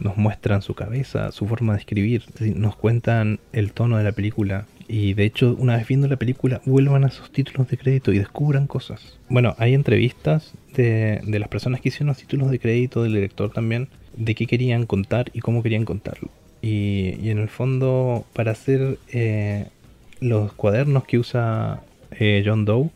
nos 0.00 0.16
muestran 0.16 0.62
su 0.62 0.74
cabeza, 0.74 1.32
su 1.32 1.46
forma 1.46 1.74
de 1.74 1.80
escribir, 1.80 2.24
nos 2.54 2.76
cuentan 2.76 3.40
el 3.52 3.72
tono 3.72 3.98
de 3.98 4.04
la 4.04 4.12
película 4.12 4.66
Y 4.88 5.14
de 5.14 5.24
hecho, 5.24 5.56
una 5.58 5.76
vez 5.76 5.86
viendo 5.86 6.08
la 6.08 6.16
película, 6.16 6.60
vuelvan 6.64 7.04
a 7.04 7.08
esos 7.08 7.30
títulos 7.30 7.68
de 7.68 7.78
crédito 7.78 8.12
y 8.12 8.18
descubran 8.18 8.66
cosas. 8.66 9.18
Bueno, 9.28 9.54
hay 9.58 9.74
entrevistas 9.74 10.52
de, 10.74 11.20
de 11.24 11.38
las 11.38 11.48
personas 11.48 11.80
que 11.80 11.88
hicieron 11.88 12.08
los 12.08 12.18
títulos 12.18 12.50
de 12.50 12.58
crédito, 12.58 13.02
del 13.02 13.14
director 13.14 13.50
también, 13.50 13.88
de 14.16 14.34
qué 14.34 14.46
querían 14.46 14.86
contar 14.86 15.30
y 15.32 15.40
cómo 15.40 15.62
querían 15.62 15.84
contarlo. 15.84 16.28
Y, 16.60 17.16
y 17.20 17.30
en 17.30 17.38
el 17.38 17.48
fondo, 17.48 18.24
para 18.32 18.52
hacer 18.52 18.98
eh, 19.12 19.66
los 20.20 20.52
cuadernos 20.52 21.04
que 21.04 21.18
usa 21.18 21.82
eh, 22.12 22.42
John 22.46 22.64
Doe, 22.64 22.90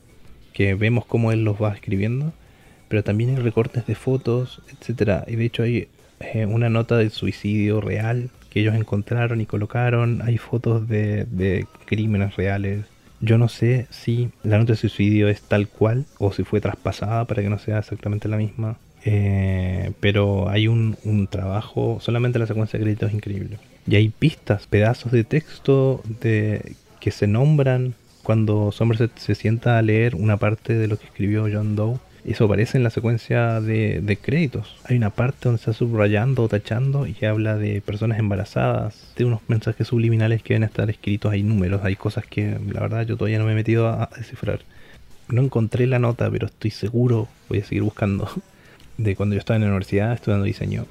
que 0.53 0.75
vemos 0.75 1.05
cómo 1.05 1.33
él 1.33 1.45
los 1.45 1.61
va 1.61 1.75
escribiendo, 1.75 2.33
pero 2.89 3.03
también 3.03 3.31
hay 3.31 3.37
recortes 3.37 3.87
de 3.87 3.95
fotos, 3.95 4.63
etcétera. 4.71 5.25
Y 5.27 5.37
de 5.37 5.45
hecho 5.45 5.63
hay 5.65 5.89
eh, 6.21 6.47
una 6.47 6.71
nota 6.71 6.97
de 6.97 7.11
suicidio 7.11 7.81
real 7.81 8.31
que 8.51 8.61
ellos 8.61 8.75
encontraron 8.75 9.41
y 9.41 9.47
colocaron. 9.47 10.23
Hay 10.23 10.39
fotos 10.39 10.89
de, 10.89 11.25
de 11.25 11.67
crímenes 11.85 12.37
reales. 12.37 12.87
Yo 13.21 13.39
no 13.39 13.49
sé 13.49 13.87
si 13.91 14.31
la 14.43 14.59
nota 14.59 14.73
de 14.73 14.79
suicidio 14.79 15.29
es 15.29 15.43
tal 15.43 15.69
cual 15.69 16.07
o 16.19 16.33
si 16.33 16.45
fue 16.45 16.61
traspasada 16.61 17.25
para 17.25 17.43
que 17.43 17.51
no 17.51 17.59
sea 17.59 17.79
exactamente 17.79 18.29
la 18.29 18.37
misma. 18.37 18.79
Eh, 19.09 19.93
pero 20.01 20.49
hay 20.49 20.67
un, 20.67 21.29
trabajo, 21.31 21.99
solamente 22.01 22.41
la 22.41 22.49
secuencia 22.49 22.77
de 22.77 22.85
créditos 22.85 23.11
es 23.11 23.15
increíble. 23.15 23.59
Y 23.87 23.95
hay 23.95 24.09
pistas, 24.09 24.67
pedazos 24.67 25.13
de 25.13 25.23
texto 25.23 26.03
que 26.21 27.11
se 27.13 27.29
nombran 27.29 27.95
cuando 28.25 28.73
Somerset 28.73 29.17
se 29.17 29.37
sienta 29.37 29.79
a 29.79 29.83
leer 29.83 30.17
una 30.17 30.39
parte 30.39 30.75
de 30.75 30.89
lo 30.89 30.99
que 30.99 31.07
escribió 31.07 31.47
John 31.51 31.77
Doe. 31.77 32.01
Eso 32.25 32.47
aparece 32.47 32.79
en 32.79 32.83
la 32.83 32.91
secuencia 32.91 33.61
de, 33.61 34.01
de 34.01 34.17
créditos. 34.17 34.77
Hay 34.83 34.97
una 34.97 35.11
parte 35.11 35.39
donde 35.43 35.61
está 35.61 35.73
subrayando 35.73 36.43
o 36.43 36.49
tachando 36.49 37.07
y 37.07 37.25
habla 37.25 37.57
de 37.57 37.81
personas 37.81 38.19
embarazadas, 38.19 39.13
de 39.17 39.25
unos 39.25 39.41
mensajes 39.47 39.87
subliminales 39.87 40.43
que 40.43 40.55
deben 40.55 40.69
estar 40.69 40.91
escritos. 40.91 41.31
Hay 41.31 41.45
números, 41.45 41.83
hay 41.85 41.95
cosas 41.95 42.27
que 42.27 42.59
la 42.73 42.81
verdad 42.81 43.07
yo 43.07 43.17
todavía 43.17 43.39
no 43.39 43.45
me 43.45 43.53
he 43.53 43.55
metido 43.55 43.87
a 43.87 44.11
descifrar. 44.17 44.63
No 45.29 45.43
encontré 45.43 45.87
la 45.87 46.01
nota, 46.01 46.29
pero 46.29 46.47
estoy 46.47 46.73
seguro, 46.73 47.29
voy 47.49 47.61
a 47.61 47.65
seguir 47.65 47.85
buscando, 47.85 48.29
de 48.99 49.17
cuando 49.17 49.35
yo 49.35 49.41
estaba 49.41 49.57
en 49.57 49.63
la 49.63 49.69
universidad 49.69 50.13
estudiando 50.13 50.45
diseño 50.45 50.87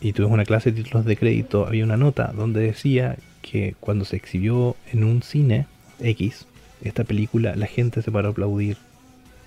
y 0.00 0.12
tuve 0.12 0.26
una 0.26 0.44
clase 0.44 0.72
de 0.72 0.82
títulos 0.82 1.04
de 1.04 1.16
crédito, 1.16 1.66
había 1.66 1.84
una 1.84 1.96
nota 1.96 2.32
donde 2.34 2.60
decía 2.60 3.16
que 3.42 3.74
cuando 3.80 4.04
se 4.04 4.16
exhibió 4.16 4.76
en 4.92 5.04
un 5.04 5.22
cine 5.22 5.66
X, 6.00 6.46
esta 6.82 7.04
película, 7.04 7.54
la 7.56 7.66
gente 7.66 8.02
se 8.02 8.10
paró 8.10 8.28
a 8.28 8.30
aplaudir 8.32 8.78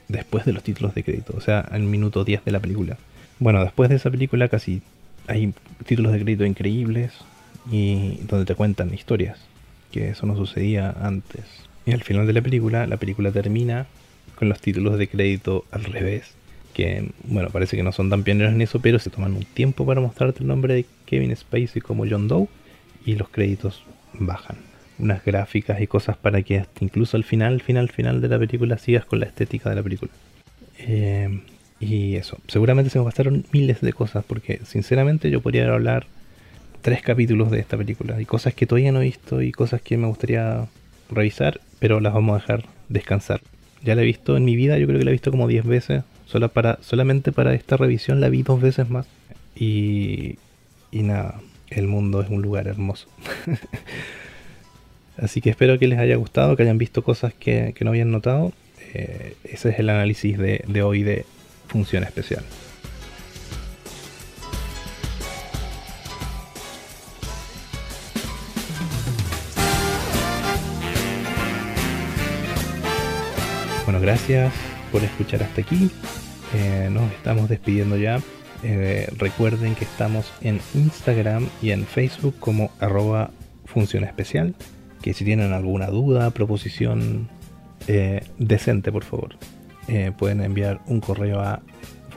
después 0.08 0.46
de 0.46 0.54
los 0.54 0.64
títulos 0.64 0.94
de 0.94 1.04
crédito, 1.04 1.34
o 1.36 1.42
sea, 1.42 1.68
en 1.72 1.90
minuto 1.90 2.24
10 2.24 2.46
de 2.46 2.52
la 2.52 2.60
película. 2.60 2.98
Bueno, 3.40 3.64
después 3.64 3.90
de 3.90 3.96
esa 3.96 4.12
película 4.12 4.48
casi 4.48 4.82
hay 5.28 5.54
títulos 5.86 6.12
de 6.12 6.22
crédito 6.22 6.46
increíbles 6.46 7.14
y 7.72 8.20
donde 8.28 8.46
te 8.46 8.56
cuentan 8.56 8.94
historias, 8.94 9.40
que 9.92 10.10
eso 10.10 10.26
no 10.26 10.36
sucedía 10.36 10.92
antes. 11.02 11.46
Y 11.86 11.92
al 11.92 12.04
final 12.04 12.28
de 12.28 12.34
la 12.34 12.42
película, 12.42 12.88
la 12.88 12.98
película 12.98 13.32
termina 13.32 13.88
con 14.36 14.50
los 14.50 14.60
títulos 14.60 14.98
de 14.98 15.08
crédito 15.08 15.66
al 15.72 15.84
revés, 15.86 16.34
que 16.74 17.12
bueno, 17.24 17.50
parece 17.50 17.78
que 17.78 17.84
no 17.84 17.92
son 17.92 18.10
tan 18.10 18.24
pioneros 18.24 18.54
en 18.54 18.62
eso, 18.62 18.80
pero 18.80 19.00
se 19.00 19.10
toman 19.10 19.34
un 19.34 19.46
tiempo 19.46 19.86
para 19.86 20.02
mostrarte 20.02 20.42
el 20.42 20.48
nombre 20.48 20.74
de 20.74 20.86
Kevin 21.06 21.36
Spacey 21.36 21.82
como 21.82 22.06
John 22.10 22.28
Doe 22.28 22.48
y 23.06 23.16
los 23.16 23.30
créditos 23.30 23.84
bajan. 24.14 24.58
Unas 25.00 25.24
gráficas 25.24 25.82
y 25.82 25.88
cosas 25.88 26.18
para 26.18 26.42
que 26.42 26.60
hasta 26.60 26.84
incluso 26.84 27.18
al 27.18 27.24
final, 27.24 27.62
final, 27.62 27.90
final 27.90 28.22
de 28.22 28.28
la 28.28 28.40
película 28.40 28.78
sigas 28.78 29.06
con 29.06 29.20
la 29.20 29.26
estética 29.26 29.70
de 29.70 29.76
la 29.76 29.84
película. 29.84 30.12
Eh, 30.80 31.42
y 31.80 32.16
eso, 32.16 32.38
seguramente 32.48 32.90
se 32.90 33.00
me 33.00 33.06
pasaron 33.06 33.46
miles 33.52 33.82
de 33.82 33.94
cosas 33.94 34.24
porque 34.26 34.62
sinceramente 34.64 35.30
yo 35.30 35.42
podría 35.42 35.72
hablar 35.72 36.08
tres 36.82 37.02
capítulos 37.02 37.52
de 37.52 37.60
esta 37.60 37.78
película 37.78 38.22
y 38.22 38.26
cosas 38.26 38.54
que 38.54 38.68
todavía 38.68 38.92
no 38.92 39.02
he 39.02 39.06
visto 39.06 39.42
y 39.42 39.52
cosas 39.52 39.82
que 39.82 39.98
me 39.98 40.08
gustaría 40.08 40.68
revisar, 41.10 41.60
pero 41.80 42.00
las 42.00 42.14
vamos 42.14 42.36
a 42.36 42.42
dejar 42.42 42.66
descansar. 42.90 43.42
Ya 43.84 43.96
la 43.96 44.02
he 44.02 44.06
visto 44.06 44.38
en 44.38 44.46
mi 44.46 44.56
vida, 44.56 44.78
yo 44.78 44.88
creo 44.88 45.00
que 45.00 45.06
la 45.06 45.12
he 45.12 45.14
visto 45.14 45.32
como 45.32 45.48
10 45.48 45.66
veces. 45.66 46.04
Para, 46.54 46.80
solamente 46.82 47.32
para 47.32 47.54
esta 47.54 47.78
revisión 47.78 48.20
la 48.20 48.30
vi 48.30 48.42
dos 48.42 48.60
veces 48.60 48.90
más. 48.90 49.06
Y, 49.56 50.38
y 50.92 51.04
nada, 51.04 51.40
el 51.70 51.88
mundo 51.88 52.22
es 52.22 52.30
un 52.30 52.42
lugar 52.42 52.68
hermoso. 52.68 53.08
Así 55.18 55.42
que 55.42 55.52
espero 55.52 55.78
que 55.78 55.88
les 55.88 56.00
haya 56.00 56.16
gustado, 56.16 56.56
que 56.56 56.64
hayan 56.64 56.80
visto 56.80 57.04
cosas 57.04 57.34
que, 57.34 57.74
que 57.76 57.86
no 57.86 57.92
habían 57.92 58.12
notado. 58.12 58.52
Eh, 58.94 59.36
ese 59.44 59.70
es 59.70 59.80
el 59.80 59.90
análisis 59.90 60.38
de, 60.38 60.64
de 60.68 60.82
hoy 60.82 61.04
de 61.04 61.26
Función 61.68 62.04
Especial. 62.04 62.44
Bueno, 73.94 74.08
gracias 74.08 74.52
por 74.92 75.04
escuchar 75.04 75.44
hasta 75.44 75.62
aquí. 75.62 75.92
Eh, 76.56 76.90
nos 76.92 77.12
estamos 77.12 77.48
despidiendo 77.48 77.96
ya. 77.96 78.20
Eh, 78.64 79.08
recuerden 79.20 79.76
que 79.76 79.84
estamos 79.84 80.34
en 80.42 80.60
Instagram 80.74 81.48
y 81.62 81.70
en 81.70 81.86
Facebook 81.86 82.34
como 82.40 82.72
arroba 82.80 83.30
función 83.66 84.04
especial. 84.04 84.56
Que 85.04 85.14
si 85.14 85.24
tienen 85.24 85.54
alguna 85.54 85.92
duda, 85.92 86.32
proposición 86.32 87.30
eh, 87.88 88.26
decente, 88.40 88.92
por 88.92 89.04
favor, 89.04 89.38
pueden 90.18 90.42
enviar 90.42 90.82
un 90.88 91.00
correo 91.00 91.42
a 91.42 91.62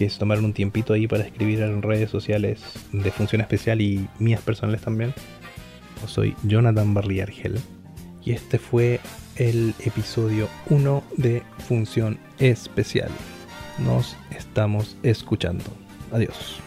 que 0.00 0.08
se 0.08 0.18
tomaron 0.18 0.46
un 0.46 0.54
tiempito 0.54 0.94
ahí 0.94 1.06
para 1.06 1.24
escribir 1.24 1.60
en 1.60 1.82
redes 1.82 2.08
sociales 2.08 2.62
de 2.90 3.10
Función 3.10 3.42
Especial 3.42 3.82
y 3.82 4.08
mías 4.18 4.40
personales 4.40 4.80
también. 4.80 5.12
Soy 6.06 6.34
Jonathan 6.42 6.94
Barry 6.94 7.20
Argel 7.20 7.60
y 8.24 8.32
este 8.32 8.58
fue 8.58 8.98
el 9.36 9.74
episodio 9.80 10.48
1 10.70 11.04
de 11.18 11.42
Función 11.68 12.18
Especial. 12.38 13.10
Nos 13.78 14.16
estamos 14.30 14.96
escuchando. 15.02 15.66
Adiós. 16.12 16.62